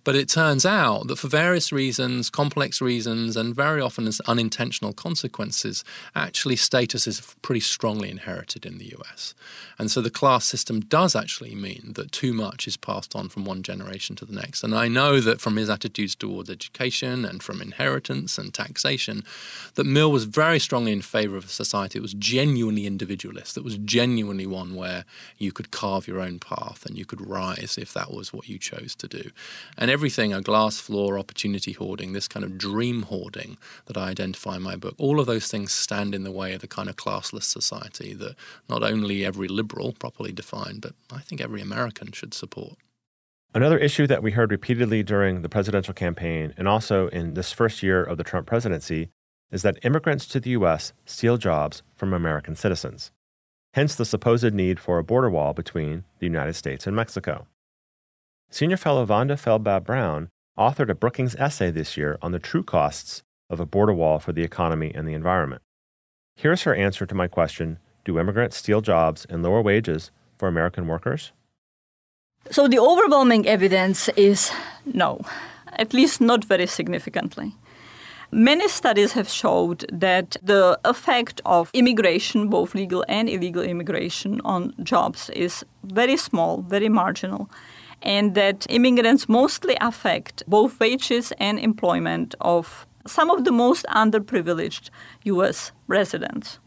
But 0.04 0.16
it 0.16 0.28
turns 0.28 0.66
out 0.66 1.06
that 1.08 1.18
for 1.18 1.28
various 1.28 1.70
reasons, 1.70 2.30
complex 2.30 2.80
reasons, 2.80 3.36
and 3.36 3.54
very 3.54 3.80
often 3.80 4.06
as 4.06 4.20
unintentional 4.26 4.92
consequences, 4.92 5.84
actually 6.14 6.56
status 6.56 7.06
is 7.06 7.34
pretty 7.42 7.60
strongly 7.60 8.10
inherited 8.10 8.66
in 8.66 8.78
the 8.78 8.94
US. 8.98 9.34
And 9.78 9.90
so 9.90 10.00
the 10.00 10.10
class 10.10 10.44
system 10.44 10.80
does 10.80 11.14
actually 11.14 11.54
mean 11.54 11.92
that 11.94 12.10
too 12.10 12.32
much 12.32 12.66
is 12.66 12.76
passed 12.76 13.14
on 13.14 13.28
from 13.28 13.44
one 13.44 13.62
generation 13.62 14.16
to 14.16 14.24
the 14.24 14.34
next. 14.34 14.64
And 14.64 14.74
I 14.74 14.88
know 14.88 15.20
that 15.20 15.40
from 15.40 15.56
his 15.56 15.70
attitudes 15.70 16.16
towards 16.16 16.50
education 16.50 17.24
and 17.24 17.42
from 17.42 17.62
inheritance 17.62 18.38
and 18.38 18.52
taxation, 18.52 19.24
that 19.78 19.86
Mill 19.86 20.10
was 20.10 20.24
very 20.24 20.58
strongly 20.58 20.90
in 20.90 21.02
favour 21.02 21.36
of 21.36 21.44
a 21.44 21.48
society 21.48 22.00
that 22.00 22.02
was 22.02 22.12
genuinely 22.12 22.84
individualist, 22.84 23.54
that 23.54 23.62
was 23.62 23.78
genuinely 23.78 24.44
one 24.44 24.74
where 24.74 25.04
you 25.36 25.52
could 25.52 25.70
carve 25.70 26.08
your 26.08 26.20
own 26.20 26.40
path 26.40 26.84
and 26.84 26.98
you 26.98 27.04
could 27.04 27.24
rise 27.24 27.78
if 27.80 27.94
that 27.94 28.12
was 28.12 28.32
what 28.32 28.48
you 28.48 28.58
chose 28.58 28.96
to 28.96 29.06
do. 29.06 29.30
And 29.76 29.88
everything, 29.88 30.34
a 30.34 30.40
glass 30.40 30.80
floor, 30.80 31.16
opportunity 31.16 31.74
hoarding, 31.74 32.12
this 32.12 32.26
kind 32.26 32.44
of 32.44 32.58
dream 32.58 33.02
hoarding 33.02 33.56
that 33.86 33.96
I 33.96 34.08
identify 34.08 34.56
in 34.56 34.62
my 34.62 34.74
book, 34.74 34.96
all 34.98 35.20
of 35.20 35.28
those 35.28 35.46
things 35.46 35.72
stand 35.72 36.12
in 36.12 36.24
the 36.24 36.32
way 36.32 36.54
of 36.54 36.60
the 36.60 36.66
kind 36.66 36.88
of 36.88 36.96
classless 36.96 37.44
society 37.44 38.14
that 38.14 38.34
not 38.68 38.82
only 38.82 39.24
every 39.24 39.46
liberal, 39.46 39.92
properly 39.92 40.32
defined, 40.32 40.80
but 40.80 40.94
I 41.12 41.20
think 41.20 41.40
every 41.40 41.62
American 41.62 42.10
should 42.10 42.34
support. 42.34 42.78
Another 43.54 43.78
issue 43.78 44.08
that 44.08 44.24
we 44.24 44.32
heard 44.32 44.50
repeatedly 44.50 45.04
during 45.04 45.42
the 45.42 45.48
presidential 45.48 45.94
campaign 45.94 46.52
and 46.56 46.66
also 46.66 47.06
in 47.10 47.34
this 47.34 47.52
first 47.52 47.80
year 47.80 48.02
of 48.02 48.18
the 48.18 48.24
Trump 48.24 48.48
presidency 48.48 49.10
is 49.50 49.62
that 49.62 49.84
immigrants 49.84 50.26
to 50.26 50.40
the 50.40 50.50
U.S. 50.50 50.92
steal 51.04 51.36
jobs 51.36 51.82
from 51.94 52.12
American 52.12 52.54
citizens, 52.54 53.10
hence 53.74 53.94
the 53.94 54.04
supposed 54.04 54.52
need 54.52 54.78
for 54.78 54.98
a 54.98 55.04
border 55.04 55.30
wall 55.30 55.54
between 55.54 56.04
the 56.18 56.26
United 56.26 56.54
States 56.54 56.86
and 56.86 56.94
Mexico. 56.94 57.46
Senior 58.50 58.76
fellow 58.76 59.04
Vanda 59.04 59.36
Felbab-Brown 59.36 60.28
authored 60.58 60.90
a 60.90 60.94
Brookings 60.94 61.36
essay 61.36 61.70
this 61.70 61.96
year 61.96 62.18
on 62.20 62.32
the 62.32 62.38
true 62.38 62.62
costs 62.62 63.22
of 63.50 63.60
a 63.60 63.66
border 63.66 63.94
wall 63.94 64.18
for 64.18 64.32
the 64.32 64.42
economy 64.42 64.92
and 64.94 65.06
the 65.06 65.14
environment. 65.14 65.62
Here's 66.36 66.62
her 66.62 66.74
answer 66.74 67.06
to 67.06 67.14
my 67.14 67.28
question 67.28 67.78
Do 68.04 68.18
immigrants 68.18 68.56
steal 68.56 68.80
jobs 68.80 69.26
and 69.28 69.42
lower 69.42 69.62
wages 69.62 70.10
for 70.38 70.48
American 70.48 70.86
workers? 70.86 71.32
So, 72.50 72.68
the 72.68 72.78
overwhelming 72.78 73.46
evidence 73.46 74.08
is 74.10 74.50
no, 74.86 75.20
at 75.72 75.92
least 75.92 76.20
not 76.20 76.44
very 76.44 76.66
significantly. 76.66 77.54
Many 78.30 78.68
studies 78.68 79.12
have 79.12 79.28
showed 79.30 79.86
that 79.90 80.36
the 80.42 80.78
effect 80.84 81.40
of 81.46 81.70
immigration, 81.72 82.48
both 82.48 82.74
legal 82.74 83.02
and 83.08 83.26
illegal 83.26 83.62
immigration, 83.62 84.42
on 84.44 84.74
jobs 84.82 85.30
is 85.30 85.64
very 85.82 86.18
small, 86.18 86.60
very 86.60 86.90
marginal, 86.90 87.48
and 88.02 88.34
that 88.34 88.66
immigrants 88.68 89.30
mostly 89.30 89.78
affect 89.80 90.42
both 90.46 90.78
wages 90.78 91.32
and 91.38 91.58
employment 91.58 92.34
of 92.42 92.86
some 93.06 93.30
of 93.30 93.44
the 93.44 93.52
most 93.52 93.86
underprivileged 93.86 94.90
U.S. 95.24 95.72
residents, 95.86 96.58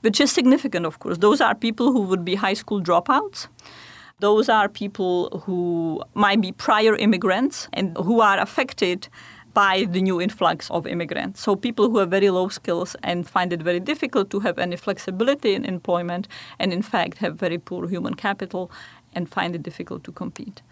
which 0.00 0.22
is 0.22 0.32
significant, 0.32 0.86
of 0.86 1.00
course. 1.00 1.18
Those 1.18 1.42
are 1.42 1.54
people 1.54 1.92
who 1.92 2.00
would 2.00 2.24
be 2.24 2.36
high 2.36 2.54
school 2.54 2.80
dropouts. 2.80 3.46
Those 4.20 4.48
are 4.48 4.68
people 4.68 5.42
who 5.44 6.02
might 6.14 6.40
be 6.40 6.52
prior 6.52 6.96
immigrants 6.96 7.68
and 7.74 7.96
who 7.98 8.20
are 8.20 8.38
affected 8.38 9.08
by 9.54 9.86
the 9.90 10.00
new 10.00 10.20
influx 10.20 10.70
of 10.70 10.86
immigrants. 10.86 11.40
So 11.40 11.56
people 11.56 11.90
who 11.90 11.98
have 11.98 12.10
very 12.10 12.30
low 12.30 12.48
skills 12.48 12.96
and 13.02 13.28
find 13.28 13.52
it 13.52 13.62
very 13.62 13.80
difficult 13.80 14.30
to 14.30 14.40
have 14.40 14.58
any 14.58 14.76
flexibility 14.76 15.54
in 15.54 15.64
employment 15.64 16.28
and 16.58 16.72
in 16.72 16.82
fact 16.82 17.18
have 17.18 17.36
very 17.36 17.58
poor 17.58 17.88
human 17.88 18.14
capital 18.14 18.70
and 19.12 19.28
find 19.28 19.54
it 19.54 19.62
difficult 19.62 20.04
to 20.04 20.12
compete. 20.12 20.62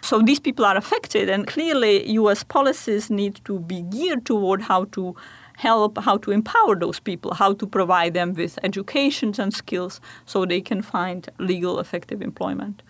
So 0.00 0.20
these 0.20 0.40
people 0.40 0.64
are 0.64 0.76
affected 0.76 1.28
and 1.30 1.46
clearly 1.46 2.10
US 2.10 2.44
policies 2.44 3.10
need 3.10 3.40
to 3.44 3.58
be 3.60 3.82
geared 3.82 4.26
toward 4.26 4.62
how 4.62 4.84
to 4.92 5.16
help 5.56 5.98
how 5.98 6.16
to 6.18 6.30
empower 6.30 6.74
those 6.76 7.00
people, 7.00 7.34
how 7.34 7.52
to 7.54 7.66
provide 7.66 8.12
them 8.12 8.34
with 8.34 8.58
educations 8.62 9.38
and 9.38 9.54
skills 9.54 10.00
so 10.26 10.44
they 10.44 10.60
can 10.60 10.82
find 10.82 11.28
legal 11.38 11.78
effective 11.78 12.20
employment. 12.20 12.82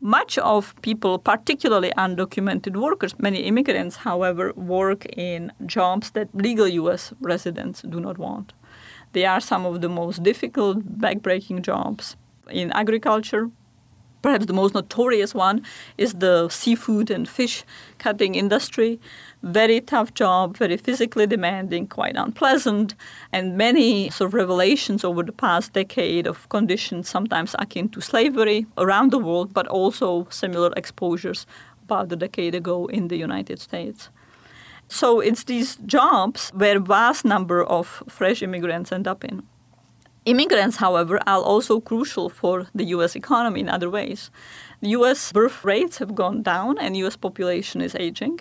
Much 0.00 0.38
of 0.38 0.74
people, 0.82 1.18
particularly 1.18 1.90
undocumented 1.96 2.76
workers, 2.76 3.18
many 3.18 3.40
immigrants, 3.40 3.96
however, 3.96 4.52
work 4.54 5.06
in 5.16 5.52
jobs 5.64 6.10
that 6.10 6.28
legal 6.34 6.68
US 6.68 7.12
residents 7.20 7.82
do 7.82 8.00
not 8.00 8.18
want. 8.18 8.52
They 9.12 9.24
are 9.24 9.40
some 9.40 9.64
of 9.64 9.80
the 9.80 9.88
most 9.88 10.22
difficult, 10.22 10.98
backbreaking 11.00 11.62
jobs 11.62 12.16
in 12.50 12.70
agriculture, 12.72 13.50
Perhaps 14.26 14.46
the 14.46 14.52
most 14.52 14.74
notorious 14.74 15.36
one 15.36 15.62
is 15.96 16.14
the 16.14 16.48
seafood 16.48 17.12
and 17.12 17.28
fish 17.28 17.64
cutting 17.98 18.34
industry. 18.34 18.98
Very 19.42 19.80
tough 19.80 20.14
job, 20.14 20.56
very 20.56 20.76
physically 20.76 21.26
demanding, 21.26 21.86
quite 21.86 22.16
unpleasant, 22.16 22.94
and 23.32 23.56
many 23.56 24.10
sort 24.10 24.28
of 24.28 24.34
revelations 24.34 25.04
over 25.04 25.22
the 25.22 25.32
past 25.32 25.72
decade 25.72 26.26
of 26.26 26.48
conditions 26.48 27.08
sometimes 27.08 27.54
akin 27.58 27.88
to 27.90 28.00
slavery 28.00 28.66
around 28.76 29.12
the 29.12 29.18
world, 29.18 29.52
but 29.52 29.68
also 29.68 30.26
similar 30.30 30.72
exposures 30.76 31.46
about 31.82 32.10
a 32.10 32.16
decade 32.16 32.54
ago 32.54 32.86
in 32.86 33.08
the 33.08 33.16
United 33.16 33.60
States. 33.60 34.08
So 34.88 35.20
it's 35.20 35.44
these 35.44 35.76
jobs 35.86 36.50
where 36.50 36.80
vast 36.80 37.24
number 37.24 37.62
of 37.62 38.02
fresh 38.08 38.42
immigrants 38.42 38.92
end 38.92 39.06
up 39.06 39.24
in. 39.24 39.42
Immigrants, 40.24 40.78
however, 40.78 41.20
are 41.26 41.40
also 41.40 41.80
crucial 41.80 42.28
for 42.28 42.66
the 42.74 42.84
US 42.86 43.14
economy 43.14 43.60
in 43.60 43.68
other 43.68 43.88
ways. 43.88 44.30
The 44.80 44.88
US 44.88 45.32
birth 45.32 45.64
rates 45.64 45.98
have 45.98 46.14
gone 46.14 46.42
down 46.42 46.78
and 46.78 46.96
US 46.96 47.16
population 47.16 47.80
is 47.80 47.94
aging. 47.94 48.40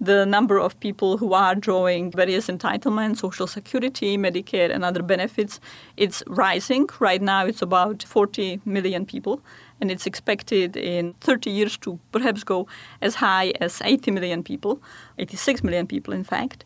The 0.00 0.26
number 0.26 0.58
of 0.58 0.78
people 0.80 1.18
who 1.18 1.32
are 1.32 1.54
drawing 1.54 2.10
various 2.10 2.48
entitlements, 2.48 3.18
social 3.18 3.46
security, 3.46 4.18
Medicare 4.18 4.74
and 4.74 4.84
other 4.84 5.02
benefits, 5.02 5.60
it's 5.96 6.22
rising. 6.26 6.88
Right 6.98 7.22
now 7.22 7.46
it's 7.46 7.62
about 7.62 8.02
40 8.02 8.60
million 8.64 9.06
people 9.06 9.40
and 9.80 9.90
it's 9.90 10.06
expected 10.06 10.76
in 10.76 11.14
30 11.20 11.50
years 11.50 11.76
to 11.78 11.98
perhaps 12.12 12.44
go 12.44 12.66
as 13.00 13.16
high 13.16 13.52
as 13.60 13.80
80 13.82 14.10
million 14.10 14.42
people, 14.42 14.80
86 15.18 15.62
million 15.62 15.86
people 15.86 16.12
in 16.12 16.24
fact. 16.24 16.64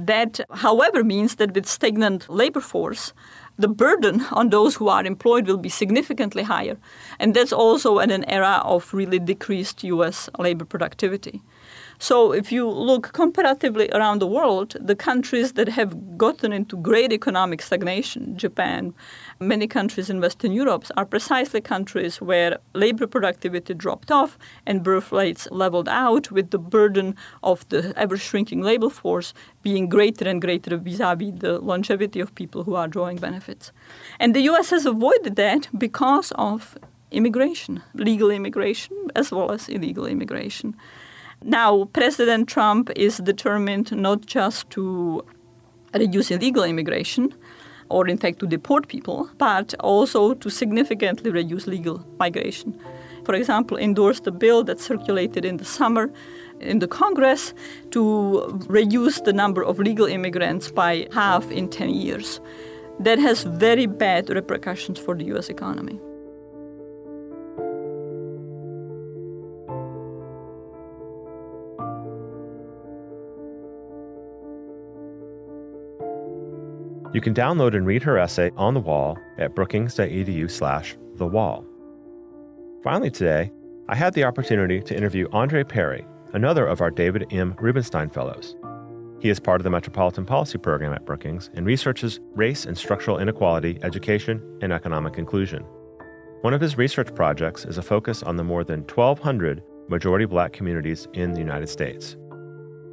That, 0.00 0.40
however, 0.52 1.02
means 1.02 1.36
that 1.36 1.54
with 1.54 1.66
stagnant 1.66 2.30
labor 2.30 2.60
force, 2.60 3.12
the 3.58 3.66
burden 3.66 4.24
on 4.30 4.50
those 4.50 4.76
who 4.76 4.86
are 4.88 5.04
employed 5.04 5.48
will 5.48 5.56
be 5.56 5.68
significantly 5.68 6.44
higher. 6.44 6.76
And 7.18 7.34
that's 7.34 7.52
also 7.52 7.98
in 7.98 8.12
an 8.12 8.24
era 8.30 8.62
of 8.64 8.94
really 8.94 9.18
decreased 9.18 9.82
US 9.82 10.30
labor 10.38 10.64
productivity. 10.64 11.42
So 12.00 12.30
if 12.30 12.52
you 12.52 12.68
look 12.68 13.12
comparatively 13.12 13.90
around 13.90 14.20
the 14.20 14.26
world, 14.26 14.76
the 14.78 14.94
countries 14.94 15.54
that 15.54 15.68
have 15.68 16.16
gotten 16.16 16.52
into 16.52 16.76
great 16.76 17.12
economic 17.12 17.60
stagnation, 17.60 18.36
Japan, 18.36 18.94
many 19.40 19.66
countries 19.66 20.08
in 20.08 20.20
Western 20.20 20.52
Europe, 20.52 20.84
are 20.96 21.04
precisely 21.04 21.60
countries 21.60 22.20
where 22.20 22.58
labor 22.72 23.08
productivity 23.08 23.74
dropped 23.74 24.12
off 24.12 24.38
and 24.64 24.84
birth 24.84 25.10
rates 25.10 25.48
leveled 25.50 25.88
out, 25.88 26.30
with 26.30 26.50
the 26.50 26.58
burden 26.58 27.16
of 27.42 27.68
the 27.68 27.92
ever 27.96 28.16
shrinking 28.16 28.62
labor 28.62 28.90
force 28.90 29.34
being 29.62 29.88
greater 29.88 30.28
and 30.28 30.40
greater 30.40 30.76
vis 30.76 31.00
a 31.00 31.16
vis 31.16 31.32
the 31.40 31.58
longevity 31.58 32.20
of 32.20 32.32
people 32.36 32.62
who 32.62 32.76
are 32.76 32.86
drawing 32.86 33.16
benefits. 33.16 33.72
And 34.20 34.36
the 34.36 34.42
US 34.42 34.70
has 34.70 34.86
avoided 34.86 35.34
that 35.34 35.68
because 35.76 36.30
of 36.36 36.78
immigration, 37.10 37.82
legal 37.94 38.30
immigration 38.30 38.96
as 39.16 39.32
well 39.32 39.50
as 39.50 39.68
illegal 39.68 40.06
immigration. 40.06 40.76
Now, 41.42 41.84
President 41.92 42.48
Trump 42.48 42.90
is 42.96 43.18
determined 43.18 43.92
not 43.92 44.26
just 44.26 44.68
to 44.70 45.24
reduce 45.94 46.30
illegal 46.30 46.64
immigration, 46.64 47.32
or 47.88 48.08
in 48.08 48.18
fact 48.18 48.40
to 48.40 48.46
deport 48.46 48.88
people, 48.88 49.30
but 49.38 49.74
also 49.80 50.34
to 50.34 50.50
significantly 50.50 51.30
reduce 51.30 51.66
legal 51.66 52.04
migration. 52.18 52.78
For 53.24 53.34
example, 53.34 53.78
endorsed 53.78 54.26
a 54.26 54.30
bill 54.30 54.64
that 54.64 54.80
circulated 54.80 55.44
in 55.44 55.58
the 55.58 55.64
summer 55.64 56.10
in 56.60 56.80
the 56.80 56.88
Congress 56.88 57.54
to 57.92 58.60
reduce 58.68 59.20
the 59.20 59.32
number 59.32 59.62
of 59.62 59.78
legal 59.78 60.06
immigrants 60.06 60.70
by 60.70 61.06
half 61.12 61.50
in 61.50 61.68
10 61.68 61.90
years. 61.90 62.40
That 63.00 63.18
has 63.20 63.44
very 63.44 63.86
bad 63.86 64.28
repercussions 64.28 64.98
for 64.98 65.14
the 65.14 65.24
US 65.36 65.48
economy. 65.48 66.00
You 77.12 77.20
can 77.20 77.34
download 77.34 77.74
and 77.74 77.86
read 77.86 78.02
her 78.02 78.18
essay 78.18 78.50
on 78.56 78.74
the 78.74 78.80
wall 78.80 79.18
at 79.38 79.54
brookings.edu 79.54 80.50
slash 80.50 80.96
the 81.14 81.26
wall. 81.26 81.64
Finally 82.84 83.10
today, 83.10 83.50
I 83.88 83.94
had 83.94 84.12
the 84.12 84.24
opportunity 84.24 84.82
to 84.82 84.96
interview 84.96 85.26
Andre 85.32 85.64
Perry, 85.64 86.06
another 86.34 86.66
of 86.66 86.82
our 86.82 86.90
David 86.90 87.26
M. 87.30 87.56
Rubenstein 87.58 88.10
Fellows. 88.10 88.56
He 89.20 89.30
is 89.30 89.40
part 89.40 89.60
of 89.60 89.64
the 89.64 89.70
Metropolitan 89.70 90.26
Policy 90.26 90.58
Program 90.58 90.92
at 90.92 91.06
Brookings 91.06 91.50
and 91.54 91.64
researches 91.64 92.20
race 92.34 92.66
and 92.66 92.76
structural 92.76 93.18
inequality, 93.18 93.78
education, 93.82 94.42
and 94.60 94.72
economic 94.72 95.16
inclusion. 95.16 95.64
One 96.42 96.54
of 96.54 96.60
his 96.60 96.78
research 96.78 97.12
projects 97.14 97.64
is 97.64 97.78
a 97.78 97.82
focus 97.82 98.22
on 98.22 98.36
the 98.36 98.44
more 98.44 98.62
than 98.62 98.82
1,200 98.82 99.62
majority 99.88 100.26
black 100.26 100.52
communities 100.52 101.08
in 101.14 101.32
the 101.32 101.40
United 101.40 101.68
States. 101.68 102.16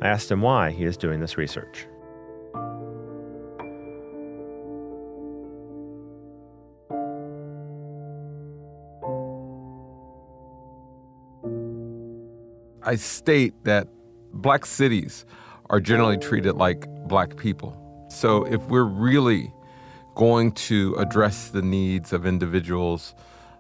I 0.02 0.08
asked 0.08 0.32
him 0.32 0.42
why 0.42 0.72
he 0.72 0.86
is 0.86 0.98
doing 0.98 1.20
this 1.20 1.38
research. 1.38 1.86
I 12.86 12.96
state 12.96 13.56
that 13.64 13.88
black 14.32 14.64
cities 14.66 15.26
are 15.72 15.80
generally 15.80 16.18
treated 16.18 16.54
like 16.54 16.88
black 17.08 17.36
people. 17.36 17.76
So 18.10 18.46
if 18.46 18.62
we're 18.68 18.84
really 18.84 19.52
going 20.14 20.52
to 20.52 20.94
address 21.00 21.50
the 21.50 21.64
needs 21.64 22.14
of 22.14 22.28
individuals 22.28 23.16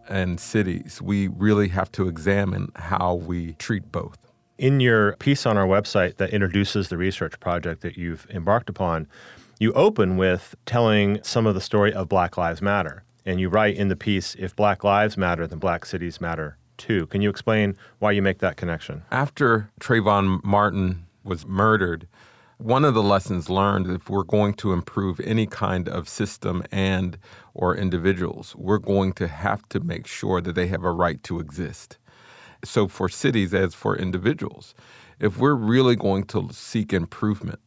and 0.07 0.39
cities, 0.39 1.01
we 1.01 1.27
really 1.27 1.69
have 1.69 1.91
to 1.93 2.07
examine 2.07 2.71
how 2.75 3.15
we 3.15 3.53
treat 3.53 3.91
both. 3.91 4.17
In 4.59 4.79
your 4.79 5.15
piece 5.17 5.47
on 5.47 5.57
our 5.57 5.65
website 5.65 6.17
that 6.17 6.29
introduces 6.29 6.89
the 6.89 6.97
research 6.97 7.39
project 7.39 7.81
that 7.81 7.97
you've 7.97 8.27
embarked 8.29 8.69
upon, 8.69 9.07
you 9.59 9.73
open 9.73 10.17
with 10.17 10.53
telling 10.67 11.21
some 11.23 11.47
of 11.47 11.55
the 11.55 11.61
story 11.61 11.91
of 11.91 12.07
Black 12.07 12.37
Lives 12.37 12.61
Matter. 12.61 13.03
And 13.25 13.39
you 13.39 13.49
write 13.49 13.75
in 13.75 13.87
the 13.87 13.95
piece 13.95 14.35
if 14.37 14.55
Black 14.55 14.83
Lives 14.83 15.17
Matter, 15.17 15.47
then 15.47 15.57
Black 15.57 15.83
cities 15.83 16.21
matter 16.21 16.59
too. 16.77 17.07
Can 17.07 17.21
you 17.21 17.29
explain 17.29 17.75
why 17.99 18.11
you 18.11 18.21
make 18.21 18.39
that 18.39 18.57
connection? 18.57 19.03
After 19.11 19.69
Trayvon 19.79 20.43
Martin 20.43 21.05
was 21.23 21.45
murdered, 21.45 22.07
one 22.57 22.85
of 22.85 22.93
the 22.93 23.03
lessons 23.03 23.49
learned 23.49 23.87
if 23.87 24.09
we're 24.09 24.23
going 24.23 24.53
to 24.53 24.71
improve 24.71 25.19
any 25.19 25.45
kind 25.45 25.89
of 25.89 26.07
system 26.07 26.63
and 26.71 27.17
or 27.53 27.75
individuals 27.75 28.55
we're 28.55 28.77
going 28.77 29.11
to 29.11 29.27
have 29.27 29.67
to 29.69 29.79
make 29.81 30.07
sure 30.07 30.39
that 30.39 30.55
they 30.55 30.67
have 30.67 30.83
a 30.83 30.91
right 30.91 31.21
to 31.23 31.39
exist 31.39 31.97
so 32.63 32.87
for 32.87 33.09
cities 33.09 33.53
as 33.53 33.75
for 33.75 33.95
individuals 33.97 34.73
if 35.19 35.37
we're 35.37 35.55
really 35.55 35.95
going 35.95 36.23
to 36.23 36.47
seek 36.51 36.93
improvement 36.93 37.59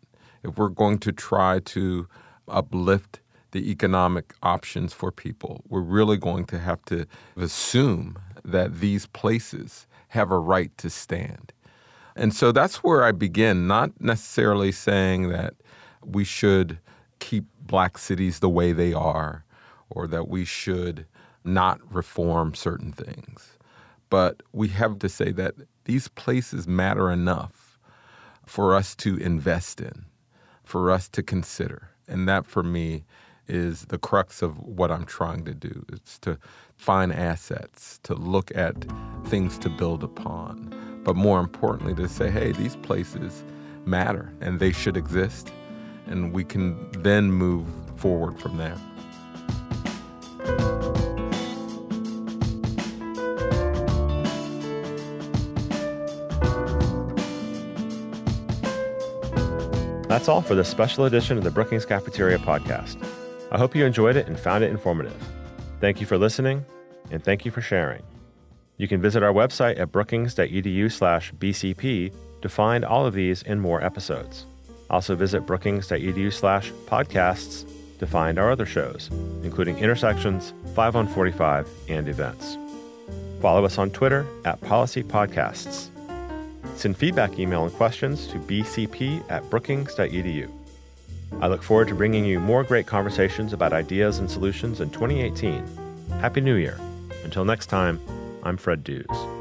if 0.43 0.57
we're 0.57 0.69
going 0.69 0.99
to 0.99 1.13
try 1.13 1.59
to 1.59 2.09
uplift 2.49 3.21
the 3.51 3.71
economic 3.71 4.35
options 4.43 4.95
for 4.95 5.13
people 5.13 5.63
we're 5.69 5.81
really 5.81 6.17
going 6.17 6.47
to 6.47 6.59
have 6.59 6.83
to 6.87 7.07
assume 7.37 8.17
that 8.51 8.81
these 8.81 9.07
places 9.07 9.87
have 10.09 10.31
a 10.31 10.39
right 10.39 10.77
to 10.79 10.91
stand 10.91 11.53
and 12.19 12.35
so 12.35 12.51
that's 12.51 12.79
where 12.79 13.05
I 13.05 13.13
begin, 13.13 13.69
not 13.69 13.93
necessarily 14.01 14.73
saying 14.73 15.29
that 15.29 15.55
we 16.05 16.25
should 16.25 16.79
keep 17.21 17.45
black 17.61 17.97
cities 17.97 18.41
the 18.41 18.49
way 18.49 18.73
they 18.73 18.93
are 18.93 19.45
or 19.89 20.09
that 20.09 20.29
we 20.29 20.45
should 20.45 21.07
not 21.45 21.81
reform 21.95 22.55
certain 22.55 22.93
things. 22.93 23.57
But 24.11 24.43
we 24.53 24.69
have 24.69 24.99
to 24.99 25.09
say 25.09 25.31
that 25.33 25.55
these 25.85 26.09
places 26.09 26.67
matter 26.67 27.09
enough 27.09 27.79
for 28.45 28.75
us 28.75 28.97
to 28.97 29.17
invest 29.19 29.81
in, 29.81 30.07
for 30.65 30.91
us 30.91 31.09
to 31.11 31.23
consider. 31.23 31.91
And 32.09 32.29
that 32.29 32.47
for 32.47 32.65
me 32.65 33.05
is 33.49 33.87
the 33.87 33.99
crux 33.99 34.43
of 34.43 34.59
what 34.61 34.91
I'm 34.91 35.05
trying 35.05 35.45
to 35.47 35.55
do. 35.55 35.85
It's 35.93 36.19
to 36.21 36.39
find 36.77 37.13
assets, 37.13 37.99
to 38.05 38.15
look 38.15 38.55
at 38.55 38.75
things 39.27 39.59
to 39.59 39.69
build 39.69 40.05
upon 40.05 40.75
but 41.09 41.17
more 41.17 41.41
importantly, 41.41 41.95
to 41.95 42.07
say, 42.07 42.29
hey, 42.29 42.53
these 42.53 42.77
places 42.77 43.43
matter 43.87 44.31
and 44.43 44.61
they 44.61 44.73
should 44.73 44.95
exist. 44.95 45.51
And 46.07 46.35
we 46.35 46.45
can 46.45 46.91
then 47.03 47.33
move 47.33 47.67
forward 47.97 48.39
from 48.39 48.59
there. 48.59 48.77
That's 60.09 60.29
all 60.29 60.43
for 60.43 60.55
this 60.55 60.69
special 60.69 61.07
edition 61.07 61.39
of 61.39 61.45
the 61.45 61.51
Brookings 61.51 61.87
Cafeteria 61.87 62.37
podcast. 62.37 63.03
I 63.51 63.57
hope 63.59 63.75
you 63.75 63.87
enjoyed 63.87 64.17
it 64.17 64.27
and 64.27 64.39
found 64.39 64.63
it 64.65 64.71
informative. 64.71 65.17
Thank 65.81 66.01
you 66.01 66.07
for 66.07 66.17
listening, 66.19 66.65
and 67.11 67.25
thank 67.25 67.45
you 67.45 67.51
for 67.51 67.61
sharing. 67.61 68.03
You 68.77 68.89
can 68.89 69.01
visit 69.01 69.23
our 69.23 69.33
website 69.33 69.81
at 69.81 69.91
brookings.edu/bcp 69.91 72.13
to 72.43 72.49
find 72.49 72.85
all 72.85 73.07
of 73.07 73.15
these 73.15 73.43
and 73.43 73.61
more 73.61 73.83
episodes. 73.83 74.47
Also 74.91 75.15
visit 75.15 75.47
brookings.edu/podcasts 75.47 77.65
to 77.99 78.07
find 78.07 78.39
our 78.39 78.51
other 78.51 78.67
shows, 78.67 79.11
including 79.43 79.79
Intersections, 79.79 80.53
5 80.75 80.97
on 80.97 81.09
45, 81.09 81.69
and 81.89 82.09
events. 82.09 82.59
Follow 83.41 83.65
us 83.65 83.79
on 83.79 83.91
Twitter 83.91 84.27
at 84.45 84.61
Policy 84.61 85.03
Podcasts. 85.03 85.89
Send 86.77 86.97
feedback 86.97 87.39
email 87.39 87.65
and 87.65 87.73
questions 87.73 88.27
to 88.29 88.39
bcp 88.39 89.23
at 89.31 89.49
brookings.edu. 89.51 90.49
I 91.41 91.47
look 91.49 91.63
forward 91.63 91.89
to 91.89 91.95
bringing 91.95 92.25
you 92.25 92.41
more 92.41 92.65
great 92.65 92.87
conversations 92.87 93.53
about 93.53 93.73
ideas 93.73 94.19
and 94.19 94.31
solutions 94.31 94.81
in 94.81 94.91
2018. 94.91 95.65
Happy 96.21 96.41
New 96.41 96.57
Year. 96.57 96.79
Until 97.25 97.45
next 97.45 97.67
time, 97.67 98.01
I'm 98.43 98.57
Fred 98.57 98.83
Dews. 98.83 99.38